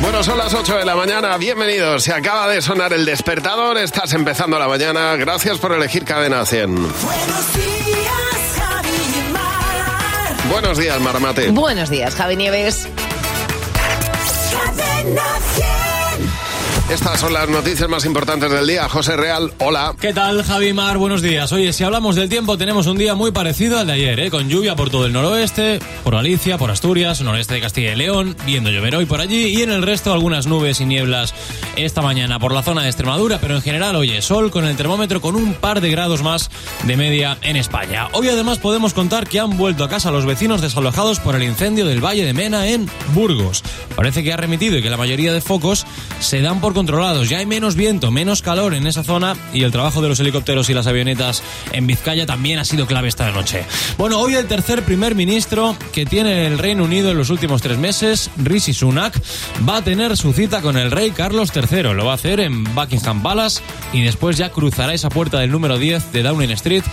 Bueno, 0.00 0.22
son 0.22 0.38
las 0.38 0.54
8 0.54 0.78
de 0.78 0.84
la 0.84 0.94
mañana, 0.94 1.36
bienvenidos. 1.38 2.04
Se 2.04 2.12
acaba 2.12 2.48
de 2.48 2.62
sonar 2.62 2.92
el 2.92 3.04
despertador, 3.04 3.76
estás 3.78 4.12
empezando 4.12 4.58
la 4.58 4.68
mañana. 4.68 5.16
Gracias 5.16 5.58
por 5.58 5.72
elegir 5.72 6.04
Cadena 6.04 6.46
100. 6.46 6.74
Buenos 6.74 7.54
días, 7.54 8.56
Javi 8.56 8.88
y 8.88 9.32
Mar. 9.32 10.36
Buenos 10.50 10.78
días, 10.78 11.00
Marmate. 11.00 11.50
Buenos 11.50 11.90
días, 11.90 12.14
Javi 12.14 12.36
Nieves. 12.36 12.88
Cadena 14.52 15.22
100. 15.56 15.87
Estas 16.90 17.20
son 17.20 17.34
las 17.34 17.46
noticias 17.50 17.86
más 17.86 18.06
importantes 18.06 18.50
del 18.50 18.66
día. 18.66 18.88
José 18.88 19.14
Real, 19.14 19.52
hola. 19.58 19.94
¿Qué 20.00 20.14
tal, 20.14 20.42
Javi 20.42 20.72
Mar? 20.72 20.96
Buenos 20.96 21.20
días. 21.20 21.52
Oye, 21.52 21.74
si 21.74 21.84
hablamos 21.84 22.16
del 22.16 22.30
tiempo, 22.30 22.56
tenemos 22.56 22.86
un 22.86 22.96
día 22.96 23.14
muy 23.14 23.30
parecido 23.30 23.78
al 23.78 23.88
de 23.88 23.92
ayer, 23.92 24.18
¿eh? 24.20 24.30
con 24.30 24.48
lluvia 24.48 24.74
por 24.74 24.88
todo 24.88 25.04
el 25.04 25.12
noroeste, 25.12 25.80
por 26.02 26.14
Galicia, 26.14 26.56
por 26.56 26.70
Asturias, 26.70 27.20
noreste 27.20 27.52
de 27.52 27.60
Castilla 27.60 27.92
y 27.92 27.96
León, 27.96 28.34
viendo 28.46 28.70
llover 28.70 28.96
hoy 28.96 29.04
por 29.04 29.20
allí 29.20 29.48
y 29.48 29.60
en 29.60 29.70
el 29.70 29.82
resto 29.82 30.14
algunas 30.14 30.46
nubes 30.46 30.80
y 30.80 30.86
nieblas 30.86 31.34
esta 31.76 32.00
mañana 32.00 32.38
por 32.38 32.52
la 32.52 32.62
zona 32.62 32.80
de 32.82 32.88
Extremadura, 32.88 33.38
pero 33.38 33.54
en 33.54 33.60
general, 33.60 33.94
oye, 33.94 34.22
sol 34.22 34.50
con 34.50 34.64
el 34.64 34.76
termómetro 34.76 35.20
con 35.20 35.36
un 35.36 35.52
par 35.52 35.82
de 35.82 35.90
grados 35.90 36.22
más 36.22 36.50
de 36.84 36.96
media 36.96 37.36
en 37.42 37.56
España. 37.56 38.08
Hoy 38.12 38.30
además 38.30 38.60
podemos 38.60 38.94
contar 38.94 39.28
que 39.28 39.40
han 39.40 39.58
vuelto 39.58 39.84
a 39.84 39.90
casa 39.90 40.10
los 40.10 40.24
vecinos 40.24 40.62
desalojados 40.62 41.20
por 41.20 41.36
el 41.36 41.42
incendio 41.42 41.84
del 41.84 42.02
Valle 42.02 42.24
de 42.24 42.32
Mena 42.32 42.66
en 42.66 42.88
Burgos. 43.12 43.62
Parece 43.94 44.24
que 44.24 44.32
ha 44.32 44.38
remitido 44.38 44.78
y 44.78 44.82
que 44.82 44.88
la 44.88 44.96
mayoría 44.96 45.34
de 45.34 45.42
focos 45.42 45.84
se 46.20 46.40
dan 46.40 46.62
por 46.62 46.77
controlados. 46.78 47.28
Ya 47.28 47.38
hay 47.38 47.46
menos 47.46 47.74
viento, 47.74 48.12
menos 48.12 48.40
calor 48.40 48.72
en 48.72 48.86
esa 48.86 49.02
zona 49.02 49.34
y 49.52 49.64
el 49.64 49.72
trabajo 49.72 50.00
de 50.00 50.08
los 50.08 50.20
helicópteros 50.20 50.70
y 50.70 50.74
las 50.74 50.86
avionetas 50.86 51.42
en 51.72 51.88
Vizcaya 51.88 52.24
también 52.24 52.60
ha 52.60 52.64
sido 52.64 52.86
clave 52.86 53.08
esta 53.08 53.28
noche. 53.32 53.64
Bueno, 53.96 54.20
hoy 54.20 54.36
el 54.36 54.46
tercer 54.46 54.84
primer 54.84 55.16
ministro 55.16 55.76
que 55.92 56.06
tiene 56.06 56.46
el 56.46 56.56
Reino 56.56 56.84
Unido 56.84 57.10
en 57.10 57.18
los 57.18 57.30
últimos 57.30 57.62
tres 57.62 57.78
meses, 57.78 58.30
Rishi 58.36 58.72
Sunak, 58.74 59.20
va 59.68 59.78
a 59.78 59.82
tener 59.82 60.16
su 60.16 60.32
cita 60.32 60.60
con 60.62 60.76
el 60.76 60.92
rey 60.92 61.10
Carlos 61.10 61.50
III. 61.52 61.82
Lo 61.94 62.04
va 62.04 62.12
a 62.12 62.14
hacer 62.14 62.38
en 62.38 62.62
Buckingham 62.76 63.24
Palace 63.24 63.60
y 63.92 64.02
después 64.02 64.36
ya 64.36 64.50
cruzará 64.50 64.94
esa 64.94 65.08
puerta 65.08 65.40
del 65.40 65.50
número 65.50 65.78
10 65.78 66.12
de 66.12 66.22
Downing 66.22 66.50
Street 66.52 66.84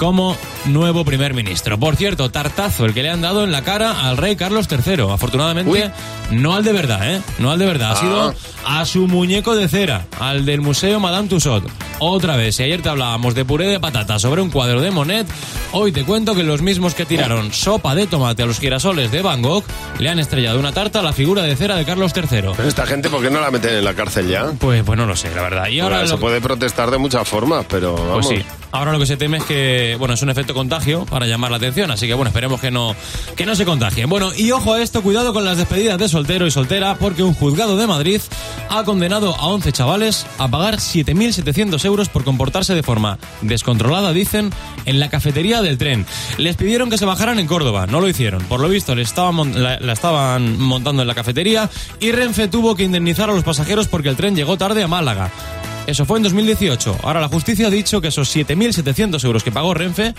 como 0.00 0.36
nuevo 0.66 1.04
primer 1.04 1.34
ministro. 1.34 1.78
Por 1.78 1.96
cierto, 1.96 2.30
tartazo 2.30 2.86
el 2.86 2.94
que 2.94 3.02
le 3.02 3.10
han 3.10 3.20
dado 3.20 3.42
en 3.44 3.50
la 3.52 3.62
cara 3.62 4.08
al 4.08 4.16
rey 4.16 4.36
Carlos 4.36 4.68
III. 4.70 5.02
Afortunadamente, 5.12 5.70
Uy. 5.70 6.38
no 6.38 6.54
al 6.54 6.62
de 6.64 6.72
verdad, 6.72 7.14
¿eh? 7.14 7.20
No 7.38 7.50
al 7.50 7.58
de 7.58 7.66
verdad. 7.66 7.90
Ha 7.90 7.92
Ah. 7.92 8.00
sido 8.00 8.34
a 8.64 8.84
su 8.84 9.06
muñeco 9.28 9.54
de 9.54 9.68
cera, 9.68 10.06
al 10.20 10.46
del 10.46 10.62
Museo 10.62 11.00
Madame 11.00 11.28
Tussauds. 11.28 11.70
Otra 11.98 12.36
vez, 12.36 12.56
si 12.56 12.62
ayer 12.62 12.80
te 12.80 12.88
hablábamos 12.88 13.34
de 13.34 13.44
puré 13.44 13.66
de 13.66 13.78
patata 13.78 14.18
sobre 14.18 14.40
un 14.40 14.48
cuadro 14.48 14.80
de 14.80 14.90
Monet, 14.90 15.26
hoy 15.72 15.92
te 15.92 16.02
cuento 16.04 16.34
que 16.34 16.42
los 16.42 16.62
mismos 16.62 16.94
que 16.94 17.04
tiraron 17.04 17.52
sopa 17.52 17.94
de 17.94 18.06
tomate 18.06 18.44
a 18.44 18.46
los 18.46 18.58
girasoles 18.58 19.12
de 19.12 19.20
Van 19.20 19.42
Gogh 19.42 19.64
le 19.98 20.08
han 20.08 20.18
estrellado 20.18 20.58
una 20.58 20.72
tarta 20.72 21.00
a 21.00 21.02
la 21.02 21.12
figura 21.12 21.42
de 21.42 21.54
cera 21.56 21.76
de 21.76 21.84
Carlos 21.84 22.12
III. 22.16 22.52
Pero 22.56 22.68
esta 22.68 22.86
gente, 22.86 23.10
¿por 23.10 23.20
qué 23.20 23.28
no 23.28 23.42
la 23.42 23.50
meten 23.50 23.74
en 23.74 23.84
la 23.84 23.92
cárcel 23.92 24.28
ya? 24.28 24.46
Pues, 24.58 24.82
pues 24.82 24.96
no 24.98 25.04
lo 25.04 25.14
sé, 25.14 25.34
la 25.34 25.42
verdad. 25.42 25.68
Y 25.68 25.80
ahora 25.80 25.96
Ahora, 25.96 26.08
se 26.08 26.16
puede 26.16 26.40
protestar 26.40 26.90
de 26.90 26.96
muchas 26.96 27.28
formas, 27.28 27.66
pero 27.68 27.96
vamos. 27.96 28.26
pues 28.28 28.38
sí. 28.38 28.46
Ahora 28.70 28.92
lo 28.92 28.98
que 28.98 29.06
se 29.06 29.16
teme 29.16 29.38
es 29.38 29.44
que, 29.44 29.96
bueno, 29.98 30.14
es 30.14 30.22
un 30.22 30.30
efecto 30.30 30.54
contagio 30.54 31.06
para 31.06 31.26
llamar 31.26 31.50
la 31.50 31.56
atención, 31.56 31.90
así 31.90 32.06
que 32.06 32.14
bueno, 32.14 32.28
esperemos 32.28 32.60
que 32.60 32.70
no, 32.70 32.94
que 33.36 33.46
no 33.46 33.54
se 33.54 33.64
contagien. 33.64 34.08
Bueno, 34.08 34.30
y 34.36 34.50
ojo 34.50 34.74
a 34.74 34.82
esto, 34.82 35.02
cuidado 35.02 35.32
con 35.32 35.44
las 35.44 35.56
despedidas 35.56 35.98
de 35.98 36.08
soltero 36.08 36.46
y 36.46 36.50
soltera, 36.50 36.96
porque 36.96 37.22
un 37.22 37.34
juzgado 37.34 37.76
de 37.76 37.86
Madrid 37.86 38.20
ha 38.68 38.84
condenado 38.84 39.34
a 39.34 39.46
11 39.46 39.72
chavales 39.72 40.26
a 40.38 40.48
pagar 40.48 40.76
7.700 40.76 41.84
euros 41.84 42.08
por 42.08 42.24
comportarse 42.24 42.74
de 42.74 42.82
forma 42.82 43.18
descontrolada, 43.40 44.12
dicen, 44.12 44.50
en 44.84 45.00
la 45.00 45.08
cafetería 45.08 45.62
del 45.62 45.78
tren. 45.78 46.04
Les 46.36 46.56
pidieron 46.56 46.90
que 46.90 46.98
se 46.98 47.06
bajaran 47.06 47.38
en 47.38 47.46
Córdoba, 47.46 47.86
no 47.86 48.00
lo 48.00 48.08
hicieron. 48.08 48.42
Por 48.44 48.60
lo 48.60 48.68
visto, 48.68 48.94
le 48.94 49.02
estaban 49.02 49.62
la, 49.62 49.78
la 49.80 49.92
estaban 49.92 50.58
montando 50.58 51.02
en 51.02 51.08
la 51.08 51.14
cafetería 51.14 51.70
y 52.00 52.12
Renfe 52.12 52.48
tuvo 52.48 52.76
que 52.76 52.84
indemnizar 52.84 53.30
a 53.30 53.34
los 53.34 53.44
pasajeros 53.44 53.88
porque 53.88 54.08
el 54.08 54.16
tren 54.16 54.36
llegó 54.36 54.56
tarde 54.58 54.82
a 54.82 54.88
Málaga. 54.88 55.30
Eso 55.88 56.04
fue 56.04 56.18
en 56.18 56.24
2018. 56.24 56.98
Ahora 57.02 57.18
la 57.18 57.28
justicia 57.28 57.68
ha 57.68 57.70
dicho 57.70 58.02
que 58.02 58.08
esos 58.08 58.36
7.700 58.36 59.24
euros 59.24 59.42
que 59.42 59.50
pagó 59.50 59.72
Renfe 59.72 60.14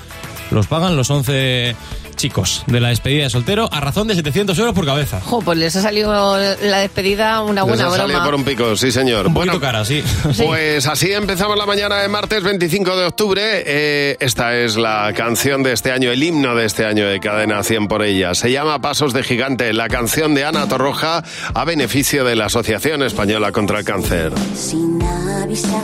los 0.49 0.65
pagan 0.65 0.97
los 0.97 1.11
11 1.11 1.75
chicos 2.19 2.63
de 2.67 2.79
la 2.79 2.89
despedida 2.89 3.23
de 3.23 3.29
soltero 3.29 3.69
a 3.71 3.79
razón 3.79 4.07
de 4.07 4.15
700 4.15 4.57
euros 4.59 4.75
por 4.75 4.85
cabeza. 4.85 5.21
Jo, 5.25 5.41
pues 5.41 5.57
les 5.57 5.75
ha 5.75 5.81
salido 5.81 6.37
la 6.37 6.79
despedida 6.79 7.41
una 7.41 7.61
Les 7.61 7.69
buena 7.69 7.87
ha 7.87 7.89
salido 7.91 8.07
broma. 8.19 8.25
por 8.25 8.35
un 8.35 8.43
pico, 8.43 8.75
sí 8.75 8.91
señor. 8.91 9.27
Un 9.27 9.33
poquito 9.33 9.59
cara, 9.59 9.83
sí. 9.85 10.03
Pues 10.45 10.85
así 10.85 11.11
empezamos 11.11 11.57
la 11.57 11.65
mañana 11.65 11.95
de 12.01 12.07
martes 12.09 12.43
25 12.43 12.97
de 12.97 13.05
octubre. 13.05 13.41
Eh, 13.65 14.17
esta 14.19 14.55
es 14.57 14.75
la 14.77 15.11
canción 15.15 15.63
de 15.63 15.71
este 15.73 15.91
año, 15.91 16.11
el 16.11 16.21
himno 16.21 16.53
de 16.55 16.65
este 16.65 16.85
año 16.85 17.07
de 17.07 17.19
Cadena 17.19 17.63
100 17.63 17.87
por 17.87 18.03
ella. 18.03 18.35
Se 18.35 18.51
llama 18.51 18.81
Pasos 18.81 19.13
de 19.13 19.23
Gigante, 19.23 19.71
la 19.73 19.87
canción 19.87 20.35
de 20.35 20.43
Ana 20.43 20.67
Torroja 20.67 21.23
a 21.53 21.63
beneficio 21.65 22.25
de 22.25 22.35
la 22.35 22.45
Asociación 22.47 23.01
Española 23.01 23.51
contra 23.53 23.79
el 23.79 23.85
Cáncer. 23.85 24.33
sin 24.55 25.01
avisar 25.41 25.79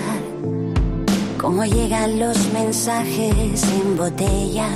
cómo 1.37 1.63
llegan 1.63 2.19
los 2.19 2.37
mensajes 2.53 3.63
en 3.63 3.97
botella. 3.97 4.67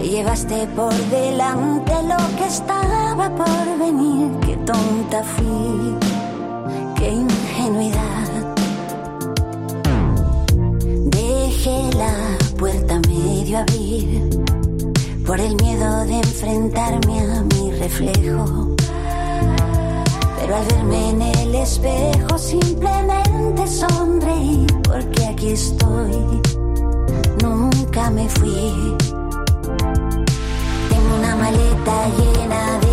Te 0.00 0.08
llevaste 0.08 0.66
por 0.68 0.94
delante 1.10 1.92
lo 2.04 2.16
que 2.38 2.46
estaba 2.46 3.28
por 3.36 3.78
venir. 3.78 4.32
Qué 4.46 4.56
tonta 4.64 5.22
fui, 5.22 5.94
qué 6.96 7.10
ingenuidad. 7.10 8.56
Dejé 11.04 11.90
la 11.98 12.14
puerta 12.58 12.98
medio 13.08 13.58
abrir 13.58 14.30
por 15.26 15.38
el 15.38 15.54
miedo 15.56 16.06
de 16.06 16.16
enfrentarme 16.16 17.20
a 17.20 17.42
mi 17.42 17.70
reflejo. 17.72 18.74
Pero 20.40 20.56
al 20.56 20.64
verme 20.64 21.10
en 21.10 21.22
el 21.22 21.54
espejo 21.56 22.38
simplemente 22.38 23.66
sonreí 23.66 24.66
porque 24.82 25.26
aquí 25.26 25.50
estoy, 25.50 26.40
nunca 27.42 28.10
me 28.10 28.26
fui. 28.30 28.96
Una 31.16 31.34
maleta 31.36 32.08
llena 32.16 32.78
de 32.80 32.89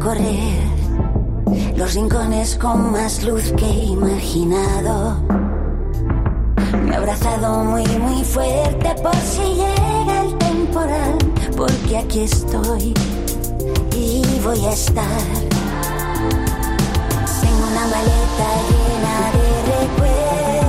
agua 0.00 0.14
correr 0.14 0.80
los 1.76 1.94
rincones 1.94 2.56
con 2.56 2.92
más 2.92 3.22
luz 3.24 3.52
que 3.56 3.64
he 3.64 3.84
imaginado. 3.84 5.16
Me 6.84 6.92
he 6.92 6.96
abrazado 6.96 7.64
muy, 7.64 7.86
muy 7.98 8.24
fuerte 8.24 8.94
por 9.02 9.14
si 9.16 9.42
llega 9.54 10.24
el 10.24 10.38
temporal, 10.38 11.18
porque 11.56 11.98
aquí 11.98 12.20
estoy 12.20 12.94
y 13.96 14.22
voy 14.44 14.64
a 14.66 14.72
estar. 14.72 15.20
Tengo 17.40 17.66
una 17.70 17.86
maleta 17.94 18.48
llena 18.68 19.14
de 19.36 19.46
recuerdos, 19.72 20.59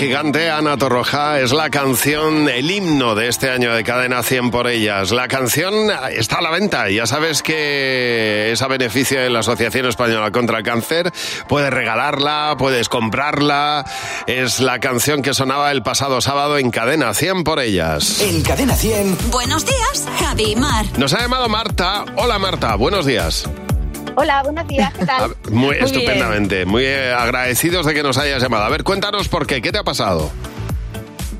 Gigante, 0.00 0.48
Ana 0.48 0.78
Torroja, 0.78 1.40
es 1.40 1.52
la 1.52 1.68
canción, 1.68 2.48
el 2.48 2.70
himno 2.70 3.14
de 3.14 3.28
este 3.28 3.50
año 3.50 3.74
de 3.74 3.84
Cadena 3.84 4.22
100 4.22 4.50
por 4.50 4.66
ellas. 4.66 5.10
La 5.10 5.28
canción 5.28 5.74
está 6.16 6.38
a 6.38 6.40
la 6.40 6.48
venta, 6.48 6.88
ya 6.88 7.04
sabes 7.04 7.42
que 7.42 8.50
es 8.50 8.62
a 8.62 8.66
beneficio 8.66 9.20
de 9.20 9.28
la 9.28 9.40
Asociación 9.40 9.84
Española 9.84 10.30
contra 10.30 10.56
el 10.56 10.64
Cáncer. 10.64 11.12
Puedes 11.48 11.70
regalarla, 11.70 12.54
puedes 12.56 12.88
comprarla. 12.88 13.84
Es 14.26 14.60
la 14.60 14.78
canción 14.78 15.20
que 15.20 15.34
sonaba 15.34 15.70
el 15.70 15.82
pasado 15.82 16.22
sábado 16.22 16.56
en 16.56 16.70
Cadena 16.70 17.12
100 17.12 17.44
por 17.44 17.60
ellas. 17.60 18.22
En 18.22 18.40
Cadena 18.40 18.76
100. 18.76 19.30
Buenos 19.30 19.66
días, 19.66 20.08
Javi 20.18 20.56
Mar. 20.56 20.86
Nos 20.96 21.12
ha 21.12 21.20
llamado 21.20 21.46
Marta. 21.50 22.06
Hola 22.16 22.38
Marta, 22.38 22.74
buenos 22.76 23.04
días. 23.04 23.46
Hola, 24.16 24.42
buenos 24.42 24.66
días, 24.66 24.92
¿qué 24.94 25.06
tal? 25.06 25.34
Muy, 25.50 25.76
estupendamente, 25.76 26.66
muy 26.66 26.84
eh, 26.84 27.12
agradecidos 27.12 27.86
de 27.86 27.94
que 27.94 28.02
nos 28.02 28.18
hayas 28.18 28.42
llamado. 28.42 28.64
A 28.64 28.68
ver, 28.68 28.84
cuéntanos 28.84 29.28
por 29.28 29.46
qué, 29.46 29.62
¿qué 29.62 29.72
te 29.72 29.78
ha 29.78 29.84
pasado? 29.84 30.30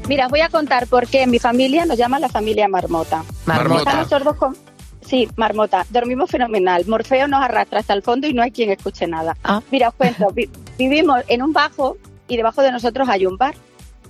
Mira, 0.08 0.26
os 0.26 0.30
voy 0.30 0.40
a 0.40 0.48
contar 0.48 0.86
por 0.86 1.06
qué 1.06 1.22
en 1.22 1.30
mi 1.30 1.38
familia 1.38 1.84
nos 1.84 1.96
llaman 1.98 2.20
la 2.20 2.28
familia 2.28 2.68
Marmota. 2.68 3.22
Marmota. 3.46 4.06
Con... 4.36 4.56
Sí, 5.06 5.28
Marmota. 5.36 5.84
Dormimos 5.90 6.30
fenomenal. 6.30 6.84
Morfeo 6.86 7.28
nos 7.28 7.42
arrastra 7.42 7.80
hasta 7.80 7.92
el 7.94 8.02
fondo 8.02 8.26
y 8.26 8.32
no 8.34 8.42
hay 8.42 8.50
quien 8.50 8.70
escuche 8.70 9.06
nada. 9.06 9.36
Ah. 9.44 9.60
Mira, 9.70 9.88
os 9.88 9.94
cuento. 9.94 10.28
vi- 10.32 10.50
vivimos 10.78 11.20
en 11.28 11.42
un 11.42 11.52
bajo 11.52 11.96
y 12.28 12.36
debajo 12.36 12.62
de 12.62 12.72
nosotros 12.72 13.08
hay 13.08 13.26
un 13.26 13.36
bar. 13.36 13.54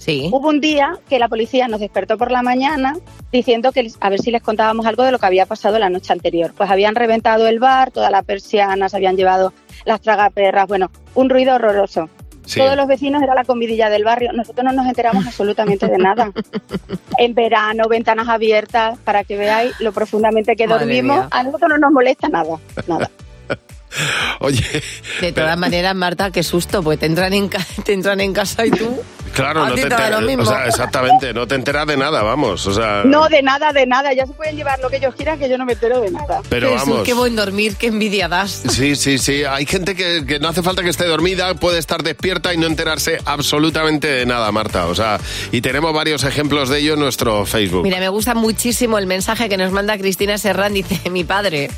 Sí. 0.00 0.31
Hubo 0.32 0.49
un 0.49 0.61
día 0.62 0.99
que 1.11 1.19
la 1.19 1.29
policía 1.29 1.69
nos 1.69 1.79
despertó 1.81 2.17
por 2.17 2.31
la 2.31 2.41
mañana 2.43 2.97
diciendo 3.31 3.70
que 3.70 3.87
a 4.00 4.08
ver 4.08 4.19
si 4.19 4.31
les 4.31 4.41
contábamos 4.43 4.87
algo 4.87 5.05
de 5.05 5.12
lo 5.12 5.19
que 5.19 5.26
había 5.26 5.44
pasado 5.44 5.79
la 5.79 5.91
noche 5.91 6.11
anterior. 6.14 6.55
Pues 6.56 6.70
habían 6.70 6.94
reventado 6.94 7.47
el 7.47 7.58
bar, 7.58 7.91
todas 7.91 8.11
las 8.11 8.25
persianas, 8.25 8.94
habían 8.94 9.17
llevado 9.17 9.52
las 9.85 10.00
tragaperras, 10.00 10.67
bueno, 10.67 10.91
un 11.14 11.29
ruido 11.29 11.55
horroroso. 11.56 12.08
Sí. 12.47 12.58
Todos 12.58 12.76
los 12.76 12.87
vecinos 12.88 13.23
era 13.23 13.35
la 13.35 13.44
comidilla 13.44 13.91
del 13.91 14.02
barrio. 14.05 14.32
Nosotros 14.32 14.64
no 14.64 14.73
nos 14.73 14.87
enteramos 14.87 15.26
absolutamente 15.26 15.87
de 15.87 15.99
nada. 15.99 16.32
En 17.19 17.35
verano, 17.35 17.87
ventanas 17.87 18.29
abiertas, 18.29 18.99
para 19.05 19.25
que 19.25 19.37
veáis 19.37 19.79
lo 19.81 19.93
profundamente 19.93 20.56
que 20.56 20.67
Madre 20.67 20.87
dormimos. 20.87 21.17
mía. 21.19 21.29
A 21.31 21.43
nosotros 21.43 21.69
no 21.69 21.76
nos 21.76 21.93
molesta 21.93 22.29
nada, 22.31 22.56
nada. 22.87 23.11
Oye, 24.41 24.64
De 25.20 25.32
todas 25.32 25.58
maneras, 25.58 25.94
Marta, 25.94 26.31
qué 26.31 26.43
susto, 26.43 26.82
pues 26.82 26.99
te 26.99 27.05
entran 27.06 27.32
en, 27.35 27.49
ca- 27.49 27.67
te 27.85 27.93
entran 27.93 28.20
en 28.20 28.32
casa 28.32 28.64
y 28.64 28.70
tú. 28.70 28.88
Claro, 29.35 29.67
no 29.67 29.75
te 29.75 29.82
enteras. 29.82 30.11
lo 30.11 30.21
mismo. 30.27 30.43
O 30.43 30.47
sea, 30.47 30.67
exactamente, 30.67 31.32
no 31.35 31.47
te 31.47 31.55
enteras 31.55 31.87
de 31.87 31.97
nada, 31.97 32.23
vamos. 32.23 32.67
O 32.67 32.73
sea, 32.73 33.03
No, 33.05 33.29
de 33.29 33.43
nada, 33.43 33.73
de 33.73 33.87
nada. 33.87 34.12
Ya 34.12 34.27
se 34.27 34.32
pueden 34.32 34.56
llevar 34.56 34.79
lo 34.81 34.88
que 34.91 34.97
ellos 34.97 35.15
quieran, 35.15 35.38
que 35.38 35.49
yo 35.49 35.59
no 35.59 35.65
me 35.65 35.73
entero 35.75 36.00
de 36.00 36.11
nada. 36.11 36.41
pero 36.49 36.73
Jesús, 36.73 36.88
vamos. 36.88 37.05
qué 37.05 37.15
buen 37.15 37.37
dormir, 37.37 37.77
qué 37.77 37.88
envidia 37.88 38.29
das. 38.29 38.62
Sí, 38.69 38.97
sí, 38.97 39.19
sí. 39.19 39.44
Hay 39.44 39.67
gente 39.67 39.94
que, 39.94 40.25
que 40.27 40.38
no 40.38 40.49
hace 40.49 40.62
falta 40.62 40.82
que 40.82 40.91
esté 40.91 41.06
dormida, 41.06 41.55
puede 41.55 41.79
estar 41.79 42.03
despierta 42.03 42.53
y 42.55 42.56
no 42.59 42.67
enterarse 42.67 43.19
absolutamente 43.25 44.09
de 44.09 44.27
nada, 44.27 44.50
Marta. 44.53 44.87
O 44.87 44.94
sea, 44.94 45.19
y 45.53 45.61
tenemos 45.61 45.93
varios 45.93 46.25
ejemplos 46.25 46.69
de 46.69 46.79
ello 46.79 46.94
en 46.94 47.00
nuestro 47.00 47.47
Facebook. 47.47 47.83
Mira, 47.83 47.99
me 47.99 48.09
gusta 48.09 48.35
muchísimo 48.35 48.99
el 48.99 49.06
mensaje 49.06 49.49
que 49.49 49.56
nos 49.56 49.73
manda 49.73 49.97
Cristina 49.99 50.38
Serrán. 50.38 50.75
Dice, 50.75 50.99
mi 51.11 51.25
padre 51.25 51.71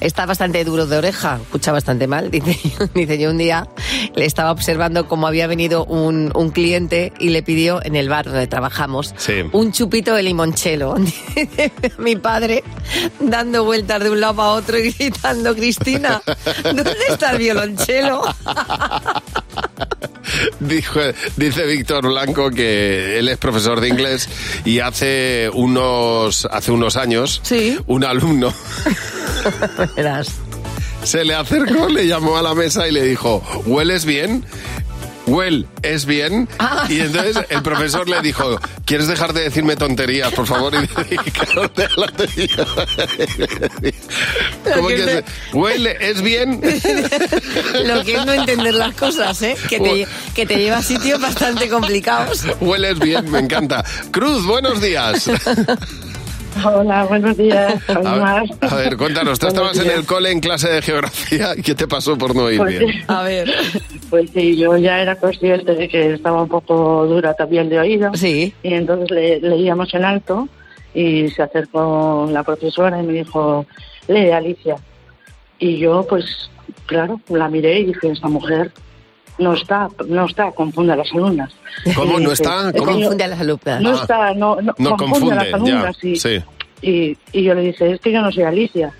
está 0.00 0.26
bastante 0.26 0.64
duro 0.64 0.86
de 0.86 0.96
oreja, 0.98 1.38
escucha 1.42 1.72
bastante 1.72 2.06
mal. 2.06 2.30
Dice, 2.30 2.58
dice 2.94 3.18
yo 3.18 3.30
un 3.30 3.38
día 3.38 3.66
le 4.14 4.24
estaba 4.24 4.52
observando 4.52 5.06
cómo 5.08 5.26
había 5.26 5.46
venido 5.46 5.84
un, 5.84 6.30
un 6.34 6.50
cliente 6.50 6.77
y 7.18 7.30
le 7.30 7.42
pidió 7.42 7.84
en 7.84 7.96
el 7.96 8.08
bar 8.08 8.26
donde 8.26 8.46
trabajamos 8.46 9.12
Sí. 9.16 9.42
un 9.52 9.72
chupito 9.72 10.14
de 10.14 10.22
limonchelo. 10.22 10.94
Mi 11.98 12.14
padre 12.16 12.62
dando 13.20 13.64
vueltas 13.64 14.00
de 14.02 14.10
un 14.10 14.20
lado 14.20 14.42
a 14.42 14.50
otro 14.52 14.78
y 14.78 14.90
gritando, 14.92 15.54
Cristina, 15.56 16.22
¿dónde 16.64 16.94
está 17.08 17.32
el 17.32 17.38
violonchelo? 17.38 18.22
Dijo, 20.60 21.00
dice 21.36 21.66
Víctor 21.66 22.06
Blanco 22.06 22.50
que 22.50 23.18
él 23.18 23.28
es 23.28 23.38
profesor 23.38 23.80
de 23.80 23.88
inglés 23.88 24.28
y 24.64 24.78
hace 24.80 25.50
unos, 25.52 26.46
hace 26.50 26.70
unos 26.70 26.96
años 26.96 27.40
Sí. 27.42 27.76
un 27.86 28.04
alumno 28.04 28.52
se 31.02 31.24
le 31.24 31.34
acercó, 31.34 31.88
le 31.88 32.06
llamó 32.06 32.36
a 32.36 32.42
la 32.42 32.54
mesa 32.54 32.86
y 32.86 32.92
le 32.92 33.02
dijo, 33.02 33.42
¿hueles 33.66 34.04
bien? 34.04 34.44
Well, 35.28 35.66
¿es 35.82 36.06
bien? 36.06 36.48
Ah. 36.58 36.86
Y 36.88 37.00
entonces 37.00 37.38
el 37.50 37.62
profesor 37.62 38.08
le 38.08 38.20
dijo, 38.22 38.58
¿quieres 38.86 39.08
dejar 39.08 39.34
de 39.34 39.42
decirme 39.42 39.76
tonterías, 39.76 40.32
por 40.32 40.46
favor? 40.46 40.74
Y 40.74 40.78
le 40.78 41.04
dije, 41.04 41.30
"Claro, 41.32 41.70
te 41.70 41.86
lo 41.96 42.06
digo". 42.34 42.64
¿Cómo 44.74 44.88
que 44.88 44.94
que 44.96 45.18
es 45.18 45.24
Well, 45.52 45.86
¿es 45.86 46.22
bien? 46.22 46.60
Lo 47.84 48.04
que 48.04 48.14
es 48.14 48.26
no 48.26 48.32
entender 48.32 48.74
las 48.74 48.94
cosas, 48.94 49.40
¿eh? 49.42 49.56
Que 49.68 49.80
te, 49.80 50.06
que 50.34 50.46
te 50.46 50.56
lleva 50.56 50.78
a 50.78 50.82
sitios 50.82 51.20
bastante 51.20 51.68
complicados. 51.68 52.44
Hueles 52.60 52.98
bien, 52.98 53.30
me 53.30 53.40
encanta. 53.40 53.84
Cruz, 54.10 54.44
buenos 54.46 54.80
días. 54.80 55.28
Hola, 56.64 57.04
buenos 57.04 57.36
días. 57.36 57.74
A 57.88 57.98
ver, 58.00 58.50
a 58.60 58.74
ver, 58.76 58.96
cuéntanos, 58.96 59.38
tú 59.38 59.46
Buenos 59.46 59.72
estabas 59.72 59.78
en 59.92 59.98
el 60.00 60.06
cole 60.06 60.30
en 60.32 60.40
clase 60.40 60.68
de 60.68 60.82
geografía, 60.82 61.54
¿qué 61.64 61.74
te 61.74 61.86
pasó 61.86 62.16
por 62.16 62.34
no 62.34 62.50
ir 62.50 62.58
Pues, 62.58 62.78
bien? 62.78 63.04
A 63.08 63.22
ver. 63.22 63.50
pues 64.10 64.30
sí, 64.30 64.56
yo 64.56 64.76
ya 64.76 65.00
era 65.00 65.16
consciente 65.16 65.74
de 65.74 65.88
que 65.88 66.14
estaba 66.14 66.42
un 66.42 66.48
poco 66.48 67.06
dura 67.06 67.34
también 67.34 67.68
de 67.68 67.78
oído. 67.78 68.10
Sí. 68.14 68.54
Y 68.62 68.74
entonces 68.74 69.10
le, 69.10 69.40
leíamos 69.40 69.92
en 69.94 70.04
alto 70.04 70.48
y 70.94 71.28
se 71.30 71.42
acercó 71.42 72.28
la 72.30 72.42
profesora 72.42 73.00
y 73.00 73.06
me 73.06 73.12
dijo, 73.12 73.66
lee 74.08 74.30
Alicia. 74.30 74.76
Y 75.58 75.78
yo, 75.78 76.06
pues, 76.08 76.50
claro, 76.86 77.20
la 77.28 77.48
miré 77.48 77.80
y 77.80 77.84
dije, 77.86 78.10
esta 78.10 78.28
mujer 78.28 78.72
no 79.38 79.54
está, 79.54 79.88
no 80.08 80.26
está, 80.26 80.50
confunde 80.52 80.92
a 80.92 80.96
las 80.96 81.12
alumnas. 81.12 81.52
¿Cómo 81.94 82.18
no 82.18 82.32
está? 82.32 82.70
"Es 82.70 82.80
¿Cómo? 82.80 82.92
Confunde 82.92 83.24
a 83.24 83.28
las 83.28 83.40
alumnas. 83.40 83.80
No 83.80 83.90
Ah. 83.90 83.98
está, 84.02 84.34
no, 84.34 84.56
no, 84.60 84.74
No 84.78 84.96
confunde, 84.96 85.32
a 85.32 85.36
las 85.36 85.48
ya, 85.50 85.56
alumnas. 85.56 86.04
y, 86.04 86.16
sí. 86.16 86.42
y, 86.82 87.16
y 87.32 87.42
yo 87.44 87.54
le 87.54 87.62
dije, 87.62 87.92
es 87.92 88.00
que 88.00 88.12
yo 88.12 88.20
no 88.20 88.30
soy 88.32 88.44
Alicia. 88.44 88.92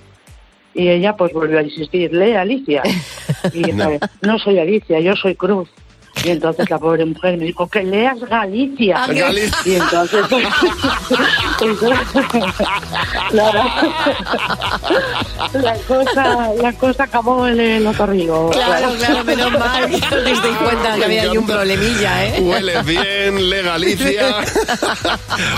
Y 0.75 0.89
ella 0.89 1.17
pues 1.17 1.33
volvió 1.33 1.59
a 1.59 1.63
insistir, 1.63 2.13
lee 2.13 2.35
Alicia. 2.35 2.83
Y 3.53 3.59
dije, 3.59 3.73
No. 3.73 3.91
no. 4.23 4.39
soy 4.39 4.59
Alicia, 4.59 5.01
yo 5.01 5.15
soy 5.17 5.35
Cruz. 5.35 5.69
Y 6.25 6.31
entonces 6.31 6.71
la 6.71 6.79
pobre 6.79 7.05
mujer 7.05 7.37
me 7.37 7.45
dijo, 7.45 7.69
que 7.69 7.83
leas 7.83 8.19
Galicia. 8.21 9.05
Ah. 9.05 9.13
Galicia. 9.13 9.59
Y 9.65 9.75
entonces, 9.77 10.25
la 15.53 15.77
cosa, 15.87 16.51
la 16.61 16.73
cosa 16.75 17.05
acabó 17.05 17.47
en 17.47 17.61
el 17.61 17.87
otorrino. 17.87 18.51
Claro, 18.51 18.93
claro, 18.99 19.25
menos 19.25 19.53
mal 19.53 19.85
os 19.85 19.91
disteis 19.91 20.57
cuenta 20.57 20.97
que 20.97 21.05
había 21.05 21.23
ahí 21.23 21.37
un 21.37 21.47
problemilla, 21.47 22.27
¿eh? 22.27 22.41
Hueles 22.41 22.85
bien, 22.85 23.49
legalicia. 23.51 24.39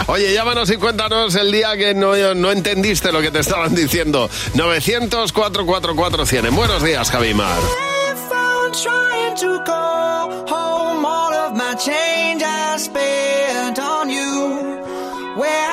Oye, 0.06 0.34
llámanos 0.34 0.70
y 0.70 0.76
cuéntanos 0.76 1.34
el 1.34 1.50
día 1.52 1.76
que 1.76 1.94
no, 1.94 2.14
no 2.34 2.52
entendiste 2.52 3.12
lo 3.12 3.20
que 3.20 3.30
te 3.30 3.40
estaban 3.40 3.74
diciendo. 3.74 4.30
900-444-100. 4.54 6.54
Buenos 6.54 6.82
días, 6.82 7.10
Javimar. 7.10 7.60
To 9.36 9.62
call 9.64 10.30
home 10.46 11.04
all 11.04 11.32
of 11.32 11.54
my 11.54 11.74
change 11.74 12.42
I 12.42 12.76
spent 12.78 13.78
on 13.78 14.10
you. 14.10 15.36
Where 15.36 15.69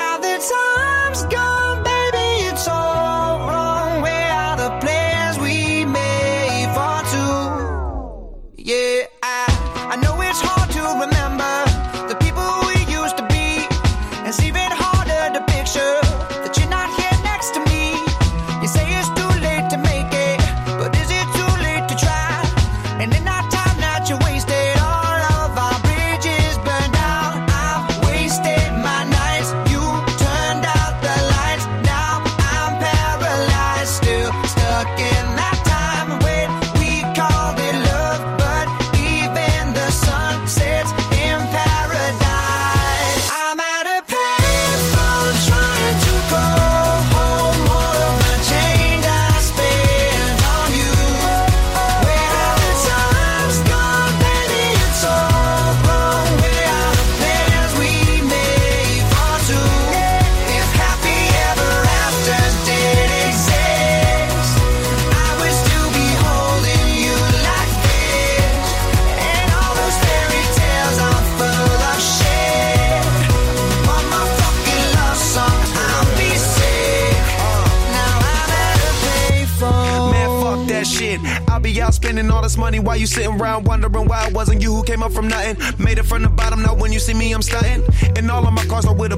sitting 83.18 83.42
around 83.42 83.66
wondering 83.66 84.06
why 84.08 84.28
it 84.28 84.34
wasn't 84.34 84.62
you 84.62 84.72
who 84.74 84.84
came 84.84 85.02
up 85.02 85.12
from 85.12 85.28
nothing. 85.28 85.56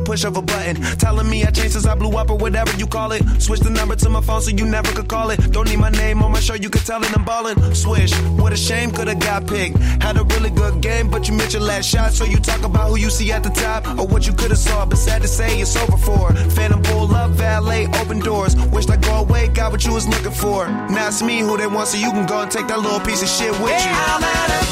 Push 0.10 0.24
of 0.24 0.36
a 0.38 0.42
button. 0.42 0.76
Telling 0.98 1.30
me 1.30 1.44
I 1.44 1.52
changed 1.52 1.74
since 1.74 1.86
I 1.86 1.94
blew 1.94 2.18
up 2.18 2.32
or 2.32 2.38
whatever 2.38 2.76
you 2.78 2.88
call 2.88 3.12
it. 3.12 3.22
Switch 3.40 3.60
the 3.60 3.70
number 3.70 3.96
to 3.96 4.10
my 4.10 4.22
phone 4.22 4.42
so 4.42 4.50
you 4.50 4.66
never 4.66 4.92
could 4.92 5.08
call 5.08 5.30
it. 5.30 5.38
Don't 5.52 5.70
need 5.70 5.78
my 5.78 5.92
name 5.92 6.24
on 6.24 6.32
my 6.32 6.40
show, 6.40 6.56
you 6.56 6.70
can 6.72 6.82
tell 6.82 7.04
it 7.04 7.16
I'm 7.16 7.24
ballin'. 7.24 7.76
Swish, 7.76 8.12
what 8.42 8.52
a 8.52 8.58
shame, 8.58 8.90
could've 8.90 9.20
got 9.20 9.46
picked. 9.46 9.78
Had 10.02 10.18
a 10.18 10.24
really 10.34 10.50
good 10.50 10.82
game, 10.82 11.12
but 11.12 11.28
you 11.28 11.36
missed 11.36 11.54
your 11.54 11.62
last 11.62 11.88
shot. 11.88 12.12
So 12.14 12.26
you 12.26 12.38
talk 12.38 12.64
about 12.64 12.90
who 12.90 12.98
you 12.98 13.12
see 13.12 13.32
at 13.32 13.44
the 13.44 13.52
top 13.52 13.86
or 14.00 14.08
what 14.08 14.26
you 14.26 14.34
could've 14.34 14.58
saw. 14.58 14.84
But 14.84 14.98
sad 14.98 15.22
to 15.22 15.28
say, 15.28 15.62
it's 15.62 15.76
over 15.76 15.98
for. 15.98 16.34
Phantom 16.58 16.82
pull 16.82 17.14
up, 17.14 17.30
valet, 17.32 17.86
open 18.02 18.20
doors. 18.20 18.56
Wished 18.74 18.90
I 18.90 18.98
go 18.98 19.14
away, 19.26 19.50
got 19.50 19.72
what 19.72 19.86
you 19.86 19.94
was 19.94 20.08
looking 20.08 20.32
for. 20.32 20.68
Now 20.68 21.10
it's 21.10 21.22
me 21.22 21.42
who 21.42 21.56
they 21.56 21.68
want, 21.68 21.88
so 21.90 21.98
you 22.00 22.12
can 22.12 22.26
go 22.26 22.42
and 22.42 22.50
take 22.50 22.68
that 22.68 22.80
little 22.80 23.00
piece 23.02 23.22
of 23.22 23.30
shit 23.30 23.52
with 23.62 23.80
you. 23.86 24.69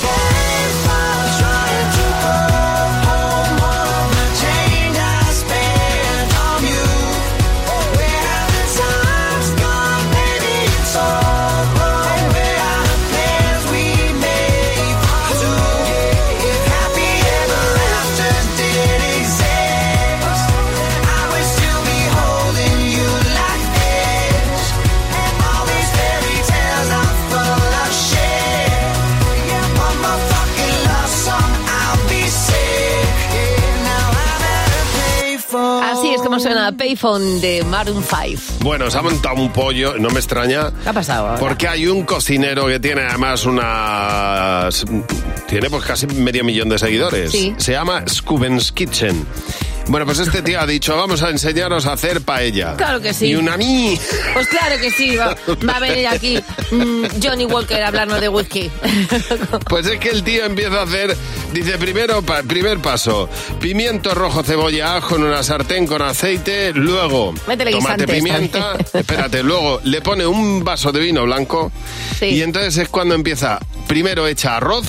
Payphone 36.72 37.40
de 37.40 37.64
Maroon 37.64 38.04
5. 38.04 38.42
Bueno, 38.62 38.90
se 38.90 38.98
ha 38.98 39.02
montado 39.02 39.36
un 39.36 39.52
pollo, 39.52 39.98
no 39.98 40.10
me 40.10 40.20
extraña. 40.20 40.72
¿Qué 40.84 40.90
ha 40.90 40.94
pasado 40.94 41.28
ahora? 41.28 41.40
Porque 41.40 41.68
hay 41.68 41.88
un 41.88 42.04
cocinero 42.04 42.68
que 42.68 42.80
tiene 42.80 43.02
además 43.02 43.46
unas... 43.46 44.86
Tiene 45.48 45.70
pues 45.70 45.84
casi 45.86 46.08
medio 46.08 46.44
millón 46.44 46.70
de 46.70 46.78
seguidores. 46.78 47.32
Sí. 47.32 47.56
Se 47.58 47.72
llama 47.72 48.04
Scubens 48.08 48.72
Kitchen. 48.72 49.26
Bueno, 49.90 50.06
pues 50.06 50.20
este 50.20 50.42
tío 50.42 50.60
ha 50.60 50.66
dicho, 50.66 50.96
vamos 50.98 51.24
a 51.24 51.30
enseñaros 51.30 51.86
a 51.86 51.94
hacer 51.94 52.22
paella. 52.22 52.76
Claro 52.76 53.00
que 53.02 53.14
sí. 53.14 53.28
Y 53.28 53.36
una 53.36 53.56
mí. 53.56 53.98
Pues 54.34 54.48
claro 54.48 54.76
que 54.82 54.92
sí, 54.92 55.16
va, 55.16 55.36
va 55.68 55.78
a 55.78 55.80
venir 55.80 56.08
aquí 56.08 56.38
mm, 56.72 57.06
Johnny 57.24 57.46
Walker 57.46 57.82
a 57.82 57.88
hablarnos 57.88 58.20
de 58.20 58.30
whisky. 58.30 58.70
Pues 59.70 59.86
es 59.88 60.00
que 60.00 60.10
el 60.10 60.24
tío 60.24 60.46
empieza 60.46 60.80
a 60.82 60.84
hacer, 60.84 61.16
dice 61.54 61.78
primero, 61.78 62.22
pa- 62.22 62.44
primer 62.44 62.80
paso, 62.80 63.30
pimiento 63.60 64.14
rojo, 64.14 64.44
cebolla, 64.44 64.98
ajo 64.98 65.16
en 65.16 65.24
una 65.24 65.44
sartén 65.44 65.86
con 65.88 66.02
aceite, 66.02 66.72
luego 66.74 67.34
Métele 67.48 67.72
tomate, 67.72 68.08
pimienta, 68.08 68.76
espérate, 68.94 69.44
luego 69.44 69.80
le 69.84 70.02
pone 70.02 70.26
un 70.26 70.64
vaso 70.64 70.92
de 70.92 71.00
vino 71.00 71.24
blanco 71.24 71.72
Sí. 72.20 72.26
y 72.28 72.42
entonces 72.42 72.78
es 72.78 72.90
cuando 72.90 73.14
empieza, 73.16 73.60
primero 73.88 74.28
echa 74.28 74.58
arroz, 74.58 74.86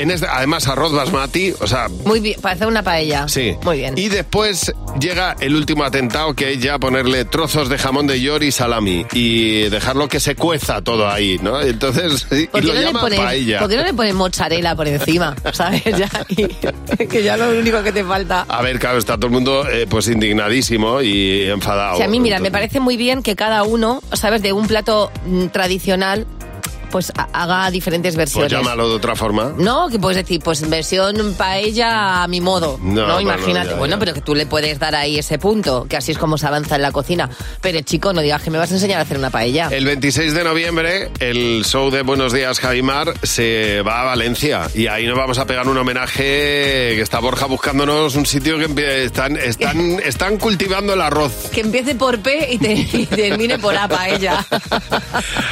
en 0.00 0.10
este, 0.10 0.26
además 0.26 0.66
arroz 0.68 0.92
basmati, 0.92 1.52
o 1.60 1.66
sea, 1.66 1.88
Muy 2.04 2.20
bien, 2.20 2.40
parece 2.40 2.66
una 2.66 2.82
paella. 2.82 3.28
Sí. 3.28 3.54
Muy 3.62 3.78
bien. 3.78 3.94
Y 3.96 4.08
después 4.08 4.72
llega 5.00 5.36
el 5.40 5.54
último 5.54 5.84
atentado, 5.84 6.34
que 6.34 6.52
es 6.52 6.60
ya 6.62 6.78
ponerle 6.78 7.24
trozos 7.24 7.68
de 7.68 7.78
jamón 7.78 8.06
de 8.06 8.20
york 8.20 8.42
y 8.44 8.52
salami 8.52 9.06
y 9.12 9.62
dejarlo 9.68 10.08
que 10.08 10.20
se 10.20 10.34
cueza 10.34 10.82
todo 10.82 11.08
ahí, 11.08 11.38
¿no? 11.42 11.60
Entonces, 11.60 12.26
y 12.32 12.46
¿Por 12.46 12.60
qué, 12.60 12.66
lo 12.68 12.74
no 12.74 12.80
llama 12.80 13.00
pones, 13.00 13.20
paella. 13.20 13.58
¿Por 13.60 13.68
qué 13.68 13.76
no 13.76 13.84
le 13.84 13.94
pones 13.94 14.14
mozzarella 14.14 14.74
por 14.74 14.88
encima? 14.88 15.34
¿Sabes? 15.52 15.82
Ya, 15.84 16.08
y- 16.28 16.46
que 17.06 17.22
ya 17.22 17.36
lo 17.36 17.50
único 17.50 17.82
que 17.82 17.92
te 17.92 18.04
falta. 18.04 18.46
A 18.48 18.62
ver, 18.62 18.78
claro, 18.78 18.98
está 18.98 19.16
todo 19.16 19.26
el 19.26 19.32
mundo 19.32 19.68
eh, 19.68 19.86
pues 19.88 20.08
indignadísimo 20.08 21.02
y 21.02 21.42
enfadado. 21.48 22.02
A 22.02 22.08
mí, 22.08 22.20
mira, 22.20 22.38
me 22.38 22.50
parece 22.50 22.80
muy 22.80 22.96
bien 22.96 23.22
que 23.22 23.36
cada 23.36 23.62
uno, 23.62 24.02
¿sabes? 24.12 24.42
De 24.42 24.52
un 24.52 24.66
plato 24.66 25.10
mm, 25.26 25.46
tradicional, 25.46 26.26
pues 26.90 27.12
ha- 27.16 27.28
haga 27.32 27.70
diferentes 27.70 28.14
Pues 28.14 28.32
versiones. 28.34 28.52
llámalo 28.52 28.88
de 28.88 28.94
otra 28.96 29.14
forma. 29.16 29.52
No, 29.58 29.88
que 29.88 29.98
puedes 29.98 30.16
decir, 30.16 30.40
pues 30.42 30.68
versión 30.68 31.34
paella 31.36 32.22
a 32.22 32.28
mi 32.28 32.40
modo. 32.40 32.78
No, 32.82 33.06
No, 33.06 33.20
imagínate. 33.20 33.66
no, 33.68 33.72
ya, 33.72 33.78
bueno, 33.78 33.94
ya. 33.96 33.98
pero 34.00 34.14
que 34.14 34.20
tú 34.20 34.34
le 34.34 34.46
puedes 34.46 34.78
dar 34.78 34.94
ahí 34.94 35.18
ese 35.18 35.38
punto, 35.38 35.86
que 35.88 35.96
así 35.96 36.12
es 36.12 36.18
como 36.18 36.38
se 36.38 36.46
avanza 36.46 36.76
en 36.76 36.82
la 36.82 36.92
cocina. 36.92 37.28
Pero 37.60 37.80
chico, 37.82 38.12
no 38.12 38.20
digas 38.20 38.42
que 38.42 38.50
me 38.50 38.58
vas 38.58 38.70
a 38.70 38.74
enseñar 38.74 38.98
a 38.98 39.02
hacer 39.02 39.18
una 39.18 39.30
paella. 39.30 39.68
El 39.70 39.84
26 39.84 40.32
de 40.34 40.44
noviembre, 40.44 41.10
el 41.20 41.64
show 41.64 41.90
de 41.90 42.02
Buenos 42.02 42.32
Días 42.32 42.60
Javimar 42.60 43.14
se 43.22 43.82
va 43.82 44.00
a 44.02 44.04
Valencia 44.04 44.68
y 44.74 44.86
ahí 44.86 45.06
nos 45.06 45.16
vamos 45.16 45.38
a 45.38 45.46
pegar 45.46 45.68
un 45.68 45.76
homenaje 45.76 46.22
que 46.94 47.00
está 47.00 47.18
Borja 47.20 47.46
buscándonos 47.46 48.14
un 48.16 48.26
sitio 48.26 48.58
que 48.74 49.04
están, 49.04 49.36
están, 49.36 49.98
están 50.04 50.36
cultivando 50.38 50.94
el 50.94 51.00
arroz. 51.00 51.32
Que 51.52 51.60
empiece 51.60 51.94
por 51.94 52.18
P 52.20 52.48
y, 52.52 52.58
te- 52.58 52.72
y 52.92 53.06
termine 53.06 53.58
por 53.58 53.76
A 53.76 53.88
paella. 53.88 54.44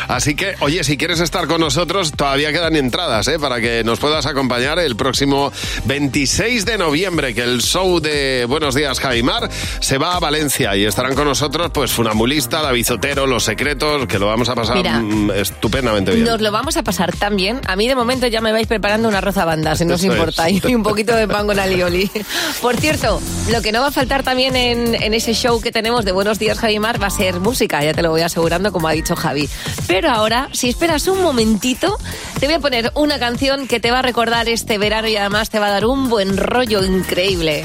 Así 0.08 0.34
que, 0.34 0.54
oye, 0.60 0.84
si 0.84 0.96
quieres 0.96 1.20
estar 1.26 1.48
con 1.48 1.60
nosotros, 1.60 2.12
todavía 2.12 2.52
quedan 2.52 2.76
entradas, 2.76 3.26
¿eh? 3.26 3.38
Para 3.38 3.60
que 3.60 3.82
nos 3.82 3.98
puedas 3.98 4.26
acompañar 4.26 4.78
el 4.78 4.94
próximo 4.94 5.52
26 5.84 6.64
de 6.64 6.78
noviembre, 6.78 7.34
que 7.34 7.42
el 7.42 7.62
show 7.62 7.98
de 7.98 8.46
Buenos 8.48 8.76
Días 8.76 9.00
Javimar 9.00 9.50
se 9.80 9.98
va 9.98 10.14
a 10.14 10.20
Valencia 10.20 10.76
y 10.76 10.84
estarán 10.84 11.16
con 11.16 11.24
nosotros, 11.24 11.72
pues, 11.74 11.90
Funambulista, 11.90 12.62
David 12.62 12.86
Zotero, 12.86 13.26
Los 13.26 13.42
Secretos, 13.42 14.06
que 14.06 14.20
lo 14.20 14.28
vamos 14.28 14.48
a 14.48 14.54
pasar 14.54 14.76
Mira, 14.76 15.00
mm, 15.00 15.32
estupendamente 15.32 16.12
bien. 16.12 16.24
Nos 16.24 16.40
lo 16.40 16.52
vamos 16.52 16.76
a 16.76 16.84
pasar 16.84 17.14
tan 17.16 17.34
bien. 17.34 17.60
A 17.66 17.74
mí 17.74 17.88
de 17.88 17.96
momento 17.96 18.28
ya 18.28 18.40
me 18.40 18.52
vais 18.52 18.68
preparando 18.68 19.08
un 19.08 19.14
arroz 19.16 19.36
a 19.38 19.44
banda, 19.44 19.74
si 19.74 19.84
no 19.84 19.96
os 19.96 20.04
importa, 20.04 20.48
y 20.48 20.62
un 20.74 20.84
poquito 20.84 21.16
de 21.16 21.26
pan 21.26 21.48
con 21.48 21.58
alioli. 21.58 22.08
Por 22.62 22.76
cierto, 22.76 23.20
lo 23.50 23.62
que 23.62 23.72
no 23.72 23.80
va 23.80 23.88
a 23.88 23.92
faltar 23.92 24.22
también 24.22 24.54
en, 24.54 24.94
en 24.94 25.12
ese 25.12 25.34
show 25.34 25.60
que 25.60 25.72
tenemos 25.72 26.04
de 26.04 26.12
Buenos 26.12 26.38
Días 26.38 26.60
Javimar 26.60 27.02
va 27.02 27.08
a 27.08 27.10
ser 27.10 27.40
música, 27.40 27.82
ya 27.82 27.92
te 27.92 28.02
lo 28.02 28.10
voy 28.10 28.22
asegurando 28.22 28.70
como 28.70 28.86
ha 28.86 28.92
dicho 28.92 29.16
Javi. 29.16 29.48
Pero 29.88 30.10
ahora, 30.10 30.48
si 30.52 30.68
esperas 30.68 31.08
un 31.08 31.15
momentito, 31.22 31.98
te 32.40 32.46
voy 32.46 32.54
a 32.56 32.60
poner 32.60 32.92
una 32.94 33.18
canción 33.18 33.66
que 33.66 33.80
te 33.80 33.90
va 33.90 34.00
a 34.00 34.02
recordar 34.02 34.48
este 34.48 34.78
verano 34.78 35.08
y 35.08 35.16
además 35.16 35.50
te 35.50 35.58
va 35.58 35.66
a 35.66 35.70
dar 35.70 35.86
un 35.86 36.08
buen 36.08 36.36
rollo 36.36 36.84
increíble. 36.84 37.64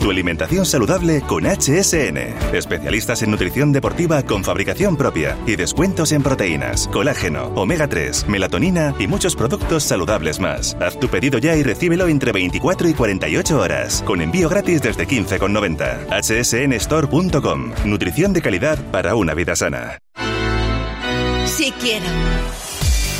Tu 0.00 0.12
alimentación 0.12 0.64
saludable 0.64 1.22
con 1.22 1.44
HSN. 1.44 2.54
Especialistas 2.54 3.20
en 3.22 3.32
nutrición 3.32 3.72
deportiva 3.72 4.22
con 4.22 4.44
fabricación 4.44 4.96
propia 4.96 5.36
y 5.44 5.56
descuentos 5.56 6.12
en 6.12 6.22
proteínas, 6.22 6.86
colágeno, 6.86 7.46
omega 7.56 7.88
3, 7.88 8.28
melatonina 8.28 8.94
y 9.00 9.08
muchos 9.08 9.34
productos 9.34 9.82
saludables 9.82 10.38
más. 10.38 10.76
Haz 10.80 11.00
tu 11.00 11.08
pedido 11.08 11.38
ya 11.38 11.56
y 11.56 11.64
recíbelo 11.64 12.06
entre 12.06 12.30
24 12.30 12.88
y 12.88 12.94
48 12.94 13.58
horas, 13.58 14.04
con 14.06 14.20
envío 14.22 14.48
gratis 14.48 14.82
desde 14.82 15.06
15,90. 15.06 16.78
hsnstore.com. 16.78 17.72
Nutrición 17.84 18.32
de 18.32 18.40
calidad 18.40 18.78
para 18.92 19.16
una 19.16 19.34
vida 19.34 19.56
sana. 19.56 19.98
Si 21.44 21.72
quiero. 21.72 22.06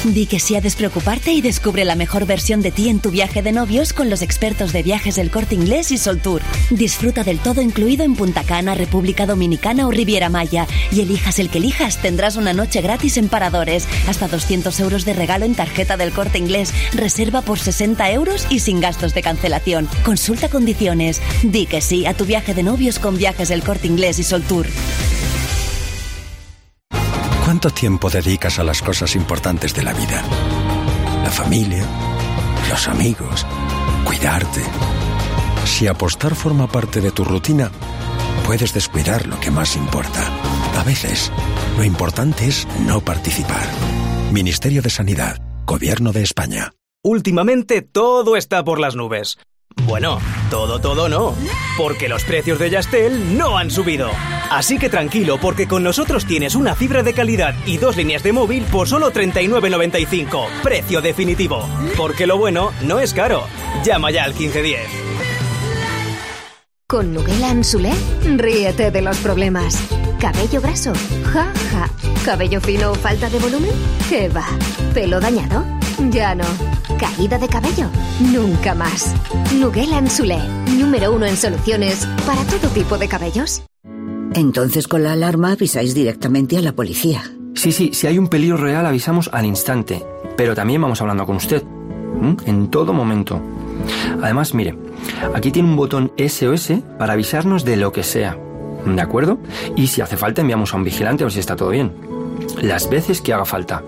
Di 0.05 0.27
que 0.27 0.39
sí 0.39 0.55
a 0.55 0.61
despreocuparte 0.61 1.33
y 1.33 1.41
descubre 1.41 1.85
la 1.85 1.97
mejor 1.97 2.25
versión 2.25 2.63
de 2.63 2.71
ti 2.71 2.89
en 2.89 3.01
tu 3.01 3.11
viaje 3.11 3.43
de 3.43 3.51
novios 3.51 3.93
con 3.93 4.09
los 4.09 4.23
expertos 4.23 4.73
de 4.73 4.85
viajes 4.85 5.17
del 5.17 5.31
Corte 5.31 5.57
Inglés 5.57 5.91
y 5.91 5.99
Soltour. 5.99 6.41
Disfruta 6.71 7.25
del 7.25 7.41
todo 7.41 7.63
incluido 7.63 8.05
en 8.05 8.15
Punta 8.15 8.45
Cana, 8.45 8.77
República 8.77 9.27
Dominicana 9.27 9.89
o 9.89 9.91
Riviera 9.91 10.29
Maya. 10.29 10.69
Y 10.93 11.01
elijas 11.01 11.41
el 11.41 11.51
que 11.51 11.59
elijas, 11.59 12.01
tendrás 12.01 12.37
una 12.37 12.53
noche 12.53 12.81
gratis 12.81 13.17
en 13.17 13.29
paradores. 13.29 13.89
Hasta 14.07 14.29
200 14.29 14.79
euros 14.79 15.05
de 15.05 15.15
regalo 15.15 15.45
en 15.45 15.57
tarjeta 15.57 15.97
del 15.97 16.13
Corte 16.13 16.39
Inglés. 16.39 16.73
Reserva 16.93 17.43
por 17.43 17.59
60 17.59 18.11
euros 18.13 18.47
y 18.51 18.61
sin 18.61 18.81
gastos 18.81 19.15
de 19.15 19.23
cancelación. 19.23 19.89
Consulta 20.05 20.49
condiciones. 20.49 21.21
Di 21.43 21.67
que 21.67 21.81
sí 21.81 22.07
a 22.07 22.15
tu 22.15 22.25
viaje 22.25 22.55
de 22.55 22.63
novios 22.63 23.01
con 23.01 23.17
viajes 23.17 23.49
del 23.49 23.65
Corte 23.65 23.89
Inglés 23.89 24.21
y 24.21 24.23
Soltour. 24.23 24.69
¿Cuánto 27.49 27.71
tiempo 27.71 28.11
dedicas 28.11 28.59
a 28.59 28.63
las 28.63 28.83
cosas 28.83 29.17
importantes 29.17 29.73
de 29.73 29.83
la 29.83 29.95
vida? 29.95 30.23
La 31.23 31.31
familia, 31.31 31.83
los 32.69 32.87
amigos, 32.89 33.47
cuidarte. 34.05 34.61
Si 35.65 35.87
apostar 35.87 36.35
forma 36.35 36.67
parte 36.71 37.01
de 37.01 37.11
tu 37.11 37.25
rutina, 37.25 37.71
puedes 38.45 38.75
descuidar 38.75 39.27
lo 39.27 39.41
que 39.41 39.51
más 39.51 39.77
importa. 39.77 40.31
A 40.79 40.85
veces, 40.85 41.33
lo 41.79 41.85
importante 41.85 42.47
es 42.47 42.69
no 42.87 43.01
participar. 43.01 43.67
Ministerio 44.31 44.83
de 44.83 44.91
Sanidad, 44.91 45.41
Gobierno 45.65 46.13
de 46.13 46.25
España. 46.25 46.75
Últimamente 47.03 47.81
todo 47.81 48.37
está 48.37 48.63
por 48.63 48.79
las 48.79 48.95
nubes. 48.95 49.39
Bueno, 49.85 50.19
todo, 50.51 50.81
todo 50.81 51.09
no. 51.09 51.35
Porque 51.77 52.09
los 52.09 52.25
precios 52.25 52.59
de 52.59 52.71
Yastel 52.71 53.37
no 53.39 53.57
han 53.59 53.71
subido. 53.71 54.11
Así 54.51 54.79
que 54.79 54.89
tranquilo, 54.89 55.39
porque 55.41 55.67
con 55.67 55.83
nosotros 55.83 56.27
tienes 56.27 56.55
una 56.55 56.75
fibra 56.75 57.03
de 57.03 57.15
calidad 57.15 57.55
y 57.67 57.79
dos 57.79 57.97
líneas 57.97 58.23
de 58.23 58.33
móvil 58.33 58.65
por 58.65 58.89
solo 58.89 59.13
39.95. 59.13 60.47
Precio 60.63 61.01
definitivo. 61.01 61.69
Porque 61.97 62.27
lo 62.27 62.39
bueno 62.39 62.73
no 62.83 63.01
es 63.01 63.15
caro. 63.15 63.45
Llama 63.85 64.11
ya 64.11 64.25
al 64.25 64.35
1510. 64.35 65.09
Con 66.91 67.13
Nuguela 67.13 67.51
Anzulé, 67.51 67.93
ríete 68.25 68.91
de 68.91 69.03
los 69.03 69.19
problemas. 69.19 69.79
¿Cabello 70.19 70.63
graso? 70.63 70.95
Ja, 71.35 71.53
ja. 71.71 71.91
¿Cabello 72.25 72.63
fino 72.63 72.93
o 72.93 72.95
falta 72.95 73.29
de 73.29 73.39
volumen? 73.39 73.73
¿Qué 74.09 74.31
va? 74.31 74.47
¿Pelo 74.95 75.21
dañado? 75.21 75.78
Ya 76.11 76.35
no. 76.35 76.45
¿Caída 76.99 77.39
de 77.39 77.49
cabello? 77.49 77.87
Nunca 78.33 78.75
más. 78.75 79.15
Nuguela 79.55 79.99
Anzulé, 79.99 80.39
número 80.79 81.13
uno 81.13 81.27
en 81.27 81.37
soluciones 81.37 82.07
para 82.27 82.43
todo 82.45 82.71
tipo 82.71 82.99
de 82.99 83.09
cabellos. 83.09 83.63
Entonces 84.35 84.87
con 84.87 85.03
la 85.03 85.13
alarma 85.13 85.53
avisáis 85.53 85.95
directamente 85.95 86.57
a 86.57 86.63
la 86.63 86.73
policía. 86.73 87.23
Sí, 87.55 87.73
sí, 87.73 87.91
si 87.93 88.07
hay 88.07 88.19
un 88.19 88.29
peligro 88.29 88.57
real 88.57 88.87
avisamos 88.87 89.29
al 89.33 89.47
instante, 89.47 90.05
pero 90.37 90.55
también 90.55 90.81
vamos 90.81 91.01
hablando 91.01 91.27
con 91.27 91.37
usted, 91.37 91.63
en 92.47 92.69
todo 92.69 92.93
momento. 92.93 93.41
Además, 94.23 94.55
mire, 94.55 94.79
aquí 95.35 95.51
tiene 95.51 95.69
un 95.69 95.77
botón 95.77 96.13
SOS 96.17 96.73
para 96.99 97.15
avisarnos 97.15 97.65
de 97.65 97.77
lo 97.77 97.93
que 97.93 98.05
sea, 98.05 98.39
¿de 98.87 99.01
acuerdo? 99.01 99.39
Y 99.77 99.89
si 99.89 100.01
hace 100.01 100.17
falta 100.17 100.43
enviamos 100.43 100.73
a 100.73 100.77
un 100.77 100.85
vigilante 100.85 101.25
a 101.25 101.27
ver 101.27 101.33
si 101.33 101.41
está 101.41 101.57
todo 101.57 101.71
bien. 101.71 101.93
Las 102.63 102.89
veces 102.89 103.21
que 103.21 103.33
haga 103.33 103.45
falta. 103.45 103.83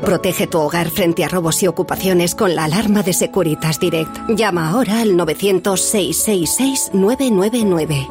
Protege 0.00 0.46
tu 0.46 0.58
hogar 0.58 0.88
frente 0.90 1.24
a 1.24 1.28
robos 1.28 1.62
y 1.62 1.66
ocupaciones 1.66 2.34
con 2.34 2.54
la 2.54 2.64
alarma 2.64 3.02
de 3.02 3.12
Securitas 3.12 3.78
Direct. 3.78 4.16
Llama 4.28 4.70
ahora 4.70 5.00
al 5.00 5.10
900-666-999. 5.10 8.08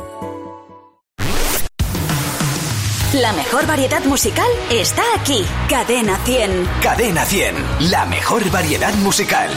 La 3.14 3.34
mejor 3.34 3.66
variedad 3.66 4.06
musical 4.06 4.46
está 4.70 5.02
aquí. 5.20 5.44
Cadena 5.68 6.16
100. 6.26 6.70
Cadena 6.84 7.26
100, 7.26 7.56
la 7.90 8.06
mejor 8.06 8.48
variedad 8.52 8.94
musical. 8.96 9.50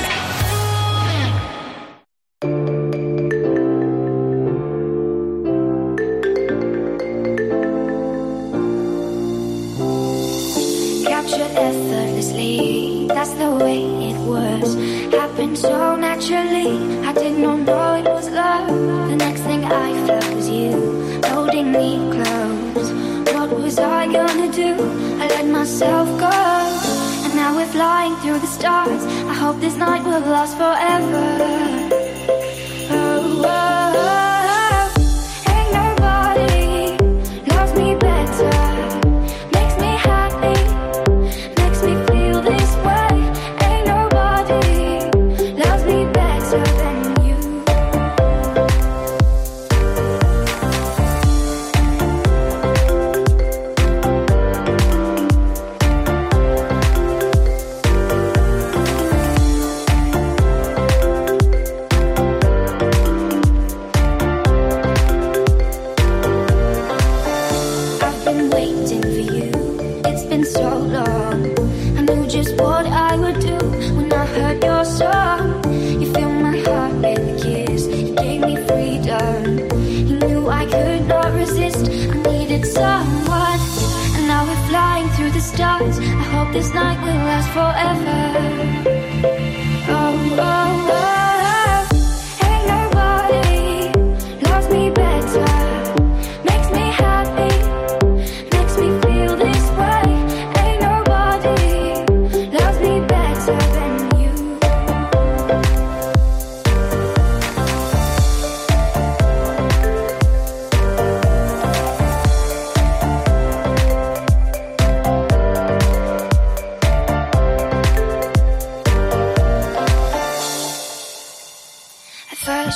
Myself 25.63 26.09
go. 26.19 26.31
And 27.25 27.37
now 27.37 27.55
we're 27.55 27.71
flying 27.71 28.17
through 28.17 28.41
the 28.41 28.49
stars. 28.49 29.05
I 29.31 29.35
hope 29.35 29.61
this 29.61 29.77
night 29.77 30.03
will 30.03 30.19
last 30.19 30.57
forever. 30.57 31.82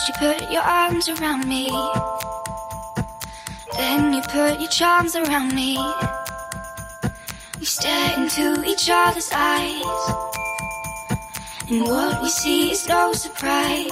You 0.08 0.14
put 0.18 0.52
your 0.52 0.62
arms 0.62 1.08
around 1.08 1.48
me. 1.48 1.68
Then 3.76 4.12
you 4.14 4.22
put 4.22 4.60
your 4.60 4.68
charms 4.70 5.16
around 5.16 5.54
me. 5.54 5.76
We 7.58 7.64
stare 7.64 8.18
into 8.18 8.62
each 8.64 8.88
other's 8.90 9.30
eyes. 9.32 9.82
And 11.68 11.82
what 11.82 12.22
we 12.22 12.28
see 12.28 12.70
is 12.72 12.86
no 12.86 13.12
surprise. 13.14 13.88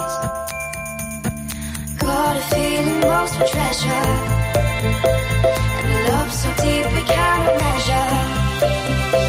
Got 1.98 2.36
a 2.36 2.42
feeling 2.54 3.00
most 3.00 3.34
for 3.34 3.46
treasure. 3.46 4.08
And 5.82 6.08
love 6.08 6.32
so 6.32 6.48
deep 6.62 6.86
we 6.92 7.02
cannot 7.08 7.56
measure. 7.58 9.23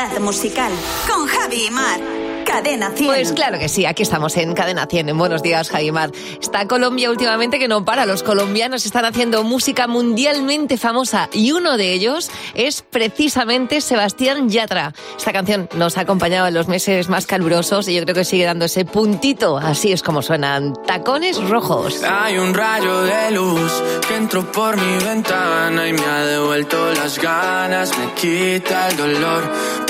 Variedad 0.00 0.20
musical. 0.20 0.72
Con 1.06 1.26
Javi 1.26 1.66
y 1.66 1.70
Mar. 1.70 2.00
Cadena 2.46 2.90
100. 2.90 3.06
Pues 3.06 3.32
claro 3.32 3.58
que 3.58 3.68
sí, 3.68 3.86
aquí 3.86 4.02
estamos 4.02 4.36
en 4.36 4.54
Cadena 4.54 4.86
100. 4.86 5.10
En 5.10 5.18
Buenos 5.18 5.42
días, 5.42 5.70
Jaimar. 5.70 6.10
Está 6.40 6.66
Colombia 6.66 7.10
últimamente 7.10 7.58
que 7.58 7.68
no 7.68 7.84
para. 7.84 8.06
Los 8.06 8.22
colombianos 8.22 8.86
están 8.86 9.04
haciendo 9.04 9.44
música 9.44 9.86
mundialmente 9.86 10.76
famosa 10.76 11.28
y 11.32 11.52
uno 11.52 11.76
de 11.76 11.92
ellos 11.92 12.30
es 12.54 12.82
precisamente 12.82 13.80
Sebastián 13.80 14.48
Yatra. 14.48 14.94
Esta 15.16 15.32
canción 15.32 15.68
nos 15.74 15.96
ha 15.96 16.00
acompañado 16.00 16.48
en 16.48 16.54
los 16.54 16.66
meses 16.66 17.08
más 17.08 17.26
calurosos 17.26 17.86
y 17.86 17.94
yo 17.94 18.02
creo 18.02 18.16
que 18.16 18.24
sigue 18.24 18.46
dando 18.46 18.64
ese 18.64 18.84
puntito. 18.84 19.58
Así 19.58 19.92
es 19.92 20.02
como 20.02 20.20
suenan. 20.20 20.74
Tacones 20.86 21.36
rojos. 21.48 22.02
Hay 22.02 22.38
un 22.38 22.52
rayo 22.54 23.02
de 23.02 23.30
luz 23.30 23.70
que 24.08 24.16
entró 24.16 24.50
por 24.50 24.76
mi 24.76 25.04
ventana 25.04 25.86
y 25.86 25.92
me 25.92 26.04
ha 26.04 26.24
devuelto 26.24 26.92
las 26.94 27.18
ganas, 27.18 27.96
me 27.96 28.12
quita 28.14 28.88
el 28.88 28.96
dolor. 28.96 29.52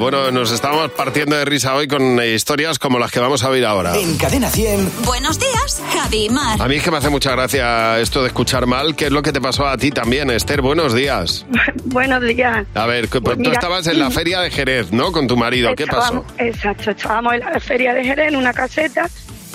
Bueno, 0.00 0.30
nos 0.30 0.50
estamos 0.50 0.90
partiendo 0.92 1.36
de 1.36 1.44
risa 1.44 1.74
hoy 1.74 1.86
con 1.86 2.18
eh, 2.20 2.32
historias 2.32 2.78
como 2.78 2.98
las 2.98 3.10
que 3.12 3.20
vamos 3.20 3.44
a 3.44 3.50
oír 3.50 3.66
ahora. 3.66 3.94
En 3.98 4.16
Cadena 4.16 4.48
100. 4.48 4.90
Buenos 5.04 5.38
días, 5.38 5.82
Javi 5.92 6.30
Mar. 6.30 6.56
A 6.58 6.66
mí 6.68 6.76
es 6.76 6.82
que 6.82 6.90
me 6.90 6.96
hace 6.96 7.10
mucha 7.10 7.32
gracia 7.32 8.00
esto 8.00 8.22
de 8.22 8.28
escuchar 8.28 8.64
mal, 8.66 8.96
que 8.96 9.04
es 9.04 9.12
lo 9.12 9.20
que 9.20 9.30
te 9.30 9.42
pasó 9.42 9.66
a 9.66 9.76
ti 9.76 9.90
también, 9.90 10.30
Esther. 10.30 10.62
Buenos 10.62 10.94
días. 10.94 11.44
Buenos 11.84 12.22
días. 12.22 12.66
A 12.74 12.86
ver, 12.86 13.08
que- 13.08 13.20
Pues 13.20 13.36
tú 13.36 13.40
mira, 13.42 13.52
estabas 13.52 13.86
en 13.88 13.98
la 13.98 14.10
feria 14.10 14.40
de 14.40 14.50
Jerez, 14.50 14.90
¿no? 14.90 15.12
Con 15.12 15.26
tu 15.26 15.36
marido. 15.36 15.74
¿Qué 15.76 15.86
pasó? 15.86 16.24
Exacto, 16.38 16.92
estábamos 16.92 17.34
en 17.34 17.40
la 17.40 17.60
feria 17.60 17.92
de 17.92 18.02
Jerez 18.02 18.28
en 18.28 18.36
una 18.36 18.54
caseta 18.54 19.06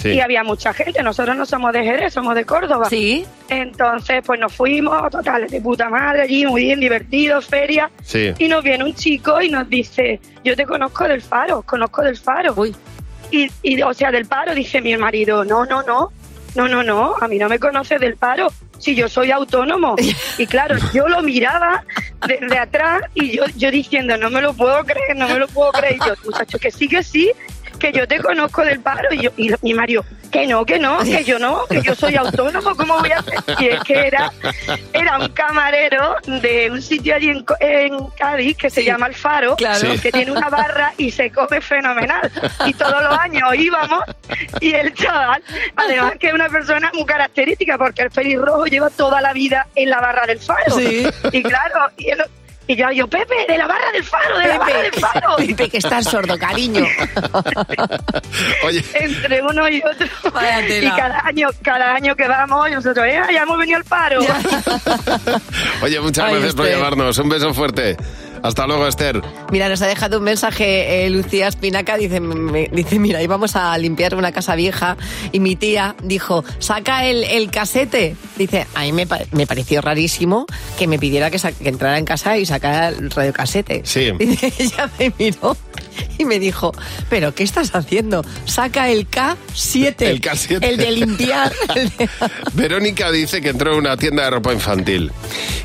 Sí. 0.05 0.17
y 0.17 0.21
había 0.21 0.43
mucha 0.43 0.73
gente. 0.73 1.01
Nosotros 1.01 1.35
no 1.35 1.45
somos 1.45 1.73
de 1.73 1.83
Jerez, 1.83 2.13
somos 2.13 2.35
de 2.35 2.45
Córdoba. 2.45 2.87
Sí. 2.89 3.25
Entonces, 3.49 4.21
pues 4.25 4.39
nos 4.39 4.53
fuimos, 4.53 5.09
total, 5.09 5.47
de 5.47 5.61
puta 5.61 5.89
madre 5.89 6.21
allí, 6.21 6.45
muy 6.45 6.65
bien, 6.65 6.79
divertidos, 6.79 7.45
feria. 7.45 7.89
Sí. 8.03 8.33
Y 8.37 8.47
nos 8.47 8.63
viene 8.63 8.83
un 8.83 8.93
chico 8.93 9.41
y 9.41 9.49
nos 9.49 9.67
dice, 9.69 10.19
yo 10.43 10.55
te 10.55 10.65
conozco 10.65 11.07
del 11.07 11.21
faro, 11.21 11.63
conozco 11.63 12.03
del 12.03 12.17
faro. 12.17 12.55
Y, 13.31 13.49
y, 13.63 13.81
o 13.81 13.93
sea, 13.93 14.11
del 14.11 14.25
paro, 14.25 14.53
dice 14.53 14.81
mi 14.81 14.95
marido, 14.97 15.43
no, 15.43 15.65
no, 15.65 15.81
no, 15.81 16.11
no, 16.55 16.67
no, 16.67 16.83
no, 16.83 17.15
a 17.19 17.27
mí 17.27 17.37
no 17.37 17.49
me 17.49 17.59
conoce 17.59 17.97
del 17.97 18.15
paro, 18.15 18.47
si 18.77 18.95
yo 18.95 19.09
soy 19.09 19.31
autónomo. 19.31 19.95
Y 20.37 20.47
claro, 20.47 20.75
yo 20.93 21.07
lo 21.07 21.21
miraba 21.21 21.85
desde 22.27 22.57
atrás 22.57 23.03
y 23.13 23.37
yo, 23.37 23.43
yo 23.55 23.71
diciendo, 23.71 24.17
no 24.17 24.29
me 24.29 24.41
lo 24.41 24.53
puedo 24.53 24.83
creer, 24.83 25.15
no 25.15 25.27
me 25.27 25.39
lo 25.39 25.47
puedo 25.47 25.71
creer. 25.71 25.95
Y 25.95 26.05
yo, 26.05 26.13
muchacho, 26.25 26.59
que 26.59 26.71
sí, 26.71 26.89
que 26.89 27.01
sí, 27.01 27.31
que 27.91 27.97
yo 27.99 28.07
te 28.07 28.19
conozco 28.19 28.63
del 28.63 28.79
paro. 28.79 29.07
Y, 29.13 29.21
yo, 29.23 29.31
y 29.37 29.51
mi 29.61 29.73
marido, 29.73 30.03
que 30.31 30.47
no, 30.47 30.65
que 30.65 30.79
no, 30.79 30.99
que 30.99 31.23
yo 31.23 31.37
no, 31.39 31.65
que 31.67 31.81
yo 31.81 31.93
soy 31.95 32.15
autónomo, 32.15 32.75
¿cómo 32.75 32.97
voy 32.99 33.11
a 33.11 33.19
hacer? 33.19 33.35
Y 33.59 33.67
es 33.67 33.79
que 33.83 33.93
era, 34.07 34.31
era 34.93 35.17
un 35.19 35.27
camarero 35.29 36.15
de 36.25 36.69
un 36.71 36.81
sitio 36.81 37.15
allí 37.15 37.29
en, 37.29 37.45
en 37.59 38.07
Cádiz 38.17 38.57
que 38.57 38.69
se 38.69 38.83
llama 38.83 39.07
El 39.07 39.15
Faro, 39.15 39.55
Claro. 39.55 39.79
Sí. 39.79 39.99
que 39.99 40.11
tiene 40.11 40.31
una 40.31 40.49
barra 40.49 40.93
y 40.97 41.11
se 41.11 41.31
come 41.31 41.61
fenomenal. 41.61 42.31
Y 42.65 42.73
todos 42.73 43.01
los 43.03 43.17
años 43.19 43.49
íbamos 43.55 44.03
y 44.61 44.73
el 44.73 44.93
chaval, 44.93 45.43
además 45.75 46.13
que 46.19 46.27
es 46.29 46.33
una 46.33 46.49
persona 46.49 46.91
muy 46.93 47.05
característica 47.05 47.77
porque 47.77 48.01
el 48.03 48.09
pelirrojo 48.09 48.65
lleva 48.65 48.89
toda 48.89 49.21
la 49.21 49.31
vida 49.33 49.67
en 49.75 49.89
la 49.89 49.99
barra 49.99 50.25
del 50.25 50.39
Faro. 50.39 50.75
Sí. 50.75 51.07
Y 51.31 51.43
claro, 51.43 51.89
y, 51.97 52.09
él- 52.09 52.23
y 52.67 52.75
yo, 52.75 52.91
yo, 52.91 53.07
Pepe, 53.07 53.45
de 53.47 53.57
la 53.57 53.67
barra 53.67 53.91
del 53.91 54.03
Faro, 54.03 54.37
de 54.39 54.47
la 54.47 54.57
barra 54.57 54.81
del 54.81 54.93
Faro. 54.93 55.35
Pepe, 55.37 55.69
que 55.69 55.77
estás 55.77 56.05
sordo, 56.05 56.37
cariño. 56.37 56.85
Oye, 58.65 58.83
Entre 58.93 59.41
uno 59.41 59.69
y 59.69 59.81
otro. 59.83 60.07
Y 60.81 60.89
cada 60.89 61.19
año, 61.25 61.49
cada 61.63 61.93
año 61.93 62.15
que 62.15 62.27
vamos, 62.27 62.69
nosotros, 62.71 63.05
"Eh, 63.05 63.21
ya 63.31 63.43
hemos 63.43 63.57
venido 63.57 63.77
al 63.77 63.85
paro. 63.85 64.19
oye, 65.81 65.99
muchas 65.99 66.25
Ay, 66.25 66.31
gracias 66.33 66.55
por 66.55 66.67
llamarnos. 66.67 67.17
Un 67.19 67.29
beso 67.29 67.53
fuerte. 67.53 67.97
Hasta 68.45 68.67
luego, 68.67 68.87
Esther. 68.87 69.21
Mira, 69.51 69.69
nos 69.69 69.81
ha 69.81 69.87
dejado 69.87 70.19
un 70.19 70.23
mensaje 70.23 71.05
eh, 71.05 71.09
Lucía 71.09 71.47
Espinaca, 71.47 71.97
dice, 71.97 72.19
me- 72.19 72.69
dice, 72.71 72.99
mira, 72.99 73.21
íbamos 73.23 73.55
a 73.55 73.75
limpiar 73.77 74.13
una 74.15 74.31
casa 74.31 74.55
vieja 74.55 74.97
y 75.31 75.39
mi 75.39 75.55
tía 75.55 75.95
dijo, 76.03 76.43
saca 76.59 77.05
el, 77.05 77.23
el 77.23 77.49
casete. 77.49 78.15
Dice, 78.37 78.67
a 78.75 78.81
mí 78.81 78.91
me, 78.91 79.07
me 79.31 79.47
pareció 79.47 79.81
rarísimo 79.81 80.45
que 80.77 80.87
me 80.87 80.99
pidiera 80.99 81.31
que, 81.31 81.39
que 81.39 81.69
entrara 81.69 81.97
en 81.97 82.05
casa 82.05 82.37
y 82.37 82.45
sacara 82.45 82.89
el 82.89 83.09
radiocasete. 83.09 83.81
Sí. 83.83 84.11
Dice, 84.19 84.53
ella 84.59 84.89
me 84.99 85.11
miró 85.17 85.57
y 86.17 86.25
me 86.25 86.39
dijo, 86.39 86.71
pero 87.09 87.33
¿qué 87.33 87.43
estás 87.43 87.73
haciendo? 87.73 88.23
Saca 88.45 88.89
el 88.89 89.09
K7. 89.09 89.95
El 90.01 90.21
K7. 90.21 90.59
El 90.61 90.77
de 90.77 90.91
limpiar. 90.91 91.51
El 91.75 91.89
de- 91.89 92.09
Verónica 92.53 93.11
dice 93.11 93.41
que 93.41 93.49
entró 93.49 93.73
en 93.73 93.79
una 93.79 93.97
tienda 93.97 94.23
de 94.25 94.29
ropa 94.29 94.53
infantil 94.53 95.11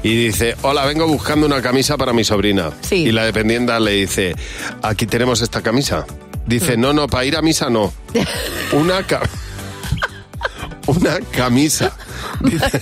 y 0.02 0.14
dice, 0.26 0.56
hola, 0.62 0.86
vengo 0.86 1.06
buscando 1.06 1.46
una 1.46 1.60
camisa 1.60 1.96
para 1.96 2.12
mi 2.12 2.24
sobrina. 2.24 2.69
Y 2.90 3.12
la 3.12 3.24
dependienta 3.24 3.78
le 3.80 3.92
dice, 3.92 4.34
aquí 4.82 5.06
tenemos 5.06 5.40
esta 5.42 5.62
camisa. 5.62 6.06
Dice, 6.46 6.76
Mm. 6.76 6.80
no, 6.80 6.92
no, 6.92 7.06
para 7.06 7.24
ir 7.24 7.36
a 7.36 7.42
misa 7.42 7.70
no. 7.70 7.92
Una, 8.72 9.06
ca- 9.06 9.22
una 10.86 11.18
camisa. 11.30 11.92
Dice, 12.40 12.80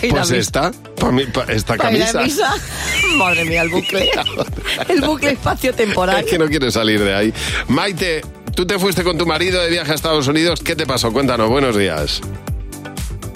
pues 0.10 0.30
esta, 0.30 0.72
pa' 0.98 1.10
mí- 1.12 1.26
pa- 1.26 1.44
esta 1.48 1.76
camisa. 1.76 2.22
misa. 2.22 2.54
Madre 3.16 3.44
mía, 3.44 3.62
el 3.62 3.68
bucle. 3.68 4.10
El 4.88 5.00
bucle 5.02 5.32
espacio-temporal. 5.32 6.24
Es 6.24 6.30
que 6.30 6.38
no 6.38 6.46
quiere 6.48 6.70
salir 6.70 7.02
de 7.02 7.14
ahí. 7.14 7.34
Maite, 7.68 8.22
tú 8.54 8.66
te 8.66 8.78
fuiste 8.78 9.02
con 9.04 9.18
tu 9.18 9.26
marido 9.26 9.60
de 9.60 9.68
viaje 9.70 9.92
a 9.92 9.94
Estados 9.94 10.26
Unidos. 10.28 10.60
¿Qué 10.64 10.74
te 10.76 10.86
pasó? 10.86 11.12
Cuéntanos, 11.12 11.50
buenos 11.50 11.76
días. 11.76 12.20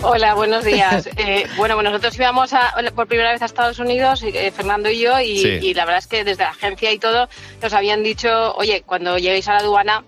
Hola, 0.02 0.34
buenos 0.34 0.64
días. 0.64 1.08
Eh, 1.16 1.46
bueno, 1.56 1.74
bueno, 1.74 1.90
nosotros 1.90 2.16
íbamos 2.16 2.52
a- 2.52 2.72
por 2.94 3.06
primera 3.08 3.32
vez 3.32 3.42
a 3.42 3.46
Estados 3.46 3.78
Unidos, 3.78 4.22
eh, 4.22 4.50
Fernando 4.54 4.88
y 4.88 5.00
yo, 5.00 5.18
y, 5.20 5.38
Sí. 5.38 5.48
y 5.62 5.74
la 5.74 5.84
verdad 5.84 5.98
es 5.98 6.06
que 6.06 6.24
desde 6.24 6.44
la 6.44 6.50
agencia 6.50 6.92
y 6.92 6.98
todo 6.98 7.28
nos 7.60 7.72
habían 7.72 8.02
dicho, 8.02 8.54
oye, 8.54 8.82
cuando 8.86 9.18
lleguéis 9.18 9.48
a 9.48 9.54
la 9.54 9.58
aduana 9.60 10.04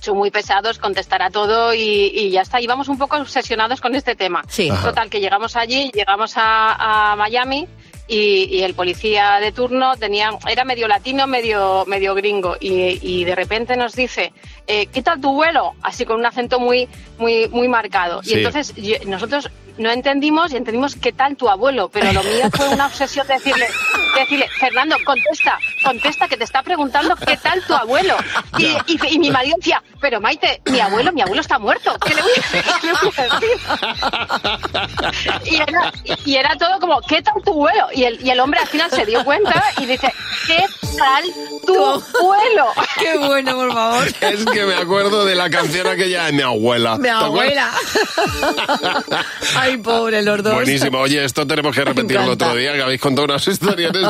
son 0.00 0.16
muy 0.16 0.30
pesados, 0.30 0.78
contestar 0.78 1.22
a 1.22 1.30
todo 1.30 1.74
y, 1.74 1.80
y 2.14 2.30
ya 2.30 2.40
está. 2.40 2.60
Íbamos 2.60 2.88
un 2.88 2.98
poco 2.98 3.16
obsesionados 3.18 3.80
con 3.80 3.94
este 3.94 4.14
tema. 4.16 4.42
Sí. 4.48 4.70
Total, 4.82 5.08
que 5.10 5.20
llegamos 5.20 5.56
allí, 5.56 5.90
llegamos 5.94 6.32
a, 6.36 7.12
a 7.12 7.16
Miami 7.16 7.68
y, 8.10 8.48
y 8.56 8.62
el 8.64 8.74
policía 8.74 9.38
de 9.40 9.52
turno 9.52 9.94
tenía 9.96 10.30
era 10.48 10.64
medio 10.64 10.88
latino, 10.88 11.26
medio 11.26 11.84
medio 11.86 12.14
gringo 12.14 12.56
y, 12.60 12.98
y 13.00 13.24
de 13.24 13.34
repente 13.36 13.76
nos 13.76 13.94
dice, 13.94 14.32
eh, 14.66 14.86
¿qué 14.86 15.00
tal 15.00 15.20
tu 15.20 15.32
vuelo? 15.32 15.74
Así 15.82 16.04
con 16.04 16.18
un 16.18 16.26
acento 16.26 16.58
muy 16.58 16.88
muy 17.18 17.48
muy 17.48 17.68
marcado. 17.68 18.22
Sí. 18.22 18.30
Y 18.34 18.38
entonces 18.38 18.74
yo- 18.74 18.96
nosotros 19.06 19.48
no 19.78 19.90
entendimos 19.90 20.52
y 20.52 20.56
entendimos 20.56 20.96
qué 20.96 21.12
tal 21.12 21.36
tu 21.36 21.48
abuelo, 21.48 21.88
pero 21.88 22.12
lo 22.12 22.22
mío 22.22 22.50
fue 22.52 22.68
una 22.68 22.86
obsesión 22.86 23.26
de 23.28 23.34
decirle, 23.34 23.64
de 23.66 24.09
decirle, 24.18 24.48
Fernando, 24.58 24.96
contesta, 25.04 25.58
contesta 25.84 26.28
que 26.28 26.36
te 26.36 26.44
está 26.44 26.62
preguntando 26.62 27.14
qué 27.16 27.36
tal 27.36 27.62
tu 27.66 27.74
abuelo. 27.74 28.16
Y, 28.58 28.66
y- 28.86 28.98
y 29.14 29.18
mi 29.18 29.30
marido 29.30 29.56
decía, 29.58 29.82
pero 30.00 30.20
Maite, 30.20 30.60
mi 30.66 30.80
abuelo, 30.80 31.12
mi 31.12 31.22
abuelo 31.22 31.40
está 31.40 31.58
muerto, 31.58 31.96
¿qué 32.04 32.14
le 32.14 32.22
voy 32.22 32.30
a, 32.36 32.42
qué 32.80 32.86
le 32.86 32.92
voy 32.92 33.12
a 33.16 33.22
decir? 33.22 33.50
Y 35.52 35.56
era, 35.56 35.92
y 36.24 36.36
era 36.36 36.56
todo 36.56 36.78
como, 36.80 37.00
¿qué 37.02 37.22
tal 37.22 37.34
tu 37.44 37.52
vuelo? 37.54 37.86
Y 37.94 38.04
el, 38.04 38.24
y 38.24 38.30
el 38.30 38.40
hombre 38.40 38.60
al 38.60 38.66
final 38.68 38.90
se 38.90 39.04
dio 39.06 39.24
cuenta 39.24 39.62
y 39.78 39.86
dice, 39.86 40.12
¿qué 40.46 40.64
tal 40.98 41.24
tu 41.66 41.74
vuelo? 42.22 42.66
Qué 42.98 43.16
bueno, 43.18 43.54
por 43.54 43.72
favor. 43.72 44.06
Es 44.20 44.44
que 44.46 44.64
me 44.64 44.74
acuerdo 44.74 45.24
de 45.24 45.34
la 45.34 45.48
canción 45.48 45.86
aquella 45.86 46.24
de 46.26 46.32
mi 46.32 46.42
abuela. 46.42 46.96
Mi 46.98 47.08
abuela. 47.08 47.70
Ay, 49.56 49.76
pobre, 49.78 50.22
los 50.22 50.42
dos. 50.42 50.54
Buenísimo. 50.54 50.98
Oye, 50.98 51.24
esto 51.24 51.46
tenemos 51.46 51.74
que 51.74 51.84
repetirlo 51.84 52.32
otro 52.32 52.54
día, 52.54 52.72
que 52.74 52.82
habéis 52.82 53.00
contado 53.00 53.24
unas 53.26 53.46
historias 53.46 53.92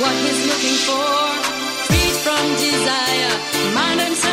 What 0.00 0.14
he's 0.24 0.46
looking 0.46 0.78
for, 0.88 1.12
freed 1.86 2.16
from 2.24 2.44
desire, 2.56 3.74
mind 3.74 4.00
and 4.00 4.16
senses 4.16 4.31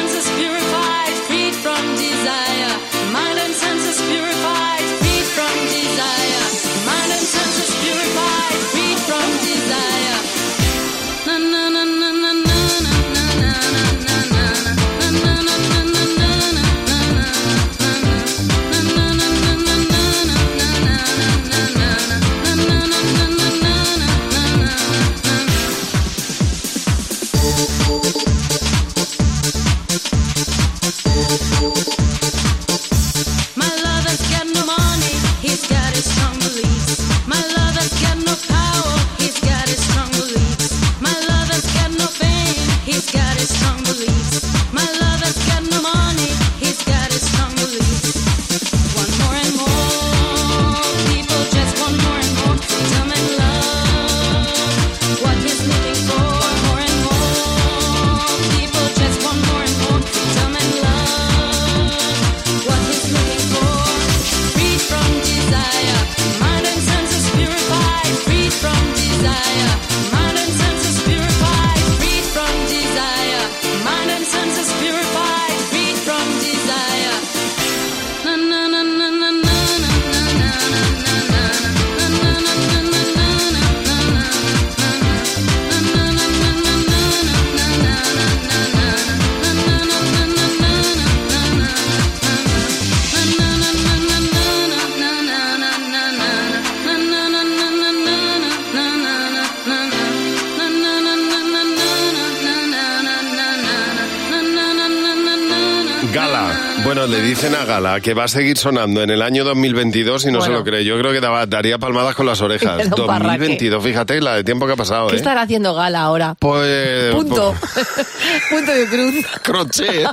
Que 108.01 108.13
va 108.13 108.25
a 108.25 108.27
seguir 108.27 108.57
sonando 108.57 109.01
en 109.01 109.09
el 109.09 109.21
año 109.21 109.43
2022 109.45 110.25
y 110.25 110.31
no 110.31 110.41
se 110.41 110.49
lo 110.49 110.63
cree. 110.63 110.83
Yo 110.83 110.97
creo 110.99 111.11
que 111.13 111.21
daba- 111.21 111.45
daría 111.45 111.77
palmadas 111.77 112.13
con 112.15 112.25
las 112.25 112.41
orejas. 112.41 112.79
Era 112.85 112.93
un 112.95 113.07
parraque. 113.07 113.37
2022, 113.39 113.83
fíjate 113.83 114.21
la 114.21 114.35
de 114.35 114.43
tiempo 114.43 114.67
que 114.67 114.73
ha 114.73 114.75
pasado, 114.75 115.07
¿Qué 115.07 115.15
¿eh? 115.15 115.17
estará 115.17 115.41
haciendo 115.43 115.73
Gala 115.73 116.01
ahora? 116.01 116.35
Pues... 116.39 117.13
Punto. 117.13 117.55
Punto 118.49 118.71
de 118.73 118.85
cruz. 118.87 119.25
Crochet. 119.43 120.07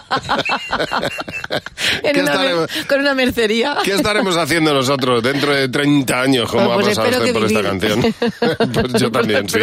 En 2.02 2.12
¿Qué 2.14 2.20
una 2.22 2.33
estaremos- 2.33 2.87
con 2.88 3.00
una 3.00 3.14
mercería. 3.14 3.76
¿Qué 3.83 3.92
estaremos 3.94 4.37
haciendo 4.37 4.72
nosotros 4.72 5.22
dentro 5.22 5.52
de 5.55 5.68
30 5.68 6.20
años? 6.22 6.50
como 6.50 6.66
Bueno, 6.66 6.81
ha 6.81 6.83
pues 6.85 6.96
pasado 6.98 7.09
espero 7.24 7.24
usted 7.24 7.35
por 7.35 7.44
esta 7.46 7.62
canción? 7.62 8.14
pues 8.90 9.00
yo 9.02 9.11
también, 9.11 9.48
sí. 9.48 9.59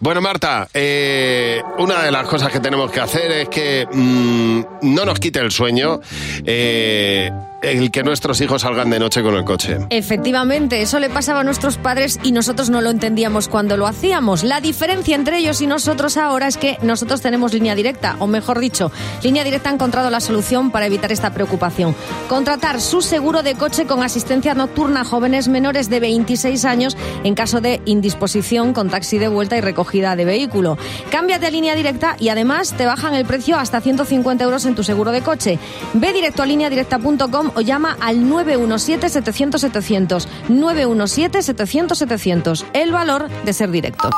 Bueno, 0.00 0.20
Marta, 0.20 0.68
eh, 0.74 1.62
una 1.78 2.02
de 2.02 2.10
las 2.10 2.26
cosas 2.26 2.50
que 2.50 2.60
tenemos 2.60 2.90
que 2.90 3.00
hacer 3.00 3.30
es 3.32 3.48
que 3.48 3.86
mm, 3.90 4.60
no 4.82 5.04
nos 5.04 5.18
quite 5.18 5.40
el 5.40 5.50
sueño. 5.50 6.00
eh, 6.44 7.30
el 7.62 7.90
que 7.90 8.02
nuestros 8.02 8.40
hijos 8.40 8.62
salgan 8.62 8.90
de 8.90 8.98
noche 8.98 9.22
con 9.22 9.34
el 9.34 9.44
coche. 9.44 9.78
Efectivamente, 9.90 10.82
eso 10.82 10.98
le 10.98 11.08
pasaba 11.08 11.40
a 11.40 11.44
nuestros 11.44 11.78
padres 11.78 12.18
y 12.22 12.32
nosotros 12.32 12.70
no 12.70 12.80
lo 12.80 12.90
entendíamos 12.90 13.48
cuando 13.48 13.76
lo 13.76 13.86
hacíamos. 13.86 14.44
La 14.44 14.60
diferencia 14.60 15.14
entre 15.14 15.38
ellos 15.38 15.60
y 15.60 15.66
nosotros 15.66 16.16
ahora 16.16 16.48
es 16.48 16.56
que 16.56 16.78
nosotros 16.82 17.20
tenemos 17.20 17.52
línea 17.52 17.74
directa, 17.74 18.16
o 18.18 18.26
mejor 18.26 18.58
dicho, 18.58 18.92
línea 19.22 19.44
directa 19.44 19.70
ha 19.70 19.74
encontrado 19.74 20.10
la 20.10 20.20
solución 20.20 20.70
para 20.70 20.86
evitar 20.86 21.12
esta 21.12 21.32
preocupación. 21.32 21.94
Contratar 22.28 22.80
su 22.80 23.02
seguro 23.02 23.42
de 23.42 23.54
coche 23.54 23.86
con 23.86 24.02
asistencia 24.02 24.54
nocturna 24.54 25.00
a 25.00 25.04
jóvenes 25.04 25.48
menores 25.48 25.88
de 25.88 26.00
26 26.00 26.64
años 26.64 26.96
en 27.24 27.34
caso 27.34 27.60
de 27.60 27.80
indisposición 27.84 28.72
con 28.72 28.90
taxi 28.90 29.18
de 29.18 29.28
vuelta 29.28 29.56
y 29.56 29.60
recogida 29.60 30.16
de 30.16 30.24
vehículo. 30.24 30.78
Cámbiate 31.10 31.46
a 31.46 31.50
línea 31.50 31.74
directa 31.74 32.16
y 32.18 32.28
además 32.28 32.74
te 32.76 32.86
bajan 32.86 33.14
el 33.14 33.24
precio 33.24 33.56
hasta 33.56 33.80
150 33.80 34.44
euros 34.44 34.66
en 34.66 34.74
tu 34.74 34.82
seguro 34.82 35.12
de 35.12 35.22
coche. 35.22 35.58
Ve 35.94 36.12
directo 36.12 36.42
a 36.42 36.46
lineadirecta.com 36.46 37.45
o 37.54 37.60
llama 37.60 37.98
al 38.00 38.24
917-700-700. 38.24 40.26
917-700-700. 40.48 42.64
El 42.72 42.92
valor 42.92 43.28
de 43.44 43.52
ser 43.52 43.70
directo. 43.70 44.08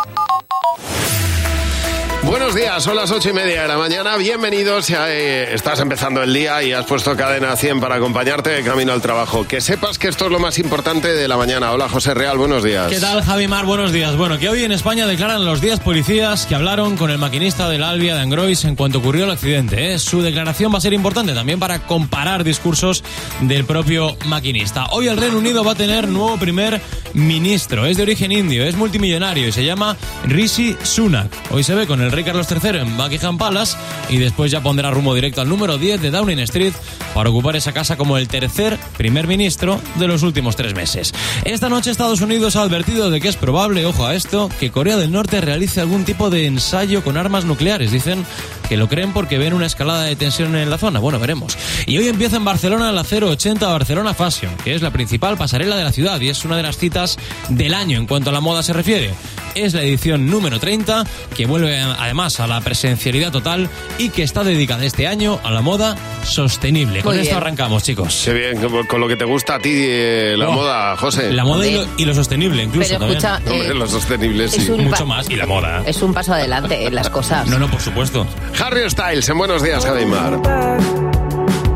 Buenos 2.29 2.55
días, 2.55 2.85
son 2.85 2.95
las 2.95 3.11
ocho 3.11 3.31
y 3.31 3.33
media 3.33 3.63
de 3.63 3.69
la 3.69 3.79
mañana. 3.79 4.19
Bienvenidos. 4.19 4.91
Eh, 4.91 5.49
estás 5.55 5.81
empezando 5.81 6.23
el 6.23 6.35
día 6.35 6.63
y 6.63 6.73
has 6.73 6.85
puesto 6.85 7.17
cadena 7.17 7.57
100 7.57 7.81
para 7.81 7.95
acompañarte 7.95 8.51
de 8.51 8.63
camino 8.63 8.93
al 8.93 9.01
trabajo. 9.01 9.49
Que 9.49 9.63
sepas 9.63 9.99
que 9.99 10.09
esto 10.09 10.27
es 10.27 10.31
lo 10.31 10.39
más 10.39 10.59
importante 10.59 11.09
de 11.09 11.27
la 11.27 11.39
mañana. 11.39 11.73
Hola, 11.73 11.89
José 11.89 12.13
Real, 12.13 12.37
buenos 12.37 12.63
días. 12.63 12.93
¿Qué 12.93 13.01
tal, 13.01 13.23
Javi 13.23 13.49
Mar? 13.49 13.65
Buenos 13.65 13.93
días. 13.93 14.15
Bueno, 14.15 14.39
que 14.39 14.51
hoy 14.51 14.63
en 14.63 14.73
España 14.73 15.07
declaran 15.07 15.47
los 15.47 15.63
10 15.63 15.81
policías 15.81 16.45
que 16.45 16.55
hablaron 16.55 16.99
con 16.99 17.11
el 17.11 17.17
maquinista 17.17 17.67
del 17.71 17.83
Albia 17.83 18.15
de 18.15 18.21
Angrois 18.21 18.63
en 18.67 18.77
cuanto 18.77 18.99
ocurrió 18.99 19.25
el 19.25 19.31
accidente. 19.31 19.95
¿eh? 19.95 19.99
Su 19.99 20.21
declaración 20.21 20.71
va 20.71 20.77
a 20.77 20.83
ser 20.83 20.93
importante 20.93 21.33
también 21.33 21.59
para 21.59 21.79
comparar 21.87 22.45
discursos 22.45 23.05
del 23.41 23.65
propio 23.65 24.19
maquinista. 24.27 24.89
Hoy 24.91 25.09
el 25.09 25.17
Reino 25.17 25.39
Unido 25.39 25.65
va 25.65 25.73
a 25.73 25.77
tener 25.77 26.07
nuevo 26.09 26.37
primer 26.37 26.79
ministro. 27.15 27.87
Es 27.87 27.97
de 27.97 28.03
origen 28.03 28.33
indio, 28.33 28.65
es 28.65 28.77
multimillonario 28.77 29.49
y 29.49 29.53
se 29.53 29.65
llama 29.65 29.97
Rishi 30.25 30.77
Sunak. 30.83 31.33
Hoy 31.51 31.65
se 31.65 31.75
ve 31.75 31.87
con 31.87 32.03
el 32.03 32.18
rey 32.19 32.25
Carlos 32.25 32.49
III 32.51 32.81
en 32.81 32.97
Buckingham 32.97 33.39
Palace 33.39 33.77
y 34.09 34.17
después 34.17 34.51
ya 34.51 34.61
pondrá 34.61 34.91
rumbo 34.91 35.15
directo 35.15 35.41
al 35.41 35.49
número 35.49 35.79
10 35.79 36.03
de 36.03 36.11
Downing 36.11 36.41
Street 36.41 36.73
para 37.15 37.31
ocupar 37.31 37.55
esa 37.55 37.73
casa 37.73 37.97
como 37.97 38.19
el 38.19 38.27
tercer 38.27 38.77
primer 38.97 39.29
ministro 39.29 39.81
de 39.95 40.09
los 40.09 40.25
últimos 40.25 40.57
tres 40.57 40.75
meses. 40.75 41.15
Esta 41.45 41.69
noche 41.69 41.93
Estados 41.93 42.21
Unidos 42.21 42.57
ha 42.57 42.63
advertido 42.63 43.11
de 43.11 43.21
que 43.21 43.29
es 43.29 43.37
probable, 43.37 43.87
ojo 43.87 44.05
a 44.05 44.17
esto, 44.17 44.51
que 44.59 44.73
Corea 44.73 44.97
del 44.97 45.13
Norte 45.13 45.41
realice 45.41 45.81
algún 45.81 46.05
tipo 46.05 46.29
de 46.29 46.47
ensayo 46.47 47.05
con 47.05 47.17
armas 47.17 47.45
nucleares. 47.45 47.93
Dicen 47.93 48.27
que 48.69 48.77
lo 48.77 48.89
creen 48.89 49.13
porque 49.13 49.39
ven 49.39 49.55
una 49.55 49.67
escalada 49.67 50.03
de 50.03 50.17
tensión 50.17 50.55
en 50.57 50.71
la 50.71 50.79
zona. 50.79 50.99
Bueno, 50.99 51.19
veremos. 51.19 51.57
Y 51.87 51.97
hoy 51.99 52.09
empieza 52.09 52.37
en 52.37 52.45
Barcelona 52.45 52.93
la 52.93 53.03
080 53.03 53.67
Barcelona 53.67 54.13
Fashion, 54.13 54.55
que 54.63 54.75
es 54.75 54.83
la 54.83 54.91
principal 54.91 55.39
pasarela 55.39 55.77
de 55.77 55.85
la 55.85 55.93
ciudad 55.93 56.21
y 56.21 56.29
es 56.29 56.45
una 56.45 56.57
de 56.57 56.63
las 56.65 56.79
citas 56.79 57.17
del 57.49 57.75
año 57.75 57.99
en 57.99 58.07
cuanto 58.07 58.31
a 58.31 58.33
la 58.33 58.41
moda 58.41 58.63
se 58.63 58.73
refiere. 58.73 59.15
Es 59.55 59.73
la 59.75 59.83
edición 59.83 60.27
número 60.27 60.61
30, 60.61 61.05
que 61.35 61.47
vuelve 61.47 61.81
además 62.09 62.41
a 62.41 62.47
la 62.47 62.61
presencialidad 62.61 63.31
total 63.31 63.69
y 63.99 64.09
que 64.11 64.23
está 64.23 64.43
dedicada 64.45 64.85
este 64.85 65.07
año 65.07 65.39
a 65.45 65.51
la 65.51 65.61
moda 65.61 65.95
sostenible. 66.25 67.03
Con 67.03 67.13
Muy 67.15 67.23
esto 67.23 67.35
bien. 67.35 67.43
arrancamos, 67.43 67.83
chicos. 67.83 68.23
Qué 68.25 68.33
bien, 68.33 68.57
con- 68.71 68.87
con 68.87 69.01
lo 69.01 69.09
que 69.09 69.17
te 69.17 69.25
gusta 69.25 69.57
a 69.57 69.59
ti 69.59 69.71
eh, 69.75 70.35
la 70.37 70.49
Oh, 70.49 70.53
moda, 70.53 70.97
José. 70.97 71.31
La 71.33 71.45
moda 71.45 71.67
y 71.67 71.75
lo, 71.75 71.85
y 71.99 72.05
lo 72.05 72.15
sostenible, 72.15 72.63
incluso. 72.63 72.95
Pero 72.99 73.07
escucha, 73.07 73.35
también. 73.35 73.55
eh, 73.55 73.61
Hombre, 73.61 73.75
lo 73.79 73.87
sostenible, 73.89 74.49
sí. 74.49 74.71
Mucho 74.71 75.07
más. 75.07 75.29
Y 75.31 75.37
la 75.37 75.47
moda. 75.47 75.83
Es 75.87 76.01
un 76.03 76.15
paso 76.15 76.33
adelante 76.35 76.87
en 76.87 76.95
las 76.95 77.11
cosas. 77.11 77.47
No, 77.49 77.59
no, 77.59 77.71
por 77.71 77.81
supuesto. 77.81 78.27
Harry 78.59 78.89
Styles, 78.91 79.29
en 79.29 79.39
Buenos 79.39 79.63
Días, 79.63 79.85
Javimar. 79.85 80.41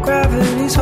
Gravity's 0.05 0.77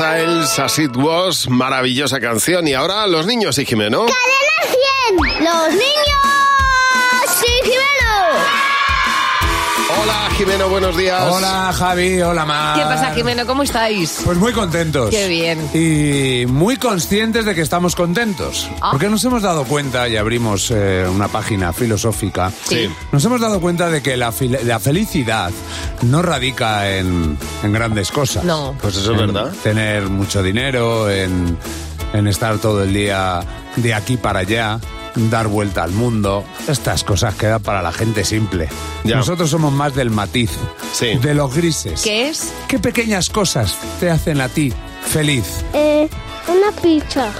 Styles, 0.00 0.58
As 0.58 0.78
It 0.78 0.96
Was, 0.96 1.46
maravillosa 1.46 2.20
canción. 2.20 2.66
Y 2.66 2.72
ahora 2.72 3.06
los 3.06 3.26
niños 3.26 3.58
y 3.58 3.66
Jimeno. 3.66 4.06
¡Cadena 4.06 5.34
100! 5.34 5.44
¡Los 5.44 5.72
niños! 5.74 6.29
Jimeno, 10.40 10.70
buenos 10.70 10.96
días. 10.96 11.22
Hola 11.30 11.70
Javi, 11.70 12.18
hola 12.22 12.46
Mar. 12.46 12.74
¿Qué 12.78 12.82
pasa, 12.84 13.12
Jimeno? 13.14 13.44
¿Cómo 13.46 13.62
estáis? 13.62 14.22
Pues 14.24 14.38
muy 14.38 14.54
contentos. 14.54 15.10
Qué 15.10 15.28
bien. 15.28 15.58
Y 15.74 16.46
muy 16.46 16.78
conscientes 16.78 17.44
de 17.44 17.54
que 17.54 17.60
estamos 17.60 17.94
contentos. 17.94 18.66
Ah. 18.80 18.88
Porque 18.92 19.10
nos 19.10 19.22
hemos 19.26 19.42
dado 19.42 19.64
cuenta, 19.64 20.08
y 20.08 20.16
abrimos 20.16 20.70
eh, 20.70 21.06
una 21.14 21.28
página 21.28 21.74
filosófica, 21.74 22.50
Sí. 22.64 22.88
nos 23.12 23.22
hemos 23.22 23.38
dado 23.42 23.60
cuenta 23.60 23.90
de 23.90 24.02
que 24.02 24.16
la, 24.16 24.32
la 24.64 24.80
felicidad 24.80 25.50
no 26.04 26.22
radica 26.22 26.90
en, 26.96 27.36
en 27.62 27.72
grandes 27.74 28.10
cosas. 28.10 28.42
No. 28.42 28.74
Pues 28.80 28.96
eso 28.96 29.12
es 29.12 29.20
En 29.20 29.26
verdad. 29.34 29.52
Tener 29.62 30.08
mucho 30.08 30.42
dinero, 30.42 31.10
en, 31.10 31.58
en 32.14 32.26
estar 32.26 32.56
todo 32.56 32.82
el 32.84 32.94
día 32.94 33.40
de 33.76 33.92
aquí 33.92 34.16
para 34.16 34.38
allá. 34.38 34.80
Dar 35.14 35.48
vuelta 35.48 35.82
al 35.82 35.92
mundo. 35.92 36.44
Estas 36.68 37.04
cosas 37.04 37.34
quedan 37.34 37.62
para 37.62 37.82
la 37.82 37.92
gente 37.92 38.24
simple. 38.24 38.68
Nosotros 39.04 39.50
somos 39.50 39.72
más 39.72 39.94
del 39.94 40.10
matiz, 40.10 40.50
de 41.00 41.34
los 41.34 41.54
grises. 41.54 42.02
¿Qué 42.02 42.28
es? 42.28 42.52
¿Qué 42.68 42.78
pequeñas 42.78 43.30
cosas 43.30 43.76
te 43.98 44.10
hacen 44.10 44.40
a 44.40 44.48
ti 44.48 44.72
feliz? 45.02 45.64
Eh, 45.72 46.08
una 46.48 46.72
pizza. 46.80 47.32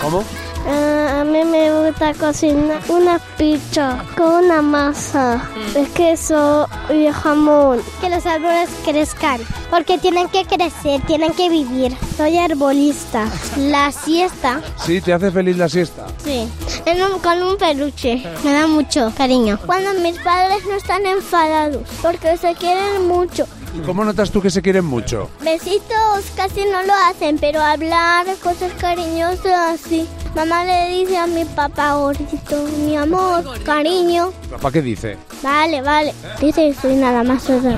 ¿Cómo? 0.00 0.24
Ah, 0.66 1.20
a 1.20 1.24
mí 1.24 1.44
me 1.44 1.70
gusta 1.88 2.14
cocinar 2.14 2.80
una 2.88 3.18
pizza 3.36 4.02
con 4.16 4.44
una 4.44 4.62
masa 4.62 5.42
de 5.74 5.84
queso 5.88 6.66
y 6.92 7.06
jamón. 7.12 7.80
Que 8.00 8.08
los 8.08 8.24
árboles 8.24 8.70
crezcan, 8.84 9.40
porque 9.70 9.98
tienen 9.98 10.28
que 10.30 10.44
crecer, 10.46 11.02
tienen 11.06 11.32
que 11.34 11.50
vivir. 11.50 11.94
Soy 12.16 12.38
arbolista. 12.38 13.26
La 13.58 13.92
siesta, 13.92 14.60
Sí, 14.82 15.00
te 15.02 15.12
hace 15.12 15.30
feliz 15.30 15.56
la 15.58 15.68
siesta. 15.68 16.06
sí, 16.24 16.48
en 16.86 17.02
un- 17.02 17.18
con 17.20 17.42
un 17.42 17.56
peluche. 17.58 18.22
Me 18.42 18.52
da 18.52 18.66
mucho 18.66 19.12
cariño. 19.16 19.58
Cuando 19.66 19.92
mis 20.00 20.18
padres 20.20 20.64
no 20.66 20.76
están 20.76 21.04
enfadados, 21.04 21.82
porque 22.00 22.36
se 22.38 22.54
quieren 22.54 23.06
mucho. 23.06 23.46
¿Y 23.74 23.80
cómo 23.80 24.04
notas 24.04 24.30
tú 24.30 24.40
que 24.40 24.50
se 24.50 24.62
quieren 24.62 24.84
mucho? 24.84 25.28
Besitos 25.42 26.24
casi 26.36 26.64
no 26.64 26.82
lo 26.84 26.92
hacen, 27.08 27.38
pero 27.38 27.60
hablar 27.60 28.26
cosas 28.42 28.72
cariñosas 28.80 29.80
sí. 29.80 30.06
Mamá 30.36 30.64
le 30.64 30.88
dice 30.90 31.16
a 31.16 31.26
mi 31.26 31.44
papá 31.44 31.94
gordito, 31.94 32.64
mi 32.84 32.96
amor, 32.96 33.44
cariño. 33.64 34.32
¿Papá 34.50 34.72
qué 34.72 34.82
dice? 34.82 35.16
Vale, 35.42 35.80
vale. 35.80 36.14
Dice 36.40 36.74
soy 36.80 36.96
nada 36.96 37.22
más 37.22 37.48
otra. 37.50 37.76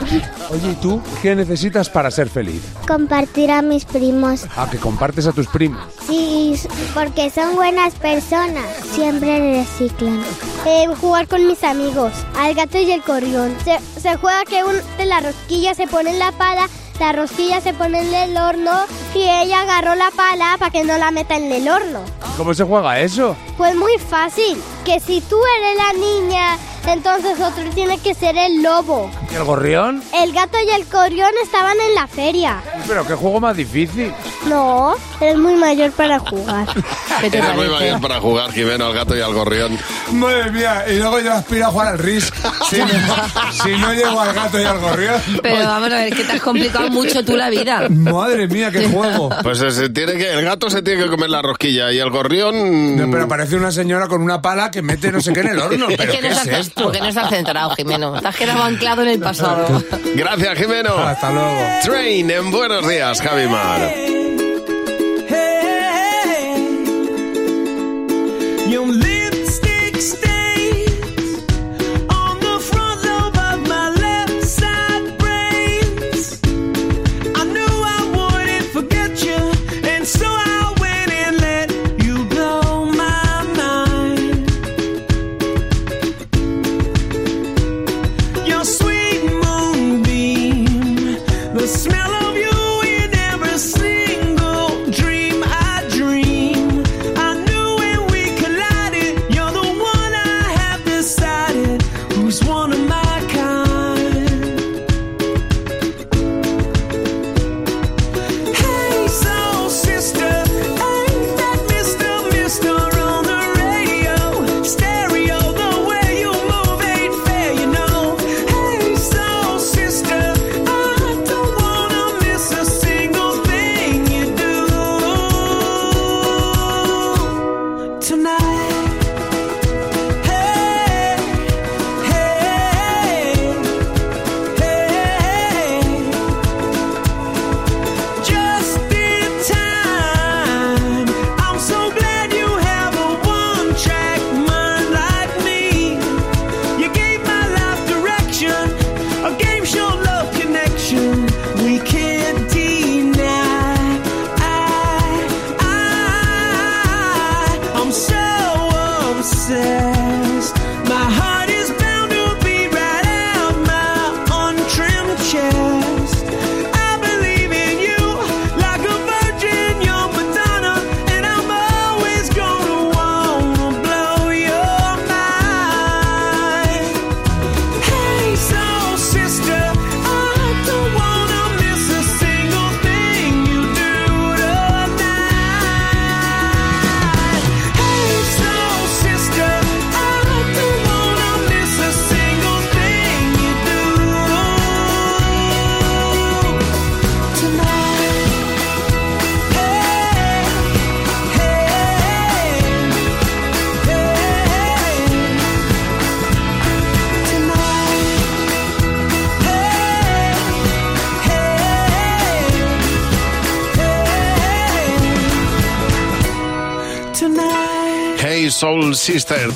Oye, 0.51 0.71
¿y 0.71 0.75
tú 0.77 1.01
qué 1.21 1.35
necesitas 1.35 1.91
para 1.91 2.11
ser 2.11 2.29
feliz? 2.31 2.63
Compartir 2.87 3.51
a 3.51 3.61
mis 3.63 3.85
primos. 3.85 4.47
Ah, 4.57 4.69
que 4.71 4.79
compartes 4.79 5.27
a 5.27 5.33
tus 5.33 5.49
primos. 5.49 5.83
Sí, 6.07 6.55
porque 6.95 7.31
son 7.31 7.55
buenas 7.57 7.95
personas. 7.95 8.65
Siempre 8.95 9.59
reciclan. 9.59 10.23
Eh, 10.67 10.89
jugar 11.01 11.29
con 11.29 11.47
mis 11.47 11.63
amigos. 11.63 12.13
Al 12.37 12.55
gato 12.55 12.79
y 12.79 12.91
el 12.91 13.03
corrión. 13.03 13.57
Se, 13.65 13.79
se 14.01 14.17
juega 14.17 14.45
que 14.45 14.65
un, 14.65 14.75
de 14.99 15.07
la 15.07 15.21
rosquilla 15.21 15.75
se 15.75 15.87
pone 15.87 16.11
en 16.11 16.19
la 16.19 16.33
pala, 16.33 16.69
la 16.99 17.13
rosquilla 17.13 17.61
se 17.61 17.73
pone 17.73 18.01
en 18.01 18.13
el 18.13 18.37
horno 18.37 18.73
y 19.15 19.21
ella 19.21 19.61
agarró 19.61 19.95
la 19.95 20.11
pala 20.11 20.57
para 20.59 20.73
que 20.73 20.83
no 20.83 20.99
la 20.99 21.13
meta 21.13 21.37
en 21.37 21.53
el 21.53 21.69
horno. 21.69 22.01
¿Cómo 22.37 22.53
se 22.53 22.65
juega 22.65 22.99
eso? 22.99 23.37
Pues 23.57 23.77
muy 23.77 23.97
fácil. 23.99 24.61
Que 24.85 24.99
si 24.99 25.21
tú 25.21 25.39
eres 25.59 25.77
la 25.77 25.93
niña, 25.93 26.59
entonces 26.93 27.41
otro 27.41 27.65
tiene 27.75 27.99
que 27.99 28.15
ser 28.15 28.37
el 28.37 28.63
lobo. 28.63 29.11
¿Y 29.31 29.35
el 29.35 29.45
gorrión? 29.45 30.03
El 30.15 30.33
gato 30.33 30.59
y 30.67 30.71
el 30.71 30.87
corrión 30.87 31.31
estaban 31.43 31.77
en 31.89 31.95
la 31.95 32.07
feria. 32.07 32.63
Pero 32.87 33.07
qué 33.07 33.15
juego 33.15 33.41
más 33.41 33.57
difícil. 33.57 34.13
No, 34.47 34.95
eres 35.21 35.39
muy 35.39 35.55
mayor 35.57 35.91
para 35.93 36.19
jugar. 36.19 36.67
Eres 37.23 37.55
muy 37.55 37.69
mayor 37.69 37.99
para 38.01 38.21
jugar, 38.21 38.53
Jimeno, 38.53 38.87
al 38.87 38.95
gato 38.95 39.17
y 39.17 39.21
al 39.23 39.33
gorrión. 39.33 39.79
Madre 40.13 40.51
mía, 40.53 40.85
y 40.87 40.99
luego 40.99 41.19
yo 41.21 41.33
aspiro 41.33 41.67
a 41.67 41.69
jugar 41.71 41.87
al 41.89 41.99
RIS. 41.99 42.31
Si 42.69 42.79
no, 42.79 42.87
si 43.65 43.71
no 43.71 43.95
llego 43.95 44.21
al 44.21 44.35
gato 44.35 44.61
y 44.61 44.65
al 44.65 44.79
gorrión. 44.79 45.21
Pero 45.43 45.67
vamos 45.67 45.91
a 45.91 45.97
ver, 45.97 46.15
que 46.15 46.25
te 46.25 46.33
has 46.33 46.43
complicado 46.43 46.91
mucho 46.91 47.25
tú 47.25 47.37
la 47.37 47.49
vida. 47.49 47.89
Madre 47.89 48.47
mía, 48.49 48.71
qué 48.71 48.87
juego. 48.89 49.31
Pues 49.43 49.59
se 49.59 49.89
tiene 49.89 50.13
que, 50.15 50.31
el 50.31 50.45
gato 50.45 50.69
se 50.69 50.83
tiene 50.83 51.05
que 51.05 51.09
comer 51.09 51.31
la 51.31 51.41
rosquilla 51.41 51.91
y 51.91 51.99
el 51.99 52.11
gorrión... 52.11 52.97
No, 52.97 53.11
pero 53.11 53.27
parece 53.27 53.57
una 53.57 53.73
señora 53.73 54.09
con 54.09 54.23
una 54.23 54.43
pala 54.43 54.71
que 54.71 54.83
mete 54.83 55.11
no 55.11 55.21
sé 55.21 55.33
qué 55.33 55.41
en 55.41 55.49
el 55.49 55.59
horno. 55.59 55.87
¿Pero 55.89 56.13
que 56.13 56.19
qué 56.19 56.29
no 56.29 56.35
es 56.35 56.47
esto? 56.47 56.76
Porque 56.77 57.01
no 57.01 57.07
estás 57.07 57.31
centrado, 57.31 57.71
Jimeno. 57.71 58.21
Te 58.21 58.29
has 58.29 58.37
quedado 58.37 58.63
anclado 58.63 59.03
en 59.03 59.09
el 59.09 59.19
pasado. 59.21 59.83
Gracias, 60.15 60.59
Jimeno. 60.59 60.97
Hasta 60.99 61.33
luego. 61.33 61.59
Train 61.83 62.31
en 62.31 62.51
Buenos 62.51 62.87
Días, 62.87 63.21
Javi 63.21 63.47
Mar. 63.49 64.26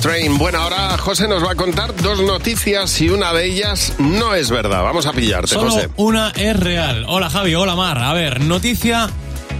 Train. 0.01 0.37
Bueno, 0.37 0.59
ahora 0.59 0.97
José 0.97 1.27
nos 1.27 1.43
va 1.45 1.51
a 1.51 1.55
contar 1.55 1.95
dos 1.95 2.21
noticias 2.21 2.99
y 3.01 3.09
una 3.09 3.31
de 3.33 3.45
ellas 3.45 3.93
no 3.99 4.33
es 4.33 4.49
verdad. 4.49 4.83
Vamos 4.83 5.05
a 5.05 5.13
pillarte, 5.13 5.49
Solo 5.49 5.69
José. 5.71 5.89
una 5.95 6.31
es 6.35 6.59
real. 6.59 7.05
Hola 7.07 7.29
Javi, 7.29 7.53
hola 7.53 7.75
Mar. 7.75 7.99
A 7.99 8.11
ver, 8.13 8.41
noticia 8.41 9.09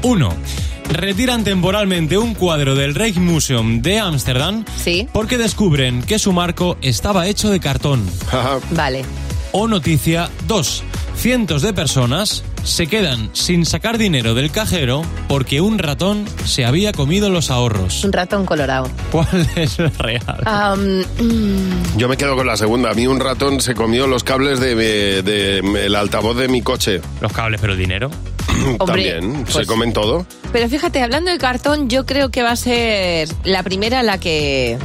1. 0.02 0.34
Retiran 0.90 1.44
temporalmente 1.44 2.18
un 2.18 2.34
cuadro 2.34 2.74
del 2.76 2.96
Rijksmuseum 2.96 3.82
de 3.82 4.00
Ámsterdam 4.00 4.66
porque 5.14 5.38
descubren 5.38 6.02
que 6.02 6.18
su 6.20 6.34
marco 6.34 6.78
estaba 6.82 7.28
hecho 7.28 7.50
de 7.50 7.60
cartón. 7.60 8.04
Vale. 8.72 9.06
O 9.52 9.68
noticia 9.68 10.30
2. 10.48 10.84
Cientos 11.16 11.62
de 11.62 11.74
personas 11.74 12.44
se 12.64 12.88
quedan 12.88 13.30
sin 13.34 13.66
sacar 13.66 13.98
dinero 13.98 14.34
del 14.36 14.52
cajero 14.52 15.04
porque 15.28 15.62
un 15.62 15.78
ratón 15.80 16.26
se 16.46 16.66
había 16.66 16.92
comido 16.92 17.30
los 17.30 17.50
ahorros. 17.52 18.04
Un 18.04 18.14
ratón 18.14 18.46
colorado. 18.46 18.90
¿Cuál 19.12 19.48
es 19.56 19.80
la 19.80 19.90
real? 20.00 20.78
Mm, 20.78 21.98
Yo 21.98 22.08
me 22.08 22.18
quedo 22.18 22.36
con 22.36 22.48
la 22.48 22.58
segunda. 22.58 22.92
A 22.92 22.94
mí 22.94 23.08
un 23.08 23.20
ratón 23.20 23.62
se 23.62 23.74
comió 23.76 24.08
los 24.08 24.24
cables 24.24 24.60
de, 24.60 24.76
mi- 24.76 25.22
de 25.30 25.86
el 25.86 25.96
altavoz 25.96 26.38
de 26.38 26.48
mi 26.48 26.62
coche. 26.62 27.02
Los 27.22 27.32
cables, 27.34 27.60
pero 27.62 27.74
el 27.74 27.80
dinero. 27.80 28.10
También, 28.86 29.46
se 29.48 29.54
pues- 29.54 29.68
comen 29.68 29.94
todo. 29.94 30.26
Pero 30.52 30.68
fíjate, 30.68 31.02
hablando 31.02 31.32
de 31.32 31.38
cartón, 31.38 31.90
yo 31.90 32.06
creo 32.06 32.30
que 32.30 32.44
va 32.44 32.52
a 32.52 32.56
ser 32.58 33.30
la 33.46 33.64
primera 33.64 34.04
la 34.04 34.18
que... 34.20 34.78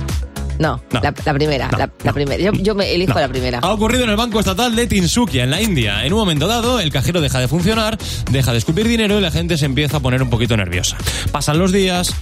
No, 0.58 0.80
La, 0.90 1.00
la 1.24 1.34
primera, 1.34 1.68
la, 1.76 1.90
la 2.04 2.12
primera. 2.12 2.42
Yo, 2.42 2.52
yo 2.52 2.74
me 2.74 2.92
elijo 2.94 3.14
No. 3.14 3.20
la 3.20 3.28
primera. 3.28 3.58
Ha 3.60 3.72
ocurrido 3.72 4.04
en 4.04 4.10
el 4.10 4.16
Banco 4.16 4.40
Estatal 4.40 4.74
de 4.74 4.86
Tinsukia, 4.86 5.44
en 5.44 5.50
la 5.50 5.60
India. 5.60 6.04
En 6.04 6.12
un 6.12 6.18
momento 6.20 6.46
dado, 6.46 6.80
el 6.80 6.90
cajero 6.90 7.20
deja 7.20 7.40
de 7.40 7.48
funcionar, 7.48 7.98
deja 8.30 8.52
de 8.52 8.58
escupir 8.58 8.86
dinero 8.88 9.18
y 9.18 9.22
la 9.22 9.30
gente 9.30 9.56
se 9.58 9.66
empieza 9.66 9.98
a 9.98 10.00
poner 10.00 10.22
un 10.22 10.30
poquito 10.30 10.56
nerviosa. 10.56 10.96
Pasan 11.32 11.58
los 11.58 11.72
días 11.72 12.14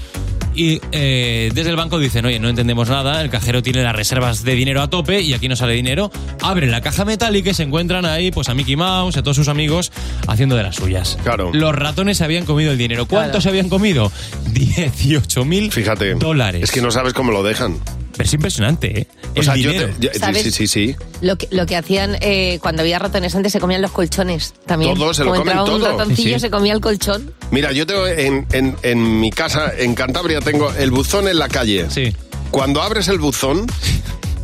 y 0.56 0.80
eh, 0.92 1.50
desde 1.52 1.70
el 1.70 1.76
banco 1.76 1.98
dicen, 1.98 2.24
oye, 2.26 2.38
no 2.38 2.48
entendemos 2.48 2.88
nada, 2.88 3.20
el 3.22 3.28
cajero 3.30 3.60
tiene 3.62 3.82
las 3.82 3.94
reservas 3.96 4.44
de 4.44 4.54
dinero 4.54 4.82
a 4.82 4.88
tope 4.90 5.20
y 5.20 5.32
aquí 5.34 5.48
no 5.48 5.56
sale 5.56 5.72
dinero. 5.74 6.10
Abren 6.42 6.70
la 6.70 6.80
caja 6.80 7.04
metálica 7.04 7.50
y 7.50 7.54
se 7.54 7.64
encuentran 7.64 8.04
ahí 8.04 8.30
pues 8.30 8.48
a 8.48 8.54
Mickey 8.54 8.76
Mouse, 8.76 9.16
a 9.16 9.22
todos 9.22 9.36
sus 9.36 9.48
amigos, 9.48 9.90
haciendo 10.28 10.54
de 10.56 10.62
las 10.62 10.76
suyas. 10.76 11.18
Claro. 11.24 11.50
Los 11.52 11.74
ratones 11.74 12.18
se 12.18 12.24
habían 12.24 12.44
comido 12.44 12.70
el 12.72 12.78
dinero. 12.78 13.06
¿Cuánto 13.06 13.30
Claro. 13.30 13.40
se 13.42 13.48
habían 13.48 13.68
comido? 13.68 14.12
18 14.52 15.44
mil 15.44 15.70
dólares. 16.18 16.62
Es 16.64 16.70
que 16.70 16.80
no 16.80 16.90
sabes 16.90 17.12
cómo 17.14 17.32
lo 17.32 17.42
dejan. 17.42 17.78
Pero 18.16 18.24
es 18.26 18.32
impresionante, 18.34 19.00
¿eh? 19.00 19.06
O 19.36 19.42
sea, 19.42 19.56
yo 19.56 19.70
te- 19.72 19.92
yo- 19.98 20.10
¿Sabes? 20.18 20.42
sí, 20.42 20.50
sí, 20.52 20.66
sí. 20.68 20.96
Lo 21.20 21.36
que, 21.36 21.48
lo 21.50 21.66
que 21.66 21.76
hacían 21.76 22.16
eh, 22.20 22.58
cuando 22.62 22.82
había 22.82 22.98
ratones 22.98 23.34
antes 23.34 23.52
se 23.52 23.58
comían 23.60 23.82
los 23.82 23.90
colchones 23.90 24.54
también. 24.66 24.94
Todo, 24.94 25.12
se 25.14 25.24
lo 25.24 25.30
Como 25.30 25.40
comen 25.40 25.58
entraba 25.58 25.74
un 25.76 25.80
todo. 25.82 25.90
ratoncillo 25.98 26.28
Sí, 26.28 26.34
sí. 26.34 26.40
se 26.40 26.50
comía 26.50 26.72
el 26.74 26.80
colchón. 26.80 27.32
Mira, 27.50 27.72
yo 27.72 27.86
tengo 27.86 28.06
en, 28.06 28.46
en- 28.52 28.76
en 28.82 29.20
mi 29.20 29.30
casa, 29.30 29.72
en 29.76 29.94
Cantabria, 29.94 30.40
tengo 30.40 30.72
el 30.78 30.90
buzón 30.92 31.26
en 31.28 31.38
la 31.38 31.48
calle. 31.48 31.86
Sí. 31.90 32.14
Cuando 32.50 32.82
abres 32.82 33.08
el 33.08 33.18
buzón, 33.18 33.66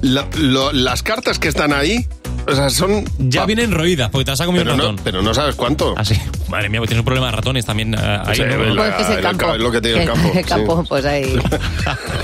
lo- 0.02 0.72
las 0.72 1.02
cartas 1.02 1.38
que 1.38 1.48
están 1.48 1.72
ahí, 1.72 2.06
o 2.46 2.54
sea, 2.54 2.70
son... 2.70 3.04
Ya 3.18 3.44
vienen 3.46 3.72
roídas, 3.72 4.10
porque 4.10 4.24
te 4.24 4.30
las 4.32 4.40
ha 4.40 4.46
comido 4.46 4.64
pero 4.64 4.74
un 4.74 4.78
no, 4.78 4.84
ratón. 4.84 5.00
pero 5.04 5.22
no 5.22 5.34
sabes 5.34 5.54
cuánto. 5.54 5.94
Ah, 5.96 6.04
sí. 6.04 6.14
Madre 6.48 6.68
mía, 6.68 6.80
pues 6.80 6.88
tienes 6.88 7.00
un 7.00 7.04
problema 7.04 7.26
de 7.26 7.32
ratones 7.32 7.64
también 7.66 7.94
eh, 7.94 7.98
ahí. 8.26 8.36
Sí, 8.36 8.42
¿no? 8.42 8.74
la- 8.74 8.96
Pues 8.96 9.08
es 9.08 9.16
el 9.16 9.22
campo. 9.22 9.46
ca- 9.46 9.54
es 9.54 9.60
lo 9.60 9.70
que 9.70 9.80
tiene 9.80 10.02
el 10.02 10.08
campo, 10.08 10.32
el 10.38 10.46
campo, 10.46 10.84
pues 10.88 11.04
ahí. 11.04 11.38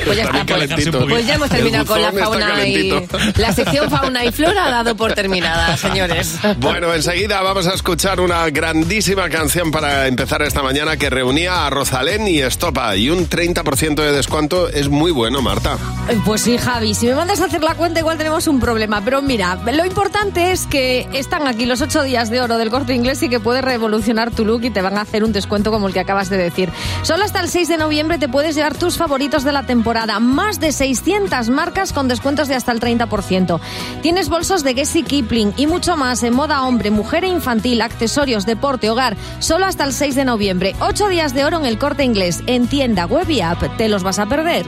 Pues 0.06 0.16
ya 0.18 0.22
Está 0.24 0.44
pues, 0.46 0.88
pues 1.08 1.26
ya 1.26 1.34
hemos 1.34 1.48
terminado 1.48 1.84
con 1.84 2.00
la 2.00 2.12
fauna 2.12 2.64
y... 2.64 2.92
La 3.38 3.52
sección 3.52 3.90
fauna 3.90 4.24
y 4.24 4.30
flora 4.30 4.66
ha 4.66 4.70
dado 4.70 4.94
por 4.96 5.12
terminada, 5.14 5.76
señores. 5.76 6.36
Bueno, 6.58 6.94
enseguida 6.94 7.42
vamos 7.42 7.66
a 7.66 7.74
escuchar 7.74 8.20
una 8.20 8.48
grandísima 8.50 9.28
canción 9.28 9.72
para 9.72 10.06
empezar 10.06 10.42
esta 10.42 10.62
mañana 10.62 10.96
que 10.96 11.10
reunía 11.10 11.66
a 11.66 11.70
Rosalén 11.70 12.28
y 12.28 12.38
Estopa. 12.38 12.94
Y 12.94 13.10
un 13.10 13.28
30% 13.28 13.96
de 13.96 14.12
descuento 14.12 14.68
es 14.68 14.88
muy 14.88 15.10
bueno, 15.10 15.42
Marta. 15.42 15.76
Pues 16.24 16.42
sí, 16.42 16.56
Javi, 16.56 16.94
si 16.94 17.06
me 17.06 17.16
mandas 17.16 17.40
a 17.40 17.46
hacer 17.46 17.64
la 17.64 17.74
cuenta 17.74 17.98
igual 17.98 18.16
tenemos 18.16 18.46
un 18.46 18.60
problema. 18.60 19.02
Pero 19.04 19.22
mira, 19.22 19.56
lo 19.56 19.84
importante 19.84 20.05
es 20.36 20.66
que 20.66 21.08
están 21.14 21.46
aquí 21.46 21.66
los 21.66 21.80
ocho 21.80 22.02
días 22.02 22.30
de 22.30 22.40
oro 22.40 22.58
del 22.58 22.70
corte 22.70 22.94
inglés 22.94 23.22
y 23.22 23.28
que 23.28 23.40
puedes 23.40 23.64
revolucionar 23.64 24.30
tu 24.30 24.44
look 24.44 24.62
y 24.64 24.70
te 24.70 24.80
van 24.80 24.98
a 24.98 25.00
hacer 25.00 25.24
un 25.24 25.32
descuento 25.32 25.70
como 25.70 25.88
el 25.88 25.94
que 25.94 26.00
acabas 26.00 26.30
de 26.30 26.36
decir. 26.36 26.70
Solo 27.02 27.24
hasta 27.24 27.40
el 27.40 27.48
6 27.48 27.68
de 27.68 27.76
noviembre 27.76 28.18
te 28.18 28.28
puedes 28.28 28.54
llevar 28.54 28.76
tus 28.76 28.96
favoritos 28.96 29.42
de 29.44 29.52
la 29.52 29.66
temporada. 29.66 30.20
Más 30.20 30.60
de 30.60 30.72
600 30.72 31.48
marcas 31.48 31.92
con 31.92 32.08
descuentos 32.08 32.48
de 32.48 32.54
hasta 32.54 32.72
el 32.72 32.80
30%. 32.80 33.60
Tienes 34.02 34.28
bolsos 34.28 34.62
de 34.62 34.74
Guess 34.74 34.96
y 34.96 35.02
Kipling 35.02 35.54
y 35.56 35.66
mucho 35.66 35.96
más 35.96 36.22
en 36.22 36.34
moda 36.34 36.62
hombre, 36.62 36.90
mujer 36.90 37.24
e 37.24 37.28
infantil, 37.28 37.82
accesorios, 37.82 38.46
deporte, 38.46 38.90
hogar. 38.90 39.16
Solo 39.40 39.66
hasta 39.66 39.84
el 39.84 39.92
6 39.92 40.14
de 40.14 40.24
noviembre. 40.24 40.76
Ocho 40.80 41.08
días 41.08 41.34
de 41.34 41.44
oro 41.44 41.58
en 41.58 41.66
el 41.66 41.78
corte 41.78 42.04
inglés. 42.04 42.42
En 42.46 42.68
tienda, 42.68 43.06
web 43.06 43.28
y 43.28 43.40
app. 43.40 43.76
¿Te 43.76 43.88
los 43.88 44.02
vas 44.02 44.18
a 44.18 44.26
perder? 44.26 44.66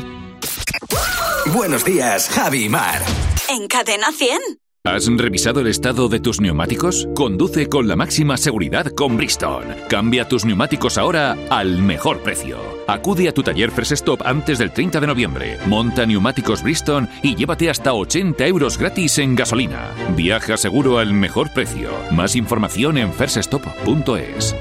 Buenos 1.52 1.84
días, 1.84 2.28
Javi 2.28 2.64
y 2.64 2.68
Mar. 2.68 3.02
En 3.48 3.68
Cadena 3.68 4.12
100. 4.12 4.67
¿Has 4.94 5.06
revisado 5.06 5.60
el 5.60 5.66
estado 5.66 6.08
de 6.08 6.18
tus 6.18 6.40
neumáticos? 6.40 7.08
Conduce 7.14 7.68
con 7.68 7.86
la 7.86 7.94
máxima 7.94 8.38
seguridad 8.38 8.86
con 8.86 9.18
Bridgestone. 9.18 9.76
Cambia 9.86 10.26
tus 10.26 10.46
neumáticos 10.46 10.96
ahora 10.96 11.36
al 11.50 11.82
mejor 11.82 12.22
precio. 12.22 12.58
Acude 12.86 13.28
a 13.28 13.32
tu 13.32 13.42
taller 13.42 13.70
Fresh 13.70 13.92
Stop 13.92 14.22
antes 14.24 14.58
del 14.58 14.72
30 14.72 14.98
de 14.98 15.06
noviembre. 15.06 15.58
Monta 15.66 16.06
neumáticos 16.06 16.62
Bridgestone 16.62 17.06
y 17.22 17.36
llévate 17.36 17.68
hasta 17.68 17.92
80 17.92 18.46
euros 18.46 18.78
gratis 18.78 19.18
en 19.18 19.36
gasolina. 19.36 19.90
Viaja 20.16 20.56
seguro 20.56 20.98
al 20.98 21.12
mejor 21.12 21.52
precio. 21.52 21.90
Más 22.10 22.34
información 22.34 22.96
en 22.96 23.12
freshstop.es. 23.12 24.56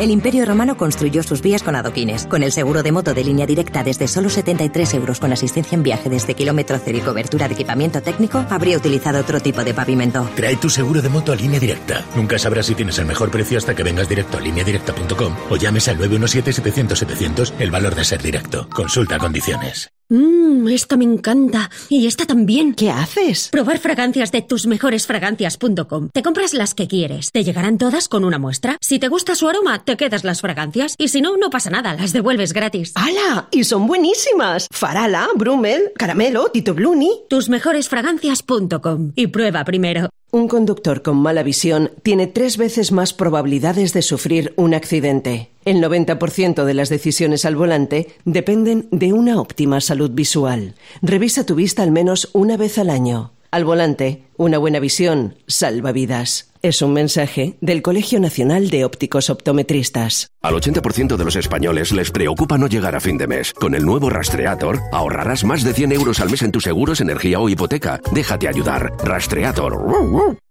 El 0.00 0.10
Imperio 0.10 0.46
Romano 0.46 0.78
construyó 0.78 1.22
sus 1.22 1.42
vías 1.42 1.62
con 1.62 1.76
adoquines. 1.76 2.26
Con 2.26 2.42
el 2.42 2.52
seguro 2.52 2.82
de 2.82 2.90
moto 2.90 3.12
de 3.12 3.22
línea 3.22 3.44
directa 3.44 3.84
desde 3.84 4.08
solo 4.08 4.30
73 4.30 4.94
euros 4.94 5.20
con 5.20 5.30
asistencia 5.30 5.76
en 5.76 5.82
viaje 5.82 6.08
desde 6.08 6.34
kilómetro 6.34 6.80
cero 6.82 6.96
y 6.96 7.02
cobertura 7.02 7.48
de 7.48 7.54
equipamiento 7.54 8.00
técnico, 8.00 8.46
habría 8.48 8.78
utilizado 8.78 9.20
otro 9.20 9.40
tipo 9.40 9.62
de 9.62 9.74
pavimento. 9.74 10.26
Trae 10.34 10.56
tu 10.56 10.70
seguro 10.70 11.02
de 11.02 11.10
moto 11.10 11.32
a 11.32 11.36
línea 11.36 11.60
directa. 11.60 12.02
Nunca 12.16 12.38
sabrás 12.38 12.64
si 12.64 12.74
tienes 12.74 12.98
el 12.98 13.04
mejor 13.04 13.30
precio 13.30 13.58
hasta 13.58 13.74
que 13.74 13.82
vengas 13.82 14.08
directo 14.08 14.38
a 14.38 14.40
lineadirecta.com 14.40 15.36
o 15.50 15.56
llames 15.56 15.86
al 15.88 15.98
917-700-700 15.98 17.52
el 17.58 17.70
valor 17.70 17.94
de 17.94 18.04
ser 18.04 18.22
directo. 18.22 18.68
Consulta 18.70 19.18
condiciones. 19.18 19.90
Mmm, 20.10 20.66
esta 20.68 20.96
me 20.96 21.04
encanta. 21.04 21.70
Y 21.88 22.06
esta 22.08 22.26
también. 22.26 22.74
¿Qué 22.74 22.90
haces? 22.90 23.48
Probar 23.50 23.78
fragancias 23.78 24.32
de 24.32 24.42
tusmejoresfragancias.com. 24.42 26.10
Te 26.12 26.22
compras 26.22 26.52
las 26.52 26.74
que 26.74 26.88
quieres. 26.88 27.30
Te 27.30 27.44
llegarán 27.44 27.78
todas 27.78 28.08
con 28.08 28.24
una 28.24 28.38
muestra. 28.38 28.76
Si 28.80 28.98
te 28.98 29.06
gusta 29.08 29.36
su 29.36 29.48
aroma, 29.48 29.84
te 29.84 29.96
quedas 29.96 30.24
las 30.24 30.40
fragancias. 30.40 30.96
Y 30.98 31.08
si 31.08 31.20
no, 31.22 31.36
no 31.36 31.48
pasa 31.50 31.70
nada. 31.70 31.94
Las 31.94 32.12
devuelves 32.12 32.52
gratis. 32.52 32.92
¡Hala! 32.96 33.48
Y 33.52 33.62
son 33.62 33.86
buenísimas. 33.86 34.66
Farala, 34.72 35.28
Brummel, 35.36 35.92
Caramelo, 35.96 36.48
Tito 36.48 36.74
Bluni. 36.74 37.10
Tusmejoresfragancias.com. 37.28 39.12
Y 39.14 39.28
prueba 39.28 39.64
primero. 39.64 40.10
Un 40.32 40.46
conductor 40.46 41.02
con 41.02 41.16
mala 41.16 41.42
visión 41.42 41.90
tiene 42.04 42.28
tres 42.28 42.56
veces 42.56 42.92
más 42.92 43.12
probabilidades 43.12 43.92
de 43.92 44.00
sufrir 44.00 44.54
un 44.56 44.74
accidente. 44.74 45.50
El 45.64 45.82
90% 45.82 46.64
de 46.64 46.74
las 46.74 46.88
decisiones 46.88 47.44
al 47.44 47.56
volante 47.56 48.14
dependen 48.24 48.86
de 48.92 49.12
una 49.12 49.40
óptima 49.40 49.80
salud 49.80 50.12
visual. 50.12 50.76
Revisa 51.02 51.44
tu 51.44 51.56
vista 51.56 51.82
al 51.82 51.90
menos 51.90 52.30
una 52.32 52.56
vez 52.56 52.78
al 52.78 52.90
año. 52.90 53.32
Al 53.50 53.64
volante, 53.64 54.22
una 54.36 54.58
buena 54.58 54.78
visión 54.78 55.34
salva 55.48 55.90
vidas. 55.90 56.49
Es 56.62 56.82
un 56.82 56.92
mensaje 56.92 57.56
del 57.62 57.80
Colegio 57.80 58.20
Nacional 58.20 58.68
de 58.68 58.84
Ópticos 58.84 59.30
Optometristas. 59.30 60.28
Al 60.42 60.54
80% 60.54 61.16
de 61.16 61.24
los 61.24 61.34
españoles 61.36 61.90
les 61.90 62.10
preocupa 62.10 62.58
no 62.58 62.66
llegar 62.66 62.94
a 62.94 63.00
fin 63.00 63.16
de 63.16 63.26
mes. 63.26 63.54
Con 63.54 63.74
el 63.74 63.82
nuevo 63.82 64.10
Rastreator 64.10 64.78
ahorrarás 64.92 65.42
más 65.42 65.64
de 65.64 65.72
100 65.72 65.92
euros 65.92 66.20
al 66.20 66.28
mes 66.28 66.42
en 66.42 66.52
tus 66.52 66.64
seguros, 66.64 67.00
energía 67.00 67.40
o 67.40 67.48
hipoteca. 67.48 67.98
Déjate 68.12 68.46
ayudar. 68.46 68.92
Rastreator. 69.02 69.72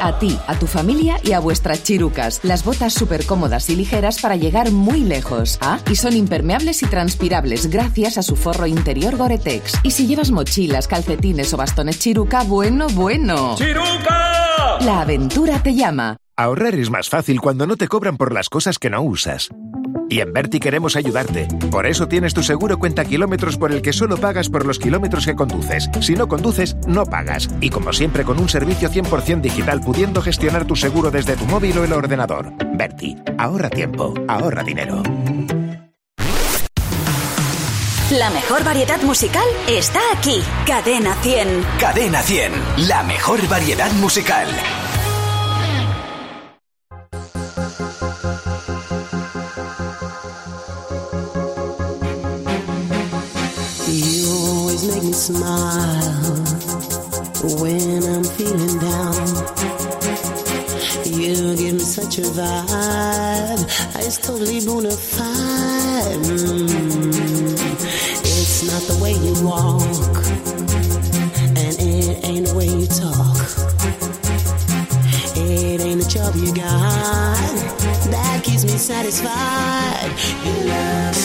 A 0.00 0.18
ti, 0.18 0.38
a 0.46 0.58
tu 0.58 0.66
familia 0.66 1.18
y 1.22 1.32
a 1.32 1.40
vuestras 1.40 1.82
chirucas. 1.82 2.40
Las 2.42 2.64
botas 2.64 2.94
súper 2.94 3.26
cómodas 3.26 3.68
y 3.70 3.76
ligeras 3.76 4.20
para 4.20 4.36
llegar 4.36 4.70
muy 4.70 5.00
lejos. 5.00 5.58
Ah, 5.60 5.78
y 5.90 5.96
son 5.96 6.14
impermeables 6.16 6.82
y 6.82 6.86
transpirables 6.86 7.70
gracias 7.70 8.18
a 8.18 8.22
su 8.22 8.36
forro 8.36 8.66
interior 8.66 9.16
Gore-Tex. 9.16 9.80
Y 9.82 9.90
si 9.90 10.06
llevas 10.06 10.30
mochilas, 10.30 10.88
calcetines 10.88 11.52
o 11.54 11.56
bastones 11.56 11.98
chiruca, 11.98 12.42
bueno, 12.44 12.86
bueno. 12.88 13.54
¡Chiruca! 13.56 14.78
La 14.80 15.00
aventura 15.00 15.62
te 15.62 15.74
llama. 15.74 16.16
Ahorrar 16.36 16.74
es 16.74 16.90
más 16.90 17.08
fácil 17.08 17.40
cuando 17.40 17.66
no 17.66 17.76
te 17.76 17.88
cobran 17.88 18.16
por 18.16 18.32
las 18.32 18.48
cosas 18.48 18.78
que 18.78 18.90
no 18.90 19.02
usas. 19.02 19.50
Y 20.08 20.20
en 20.20 20.32
Berti 20.32 20.60
queremos 20.60 20.96
ayudarte. 20.96 21.48
Por 21.70 21.86
eso 21.86 22.08
tienes 22.08 22.34
tu 22.34 22.42
seguro 22.42 22.78
cuenta 22.78 23.04
kilómetros 23.04 23.56
por 23.56 23.72
el 23.72 23.82
que 23.82 23.92
solo 23.92 24.16
pagas 24.16 24.48
por 24.48 24.66
los 24.66 24.78
kilómetros 24.78 25.26
que 25.26 25.34
conduces. 25.34 25.88
Si 26.00 26.14
no 26.14 26.28
conduces, 26.28 26.76
no 26.86 27.04
pagas. 27.04 27.48
Y 27.60 27.70
como 27.70 27.92
siempre 27.92 28.24
con 28.24 28.38
un 28.38 28.48
servicio 28.48 28.90
100% 28.90 29.40
digital 29.40 29.80
pudiendo 29.80 30.22
gestionar 30.22 30.66
tu 30.66 30.76
seguro 30.76 31.10
desde 31.10 31.36
tu 31.36 31.46
móvil 31.46 31.78
o 31.78 31.84
el 31.84 31.92
ordenador. 31.92 32.52
Berti, 32.74 33.16
ahorra 33.38 33.70
tiempo, 33.70 34.14
ahorra 34.28 34.62
dinero. 34.62 35.02
La 38.10 38.30
mejor 38.30 38.62
variedad 38.64 39.02
musical 39.02 39.46
está 39.66 40.00
aquí. 40.12 40.42
Cadena 40.66 41.14
100. 41.22 41.48
Cadena 41.80 42.22
100, 42.22 42.52
la 42.88 43.02
mejor 43.02 43.48
variedad 43.48 43.90
musical. 43.94 44.46
me 55.04 55.12
smile 55.12 56.44
when 57.60 58.02
I'm 58.04 58.24
feeling 58.24 58.78
down. 58.78 59.14
You 61.04 61.56
give 61.56 61.74
me 61.74 61.78
such 61.80 62.18
a 62.18 62.22
vibe, 62.22 63.62
it's 64.06 64.18
totally 64.18 64.64
bona 64.64 64.90
fide. 64.90 66.20
Mm. 66.24 67.54
It's 68.22 68.62
not 68.70 68.82
the 68.90 68.96
way 69.02 69.12
you 69.12 69.34
walk, 69.44 69.82
and 71.58 71.76
it 71.80 72.24
ain't 72.24 72.46
the 72.46 72.54
way 72.54 72.68
you 72.68 72.86
talk. 72.86 73.36
It 75.36 75.80
ain't 75.80 76.00
the 76.02 76.08
job 76.08 76.34
you 76.36 76.54
got 76.54 77.74
that 78.10 78.42
keeps 78.44 78.64
me 78.64 78.76
satisfied. 78.78 80.10
You 80.44 80.68
love. 80.68 81.23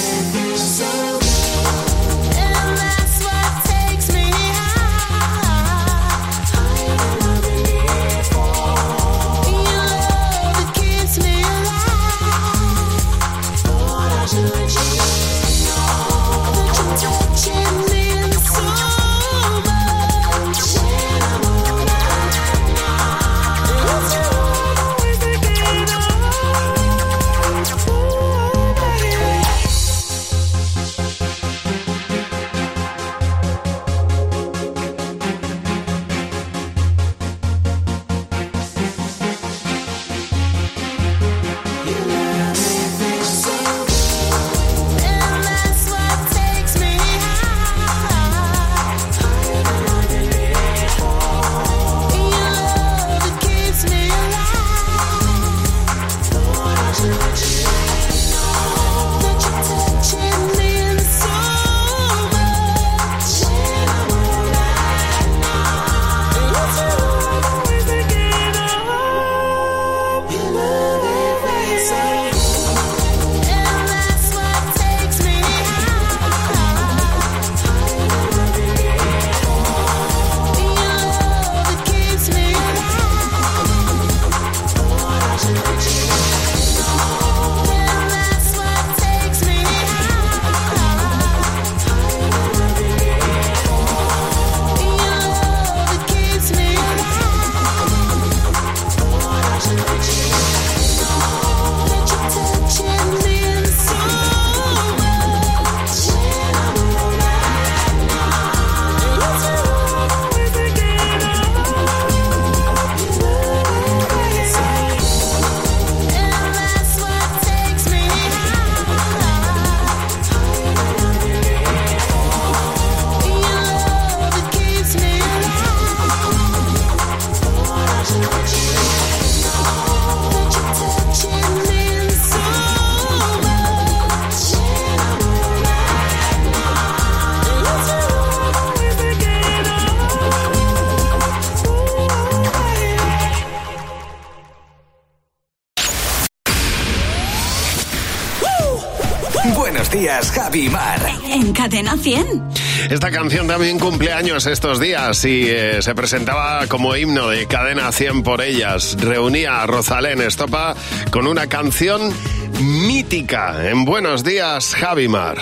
Cadena 151.60 151.98
100. 151.98 152.54
Esta 152.90 153.12
canción 153.12 153.46
también 153.46 153.80
cumple 153.80 154.14
años 154.14 154.46
estos 154.46 154.80
días 154.80 155.26
y 155.26 155.50
eh, 155.50 155.82
se 155.82 155.94
presentaba 155.94 156.66
como 156.68 156.96
himno 156.96 157.28
de 157.28 157.48
Cadena 157.48 157.92
100 157.92 158.24
por 158.24 158.42
ellas. 158.42 158.96
Reunía 158.98 159.62
a 159.62 159.68
Rosalén 159.68 160.22
Estopa 160.22 160.74
con 161.12 161.28
una 161.28 161.48
canción 161.48 162.14
mítica 162.62 163.70
en 163.70 163.84
Buenos 163.84 164.24
días, 164.24 164.74
Javimar. 164.74 165.38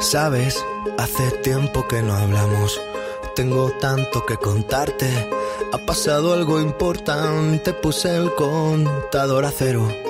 Sabes, 0.00 0.60
hace 0.98 1.30
tiempo 1.44 1.86
que 1.86 2.02
no 2.02 2.12
hablamos. 2.12 2.80
Tengo 3.36 3.70
tanto 3.80 4.26
que 4.26 4.38
contarte. 4.38 5.06
Ha 5.72 5.78
pasado 5.86 6.34
algo 6.34 6.60
importante. 6.60 7.74
Puse 7.74 8.16
el 8.16 8.34
contador 8.34 9.44
a 9.44 9.52
cero. 9.52 10.09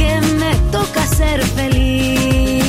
toca 0.81 1.05
ser 1.07 1.43
feliz. 1.57 2.63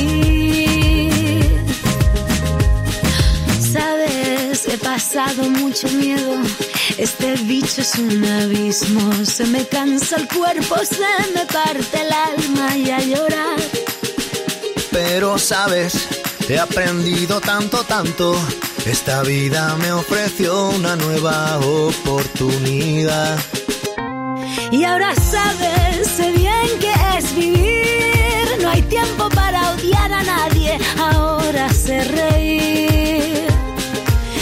Sabes, 3.73 4.67
he 4.67 4.77
pasado 4.77 5.49
mucho 5.49 5.87
miedo. 5.89 6.35
Este 6.97 7.33
bicho 7.51 7.81
es 7.81 7.95
un 7.95 8.23
abismo. 8.23 9.25
Se 9.25 9.45
me 9.45 9.65
cansa 9.65 10.17
el 10.17 10.27
cuerpo, 10.27 10.75
se 10.85 11.13
me 11.35 11.45
parte 11.45 12.01
el 12.05 12.11
alma 12.31 12.77
y 12.77 12.91
a 12.91 12.99
llorar. 12.99 13.59
Pero 14.91 15.37
sabes, 15.39 15.93
he 16.47 16.59
aprendido 16.59 17.41
tanto, 17.41 17.83
tanto. 17.83 18.35
Esta 18.85 19.23
vida 19.23 19.75
me 19.77 19.91
ofreció 19.91 20.69
una 20.69 20.95
nueva 20.95 21.57
oportunidad. 21.59 23.39
Y 24.71 24.83
ahora 24.83 25.13
sabes, 25.15 26.07
sé 26.17 26.31
bien 26.31 26.79
que 26.79 26.92
es 27.23 27.35
vivir. 27.35 28.57
No 28.61 28.69
hay 28.69 28.81
tiempo 28.83 29.29
para 29.29 29.71
odiar 29.71 30.13
a 30.13 30.23
nadie. 30.23 30.77
Ahora 30.97 31.69
sé 31.69 32.03
reír. 32.03 33.47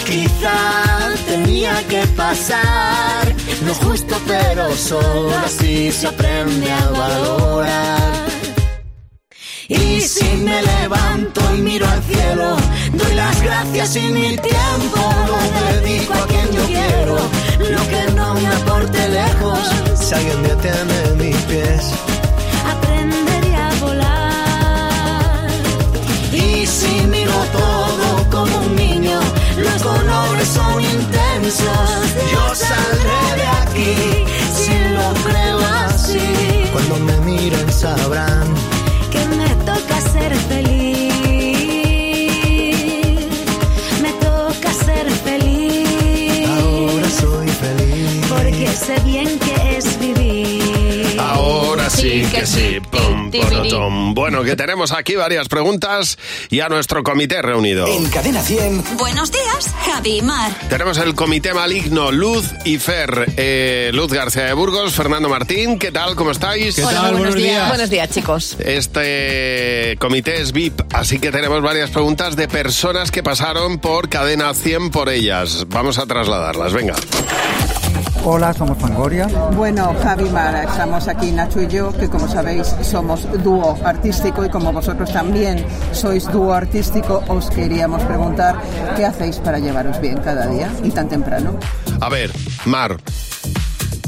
Quizá 0.05 1.13
tenía 1.27 1.75
que 1.87 2.05
pasar. 2.15 3.33
Lo 3.65 3.73
justo 3.75 4.15
pero 4.27 4.75
solo 4.75 5.31
así 5.45 5.91
se 5.91 6.07
aprende 6.07 6.71
a 6.71 6.89
valorar. 6.89 8.31
Y 9.67 10.01
si 10.01 10.25
me 10.37 10.61
levanto 10.61 11.41
y 11.55 11.61
miro 11.61 11.87
al 11.87 12.03
cielo, 12.03 12.57
doy 12.93 13.13
las 13.15 13.41
gracias 13.41 13.95
y 13.95 14.01
mi 14.01 14.37
tiempo 14.37 15.01
lo 15.27 15.81
dedico 15.81 16.13
a 16.13 16.27
quien 16.27 16.51
yo 16.51 16.65
quiero. 16.65 17.15
Lo 17.75 17.87
que 17.87 18.11
no 18.13 18.33
me 18.33 18.47
aporte 18.47 19.07
lejos, 19.07 19.59
si 19.95 20.13
alguien 20.13 20.43
detiene 20.43 21.23
mis 21.23 21.37
pies. 21.43 22.20
Son 30.45 30.81
intensos. 30.83 32.15
Yo 32.31 32.55
saldré 32.55 33.21
de 33.37 33.47
aquí 33.61 33.95
si 34.53 34.73
lo 34.95 35.13
creo 35.25 35.59
así. 35.85 36.69
Cuando 36.71 36.95
me 36.97 37.17
miren 37.21 37.71
sabrán 37.71 38.47
que 39.11 39.25
me 39.37 39.49
toca 39.65 40.01
ser 40.01 40.35
feliz. 40.35 41.13
Me 44.01 44.11
toca 44.13 44.73
ser 44.73 45.11
feliz. 45.11 46.47
ahora 46.47 47.09
soy 47.09 47.47
feliz. 47.47 48.25
Porque 48.29 48.67
sé 48.67 48.99
bien 49.05 49.39
que 49.39 49.50
sí 52.01 52.25
que 52.33 52.45
sí. 52.47 52.79
Pum, 52.89 53.29
porotom. 53.29 54.13
Bueno, 54.13 54.43
que 54.43 54.55
tenemos 54.55 54.91
aquí 54.91 55.15
varias 55.15 55.47
preguntas 55.47 56.17
y 56.49 56.59
a 56.61 56.69
nuestro 56.69 57.03
comité 57.03 57.41
reunido. 57.41 57.85
En 57.87 58.09
Cadena 58.09 58.41
100. 58.41 58.97
Buenos 58.97 59.31
días, 59.31 59.69
Javi 59.85 60.17
y 60.17 60.21
Mar. 60.21 60.51
Tenemos 60.67 60.97
el 60.97 61.13
comité 61.13 61.53
maligno 61.53 62.11
Luz 62.11 62.49
y 62.65 62.79
Fer. 62.79 63.33
Eh, 63.37 63.91
Luz 63.93 64.11
García 64.11 64.45
de 64.45 64.53
Burgos, 64.53 64.93
Fernando 64.93 65.29
Martín, 65.29 65.77
¿qué 65.77 65.91
tal? 65.91 66.15
¿Cómo 66.15 66.31
estáis? 66.31 66.79
Hola, 66.79 67.11
buenos, 67.11 67.35
días. 67.35 67.67
Buenos 67.67 67.89
días, 67.89 68.09
chicos. 68.09 68.57
Este 68.59 69.95
comité 69.99 70.41
es 70.41 70.51
VIP, 70.53 70.81
así 70.93 71.19
que 71.19 71.31
tenemos 71.31 71.61
varias 71.61 71.91
preguntas 71.91 72.35
de 72.35 72.47
personas 72.47 73.11
que 73.11 73.21
pasaron 73.21 73.77
por 73.79 74.09
cadena 74.09 74.53
100 74.53 74.89
por 74.89 75.09
ellas. 75.09 75.65
Vamos 75.69 75.99
a 75.99 76.07
trasladarlas, 76.07 76.73
venga. 76.73 76.95
Hola, 78.23 78.53
somos 78.53 78.77
Fangoria. 78.77 79.25
Bueno, 79.55 79.95
Javi 80.03 80.29
Mara, 80.29 80.63
estamos 80.63 81.07
aquí 81.07 81.31
Nacho 81.31 81.61
y 81.61 81.67
yo, 81.67 81.91
que 81.97 82.07
como 82.07 82.27
sabéis 82.27 82.75
somos 82.83 83.27
dúo 83.43 83.77
artístico 83.83 84.45
y 84.45 84.49
como 84.49 84.71
vosotros 84.71 85.11
también 85.11 85.65
sois 85.91 86.31
dúo 86.31 86.53
artístico, 86.53 87.23
os 87.27 87.49
queríamos 87.49 88.01
preguntar 88.03 88.55
qué 88.95 89.05
hacéis 89.05 89.37
para 89.37 89.57
llevaros 89.57 89.99
bien 89.99 90.17
cada 90.19 90.45
día 90.47 90.69
y 90.83 90.91
tan 90.91 91.09
temprano. 91.09 91.57
A 91.99 92.09
ver, 92.09 92.31
Mar, 92.65 92.97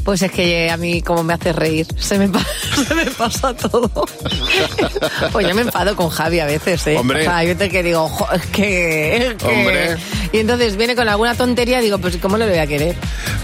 Pues 0.04 0.22
es 0.22 0.32
que 0.32 0.70
a 0.70 0.76
mí 0.78 1.02
como 1.02 1.24
me 1.24 1.34
hace 1.34 1.54
reír, 1.54 1.88
se 1.98 2.20
me, 2.20 2.28
pa- 2.30 2.46
se 2.88 2.94
me 2.94 3.06
pasa 3.06 3.54
todo. 3.56 3.90
pues 5.32 5.48
yo 5.48 5.56
me 5.56 5.62
enfado 5.62 5.96
con 5.96 6.10
Javi 6.10 6.40
a 6.42 6.46
veces, 6.46 6.86
¿eh? 6.88 6.98
Hombre. 6.98 7.22
O 7.22 7.24
sea, 7.24 7.38
hay 7.38 7.48
veces 7.48 7.70
que 7.70 7.82
digo, 7.84 8.08
"Jo, 8.10 8.28
es 8.34 8.46
que, 8.48 9.18
es 9.30 9.34
que-". 9.36 9.46
Hombre. 9.48 9.98
Y 10.34 10.40
entonces 10.40 10.76
viene 10.76 10.96
con 10.96 11.08
alguna 11.08 11.36
tontería 11.36 11.80
y 11.80 11.84
digo, 11.84 12.00
pues 12.00 12.18
¿cómo 12.18 12.38
le 12.38 12.50
voy 12.50 12.58
a 12.58 12.68
querer? 12.68 12.96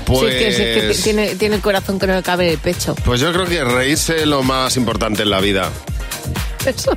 Pues- 0.06 0.20
Si 0.22 0.26
es 0.28 0.44
que, 0.44 0.52
si 0.54 0.62
es 0.64 0.98
que 0.98 1.04
tiene, 1.04 1.36
tiene 1.36 1.56
el 1.56 1.62
corazón 1.62 2.00
que 2.00 2.08
no 2.08 2.16
le 2.16 2.24
cabe 2.24 2.48
en 2.48 2.54
el 2.54 2.58
pecho. 2.58 2.96
pues 3.06 3.22
yo 3.22 3.32
creo 3.32 3.46
que 3.46 3.64
reírse 3.64 4.18
es 4.18 4.26
lo 4.26 4.44
más 4.44 4.76
importante 4.76 5.22
en 5.24 5.30
la 5.30 5.40
vida. 5.40 5.70
Eso, 6.66 6.92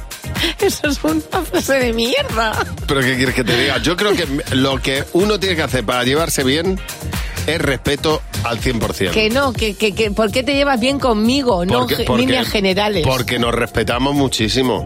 eso 0.60 0.88
es 0.88 0.98
una 1.04 1.42
frase 1.44 1.74
de 1.74 1.92
mierda. 1.92 2.64
Pero 2.88 3.00
¿qué 3.00 3.16
quieres 3.16 3.34
que 3.34 3.44
te 3.44 3.56
diga? 3.56 3.78
Yo 3.78 3.96
creo 3.96 4.12
que 4.14 4.26
lo 4.56 4.78
que 4.80 5.04
uno 5.12 5.38
tiene 5.38 5.54
que 5.56 5.62
hacer 5.62 5.84
para 5.84 6.02
llevarse 6.04 6.42
bien 6.42 6.80
es 7.46 7.60
respeto 7.60 8.22
al 8.44 8.60
100%. 8.60 9.10
Que 9.12 9.30
no, 9.30 9.52
que, 9.52 9.74
que, 9.74 9.94
que 9.94 10.10
¿por 10.10 10.32
qué 10.32 10.42
te 10.42 10.54
llevas 10.54 10.80
bien 10.80 10.98
conmigo? 10.98 11.64
No 11.66 11.80
Porque- 11.80 11.96
ge- 11.96 12.04
porque- 12.04 12.22
líneas 12.22 12.48
generales. 12.48 13.06
Porque 13.06 13.38
nos 13.38 13.54
respetamos 13.54 14.14
muchísimo. 14.14 14.84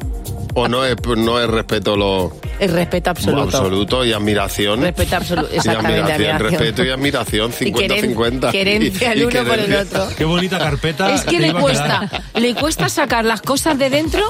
O 0.55 0.69
no 0.69 0.85
es, 0.85 0.97
no 1.17 1.41
es 1.41 1.49
respeto 1.49 1.97
lo 1.97 2.33
El 2.59 2.71
respeto 2.73 3.11
absoluto. 3.11 3.57
absoluto 3.59 4.05
y 4.05 4.13
admiración. 4.13 4.81
Respeto 4.81 5.17
absoluto, 5.17 5.49
Y 5.53 5.57
exactamente, 5.57 6.01
admiración, 6.01 6.31
admiración. 6.37 6.51
respeto 6.61 6.85
y 6.85 6.91
admiración, 6.91 7.51
Y 7.61 7.73
queren- 7.73 8.01
50-50. 8.17 8.51
querencia 8.51 9.13
el 9.13 9.19
Y- 9.19 9.23
y 9.23 9.25
uno 9.25 9.45
por 9.45 9.59
el 9.59 9.75
otro. 9.77 10.09
Qué 10.17 10.25
bonita 10.25 10.59
carpeta. 10.59 11.15
Es 11.15 11.23
que 11.25 11.39
le 11.39 11.53
cuesta, 11.53 12.09
le 12.35 12.55
cuesta 12.55 12.89
sacar 12.89 13.25
las 13.25 13.43
cosas 13.43 13.79
de 13.79 13.91
dentro 13.91 14.23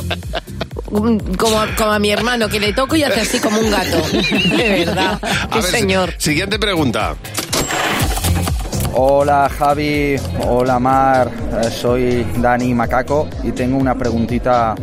mm, 0.90 1.34
como, 1.36 1.60
a- 1.60 1.68
como 1.76 1.92
a 1.92 1.98
mi 1.98 2.10
hermano, 2.10 2.48
que 2.48 2.58
le 2.60 2.72
toco 2.72 2.96
y 2.96 3.02
hace 3.04 3.20
así 3.20 3.38
como 3.38 3.58
un 3.60 3.70
gato. 3.70 4.02
De 4.10 4.84
verdad. 4.84 5.20
Qué 5.52 5.60
ver, 5.60 5.64
señor. 5.64 6.14
Siguiente 6.18 6.58
pregunta. 6.58 7.14
Hola 8.98 9.50
Javi, 9.58 10.16
hola 10.46 10.78
Mar, 10.78 11.30
Eh, 11.62 11.70
soy 11.70 12.26
Dani 12.38 12.72
Macaco 12.74 13.28
y 13.44 13.52
tengo 13.52 13.76
una 13.78 13.94
preguntita 13.94 14.74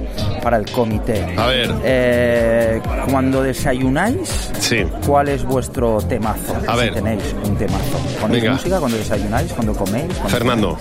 para 0.43 0.57
el 0.57 0.69
comité. 0.69 1.33
A 1.37 1.47
ver. 1.47 1.73
Eh, 1.83 2.81
cuando 3.09 3.41
desayunáis, 3.41 4.29
Sí. 4.59 4.83
¿cuál 5.07 5.29
es 5.29 5.43
vuestro 5.43 5.99
temazo? 6.01 6.55
A 6.67 6.73
Si 6.73 6.77
ver. 6.79 6.93
tenéis 6.93 7.23
un 7.45 7.55
temazo. 7.57 7.97
¿Ponéis 8.19 8.43
Venga. 8.43 8.53
música 8.55 8.79
cuando 8.79 8.97
desayunáis, 8.97 9.53
cuando 9.53 9.73
coméis? 9.73 10.13
cuando 10.13 10.29
Fernando. 10.29 10.77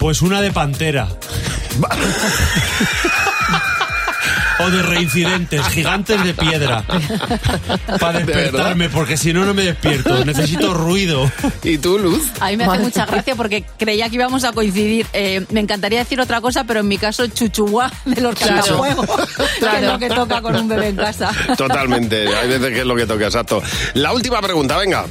Pues 0.00 0.22
una 0.22 0.40
de 0.40 0.50
pantera. 0.50 1.08
o 4.58 4.70
de 4.70 4.82
reincidentes, 4.82 5.66
gigantes 5.68 6.22
de 6.24 6.34
piedra. 6.34 6.84
Para 8.00 8.20
despertarme, 8.20 8.88
porque 8.88 9.16
si 9.16 9.32
no, 9.32 9.44
no 9.44 9.54
me 9.54 9.62
despierto. 9.62 10.24
Necesito 10.24 10.74
ruido. 10.74 11.30
¿Y 11.62 11.78
tú, 11.78 11.98
Luz? 11.98 12.22
A 12.40 12.48
mí 12.50 12.56
me 12.56 12.64
hace 12.64 12.78
mucha 12.78 13.06
gracia 13.06 13.34
porque 13.34 13.64
creía 13.78 14.08
que 14.08 14.16
íbamos 14.16 14.44
a 14.44 14.52
coincidir. 14.52 15.06
Eh, 15.12 15.44
me 15.50 15.60
encantaría 15.60 16.00
decir 16.00 16.20
otra 16.20 16.40
cosa, 16.40 16.64
pero 16.64 16.80
en 16.80 16.88
mi 16.88 16.98
caso, 16.98 17.26
chuchuá 17.26 17.90
de 18.04 18.20
los 18.20 18.34
Claro. 18.34 18.82
que 18.82 19.76
es 19.78 19.82
lo 19.86 19.98
que 19.98 20.08
toca 20.08 20.40
con 20.42 20.56
un 20.56 20.68
bebé 20.68 20.88
en 20.88 20.96
casa. 20.96 21.30
Totalmente. 21.56 22.26
Hay 22.34 22.48
veces 22.48 22.70
que 22.70 22.80
es 22.80 22.86
lo 22.86 22.96
que 22.96 23.06
toca, 23.06 23.24
exacto. 23.26 23.62
La 23.94 24.12
última 24.12 24.40
pregunta, 24.40 24.76
venga. 24.76 25.04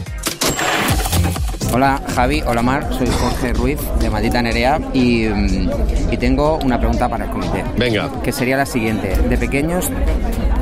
Hola 1.73 2.01
Javi, 2.15 2.43
hola 2.45 2.61
Mar, 2.61 2.89
soy 2.97 3.07
Jorge 3.07 3.53
Ruiz 3.53 3.79
de 3.99 4.09
Maldita 4.09 4.41
Nerea 4.41 4.79
y, 4.93 5.23
mm, 5.27 5.69
y 6.11 6.17
tengo 6.17 6.57
una 6.57 6.77
pregunta 6.77 7.07
para 7.07 7.25
el 7.25 7.31
comité. 7.31 7.63
Venga. 7.77 8.11
Que 8.21 8.33
sería 8.33 8.57
la 8.57 8.65
siguiente. 8.65 9.15
De 9.15 9.37
pequeños 9.37 9.89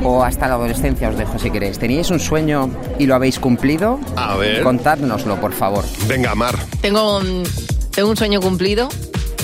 o 0.04 0.22
hasta 0.22 0.46
la 0.46 0.54
adolescencia 0.54 1.08
os 1.08 1.16
dejo 1.18 1.38
si 1.38 1.50
queréis. 1.50 1.78
¿Teníais 1.78 2.10
un 2.10 2.20
sueño 2.20 2.70
y 2.98 3.06
lo 3.06 3.16
habéis 3.16 3.40
cumplido? 3.40 3.98
A 4.16 4.36
ver. 4.36 4.62
Contádnoslo, 4.62 5.40
por 5.40 5.52
favor. 5.52 5.84
Venga, 6.06 6.34
Mar. 6.34 6.56
Tengo 6.80 7.18
un, 7.18 7.42
tengo 7.92 8.08
un 8.08 8.16
sueño 8.16 8.40
cumplido 8.40 8.88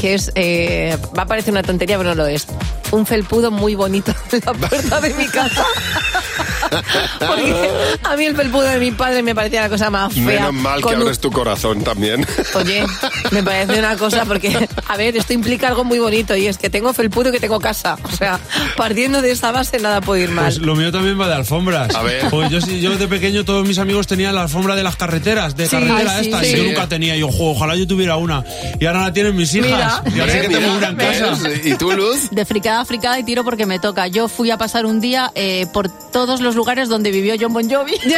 que 0.00 0.14
es, 0.14 0.30
eh, 0.34 0.96
va 1.18 1.22
a 1.22 1.26
parecer 1.26 1.52
una 1.52 1.62
tontería, 1.62 1.96
pero 1.98 2.10
no 2.10 2.14
lo 2.14 2.26
es. 2.26 2.46
Un 2.92 3.06
felpudo 3.06 3.50
muy 3.50 3.74
bonito 3.74 4.12
en 4.32 4.40
la 4.44 4.52
puerta 4.52 5.00
de 5.00 5.14
mi 5.14 5.26
casa. 5.26 5.64
Porque 7.18 7.70
a 8.02 8.16
mí 8.16 8.24
el 8.24 8.36
felpudo 8.36 8.62
de 8.62 8.78
mi 8.78 8.90
padre 8.90 9.22
me 9.22 9.34
parecía 9.34 9.62
la 9.62 9.68
cosa 9.68 9.90
más 9.90 10.12
fea. 10.12 10.22
Menos 10.24 10.52
mal 10.54 10.76
que 10.76 10.82
con 10.82 10.94
un- 10.96 11.02
abres 11.02 11.18
tu 11.20 11.30
corazón 11.30 11.82
también. 11.82 12.26
Oye, 12.54 12.84
me 13.30 13.42
parece 13.42 13.78
una 13.78 13.96
cosa 13.96 14.24
porque, 14.24 14.68
a 14.86 14.96
ver, 14.96 15.16
esto 15.16 15.32
implica 15.32 15.68
algo 15.68 15.84
muy 15.84 15.98
bonito 15.98 16.36
y 16.36 16.46
es 16.46 16.58
que 16.58 16.70
tengo 16.70 16.92
felpudo 16.92 17.28
y 17.30 17.32
que 17.32 17.40
tengo 17.40 17.60
casa. 17.60 17.96
O 18.02 18.10
sea, 18.16 18.38
partiendo 18.76 19.22
de 19.22 19.32
esa 19.32 19.52
base 19.52 19.78
nada 19.78 20.00
puede 20.00 20.24
ir 20.24 20.30
mal. 20.30 20.44
Pues 20.46 20.58
lo 20.58 20.74
mío 20.76 20.92
también 20.92 21.18
va 21.20 21.28
de 21.28 21.34
alfombras. 21.34 21.94
A 21.94 22.02
ver. 22.02 22.28
Pues 22.30 22.50
yo, 22.50 22.58
yo 22.58 22.96
de 22.96 23.08
pequeño 23.08 23.44
todos 23.44 23.66
mis 23.66 23.78
amigos 23.78 24.06
tenían 24.06 24.34
la 24.34 24.42
alfombra 24.42 24.74
de 24.76 24.82
las 24.82 24.96
carreteras, 24.96 25.56
de 25.56 25.66
Sí, 25.66 25.76
carretera 25.76 26.12
ay, 26.16 26.24
sí, 26.24 26.30
esta, 26.30 26.44
y 26.46 26.50
sí. 26.50 26.56
yo 26.56 26.64
nunca 26.64 26.88
tenía. 26.88 27.16
Y 27.16 27.20
yo, 27.20 27.28
"Jo, 27.28 27.50
ojalá 27.50 27.76
yo 27.76 27.86
tuviera 27.86 28.16
una. 28.16 28.44
Y 28.80 28.86
ahora 28.86 29.02
la 29.02 29.12
tienen 29.12 29.36
mis 29.36 29.54
hijas. 29.54 30.02
Mira. 30.04 30.16
y 30.16 30.20
así 30.20 30.40
que 30.40 30.48
Mira, 30.48 30.60
tengo 30.60 30.76
una 30.76 30.88
en 30.88 30.96
casa. 30.96 31.38
¿Y 31.64 31.74
tú, 31.74 31.92
Luz? 31.92 32.30
De 32.30 32.44
fricada 32.44 32.80
a 32.80 32.84
fricada 32.84 33.18
y 33.18 33.24
tiro 33.24 33.44
porque 33.44 33.66
me 33.66 33.78
toca. 33.78 34.06
Yo 34.08 34.28
fui 34.28 34.50
a 34.50 34.58
pasar 34.58 34.86
un 34.86 35.00
día 35.00 35.30
eh, 35.34 35.66
por 35.72 35.88
todos 35.88 36.40
los 36.40 36.55
lugares 36.56 36.88
donde 36.88 37.10
vivió 37.10 37.34
John 37.40 37.52
Bon 37.52 37.68
Jovi. 37.70 37.92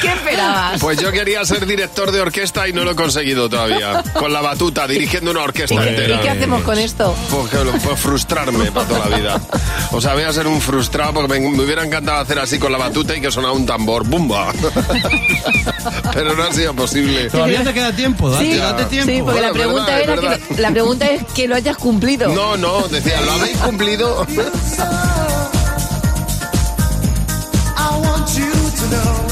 ¿Qué 0.00 0.08
esperabas? 0.08 0.80
Pues 0.80 0.98
yo 0.98 1.12
quería 1.12 1.44
ser 1.44 1.66
director 1.66 2.10
de 2.12 2.20
orquesta 2.20 2.66
y 2.68 2.72
no 2.72 2.84
lo 2.84 2.92
he 2.92 2.96
conseguido 2.96 3.48
todavía. 3.48 4.02
Con 4.14 4.32
la 4.32 4.40
batuta, 4.40 4.86
dirigiendo 4.86 5.30
una 5.30 5.42
orquesta 5.42 5.74
¿Y 5.74 5.78
qué, 5.78 5.88
entera. 5.90 6.16
y 6.16 6.20
qué 6.20 6.30
hacemos 6.30 6.62
con 6.62 6.78
esto? 6.78 7.14
Pues, 7.30 7.50
pues 7.84 8.00
frustrarme 8.00 8.70
para 8.72 8.88
toda 8.88 9.08
la 9.08 9.16
vida. 9.16 9.40
O 9.92 10.00
sea, 10.00 10.14
voy 10.14 10.24
a 10.24 10.32
ser 10.32 10.46
un 10.46 10.60
frustrado 10.60 11.14
porque 11.14 11.38
me, 11.40 11.50
me 11.50 11.62
hubiera 11.62 11.84
encantado 11.84 12.18
hacer 12.20 12.38
así 12.38 12.58
con 12.58 12.72
la 12.72 12.78
batuta 12.78 13.14
y 13.16 13.20
que 13.20 13.30
sonara 13.30 13.52
un 13.52 13.66
tambor. 13.66 14.04
¡Bumba! 14.06 14.52
Pero 16.12 16.34
no 16.34 16.42
ha 16.42 16.52
sido 16.52 16.74
posible. 16.74 17.28
Todavía 17.30 17.62
te 17.62 17.72
queda 17.74 17.92
tiempo, 17.92 18.30
date, 18.30 18.44
Sí, 18.52 18.56
date 18.58 18.84
tiempo. 18.86 19.12
sí, 19.12 19.22
porque 19.22 19.40
la 19.40 19.50
Bueno, 19.50 19.64
pregunta, 19.64 19.96
verdad, 19.96 20.00
es 20.00 20.08
era 20.08 20.14
verdad. 20.30 20.38
que, 20.56 20.62
la 20.62 20.70
pregunta 20.70 21.06
es 21.10 21.22
que 21.34 21.48
lo 21.48 21.54
hayas 21.54 21.76
cumplido. 21.76 22.28
No, 22.38 22.56
no, 22.56 22.86
decía, 22.88 23.20
¿lo 23.22 23.32
habéis 23.32 23.56
cumplido? 23.58 24.24
Know 28.90 29.27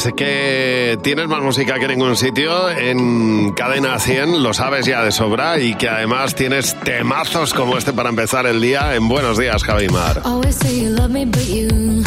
Que 0.00 0.98
tienes 1.02 1.28
más 1.28 1.42
música 1.42 1.78
que 1.78 1.86
ningún 1.86 2.16
sitio 2.16 2.70
en 2.70 3.52
Cadena 3.52 3.98
100, 3.98 4.42
lo 4.42 4.54
sabes 4.54 4.86
ya 4.86 5.04
de 5.04 5.12
sobra 5.12 5.58
y 5.58 5.74
que 5.74 5.90
además 5.90 6.34
tienes 6.34 6.74
temazos 6.80 7.52
como 7.52 7.76
este 7.76 7.92
para 7.92 8.08
empezar 8.08 8.46
el 8.46 8.62
día 8.62 8.94
en 8.94 9.08
Buenos 9.08 9.36
Días, 9.36 9.62
Javi 9.62 9.88
Mar. 9.88 10.22
Always 10.24 10.56
say 10.56 10.80
you 10.80 10.88
love 10.88 11.10
me, 11.10 11.26
but 11.26 11.46
you 11.46 12.02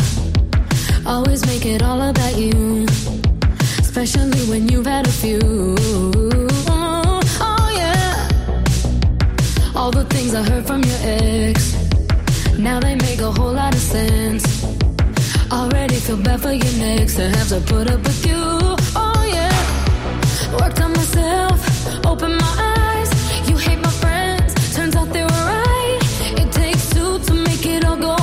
always 1.06 1.46
make 1.46 1.68
it 1.68 1.84
all 1.84 2.02
about 2.02 2.36
you. 2.36 2.86
Especially 3.80 4.41
when 4.50 4.68
you've 4.68 4.88
had 4.88 5.06
a 5.06 5.12
few. 5.12 5.39
Oh, 6.70 7.72
yeah. 7.76 8.28
All 9.76 9.91
the 9.91 10.06
things 10.06 10.34
I 10.34 10.41
heard 10.41 10.66
from 10.66 10.82
your 10.82 11.00
ex. 11.04 11.78
Now 12.58 12.80
they 12.80 12.96
make 12.96 13.22
a 13.22 13.32
whole 13.32 13.54
lot 13.54 13.76
of 13.76 13.82
sense. 13.82 14.83
Already 15.54 15.95
feel 15.95 16.18
bad 16.18 16.41
for 16.41 16.51
your 16.51 16.74
next 16.80 17.16
to 17.16 17.30
have 17.30 17.47
to 17.49 17.60
put 17.62 17.88
up 17.88 18.01
with 18.01 18.26
you. 18.26 18.43
Oh, 18.95 19.24
yeah. 19.38 19.54
Worked 20.60 20.82
on 20.82 20.91
myself, 20.93 22.06
open 22.06 22.32
my 22.38 22.54
eyes. 22.58 23.10
You 23.47 23.56
hate 23.58 23.80
my 23.80 23.91
friends, 24.01 24.76
turns 24.76 24.95
out 24.95 25.10
they 25.14 25.22
were 25.22 25.45
right. 25.56 25.99
It 26.41 26.51
takes 26.51 26.89
two 26.89 27.20
to 27.20 27.34
make 27.36 27.64
it 27.68 27.86
all 27.86 27.97
go 27.97 28.22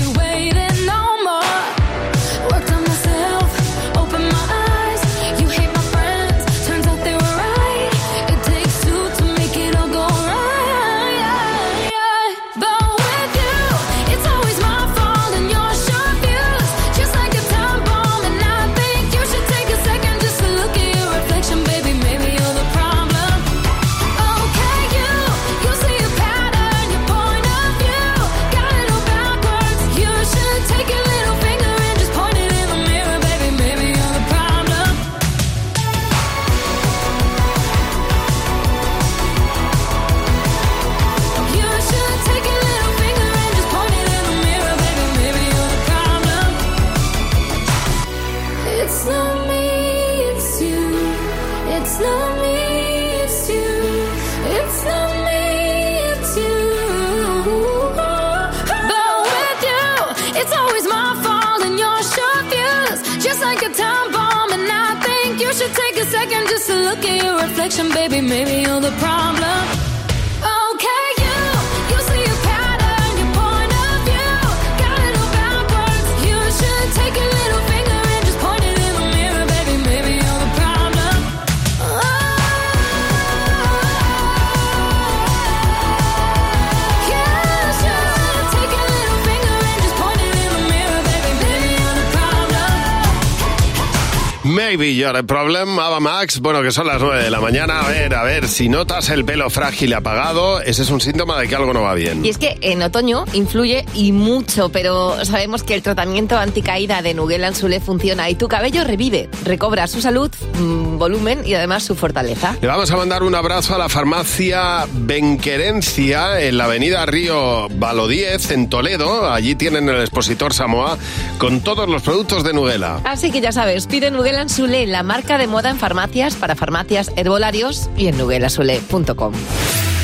a 95.03 95.23
problem, 95.23 95.79
Ava 95.79 95.99
Max. 95.99 96.39
Bueno, 96.39 96.61
que 96.61 96.71
son 96.71 96.85
las 96.85 97.01
9 97.01 97.23
de 97.23 97.31
la 97.31 97.39
mañana. 97.39 97.81
A 97.81 97.89
ver, 97.89 98.13
a 98.13 98.23
ver, 98.23 98.47
si 98.47 98.69
notas 98.69 99.09
el 99.09 99.25
pelo 99.25 99.49
frágil 99.49 99.93
apagado, 99.93 100.61
ese 100.61 100.83
es 100.83 100.89
un 100.89 101.01
síntoma 101.01 101.39
de 101.39 101.47
que 101.47 101.55
algo 101.55 101.73
no 101.73 101.81
va 101.81 101.95
bien. 101.95 102.23
Y 102.23 102.29
es 102.29 102.37
que 102.37 102.57
en 102.61 102.81
otoño 102.83 103.25
influye 103.33 103.85
y 103.95 104.11
mucho, 104.11 104.69
pero 104.69 105.25
sabemos 105.25 105.63
que 105.63 105.73
el 105.73 105.81
tratamiento 105.81 106.37
anticaída 106.37 107.01
de 107.01 107.13
Nuguel 107.13 107.43
Anzulé 107.43 107.79
funciona 107.79 108.29
y 108.29 108.35
tu 108.35 108.47
cabello 108.47 108.83
revive, 108.83 109.27
recobra 109.43 109.87
su 109.87 110.01
salud, 110.01 110.31
mm, 110.59 110.97
volumen 110.97 111.41
y 111.45 111.53
además 111.53 111.83
su 111.83 111.95
fortaleza. 111.95 112.55
Le 112.61 112.67
vamos 112.67 112.91
a 112.91 112.97
mandar 112.97 113.23
un 113.23 113.35
abrazo 113.35 113.75
a 113.75 113.77
la 113.77 113.89
farmacia 113.89 114.85
Benquerencia 114.91 116.41
en 116.41 116.57
la 116.57 116.65
avenida 116.65 117.05
Río 117.05 117.67
Valo 117.69 118.07
10 118.07 118.51
en 118.51 118.69
Toledo. 118.69 119.31
Allí 119.31 119.55
tienen 119.55 119.89
el 119.89 120.01
expositor 120.01 120.53
Samoa 120.53 120.97
con 121.37 121.61
todos 121.61 121.89
los 121.89 122.01
productos 122.01 122.43
de 122.43 122.53
Nuguela. 122.53 122.99
Así 123.03 123.31
que 123.31 123.41
ya 123.41 123.51
sabes, 123.51 123.87
pide 123.87 124.11
Nuguel 124.11 124.37
Anzulé, 124.37 124.87
la 124.87 125.03
marca 125.03 125.37
de 125.37 125.47
moda 125.47 125.69
en 125.69 125.77
farmacias 125.77 126.35
para 126.35 126.55
farmacias 126.55 127.11
herbolarios 127.15 127.89
y 127.97 128.07
en 128.07 128.17
nuguelanzulé.com. 128.17 129.33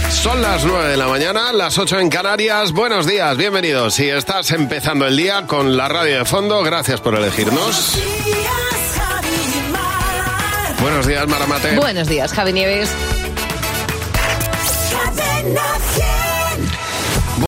Son 0.10 0.42
las 0.42 0.66
9 0.66 0.90
de 0.90 0.98
la 0.98 1.08
mañana, 1.08 1.54
las 1.54 1.78
8 1.78 2.00
en 2.00 2.10
Canarias. 2.10 2.72
Buenos 2.72 3.06
días, 3.06 3.38
bienvenidos. 3.38 3.94
Si 3.94 4.10
estás 4.10 4.52
empezando 4.52 5.06
el 5.06 5.16
día 5.16 5.46
con 5.46 5.78
la 5.78 5.88
radio 5.88 6.20
de 6.20 6.26
fondo, 6.26 6.64
gracias 6.64 7.02
por 7.02 7.16
elegirnos. 7.16 7.98
Buenos 10.88 11.06
días, 11.06 11.28
Maramate. 11.28 11.76
Buenos 11.76 12.08
días, 12.08 12.32
Javi 12.32 12.54
Nieves. 12.54 12.90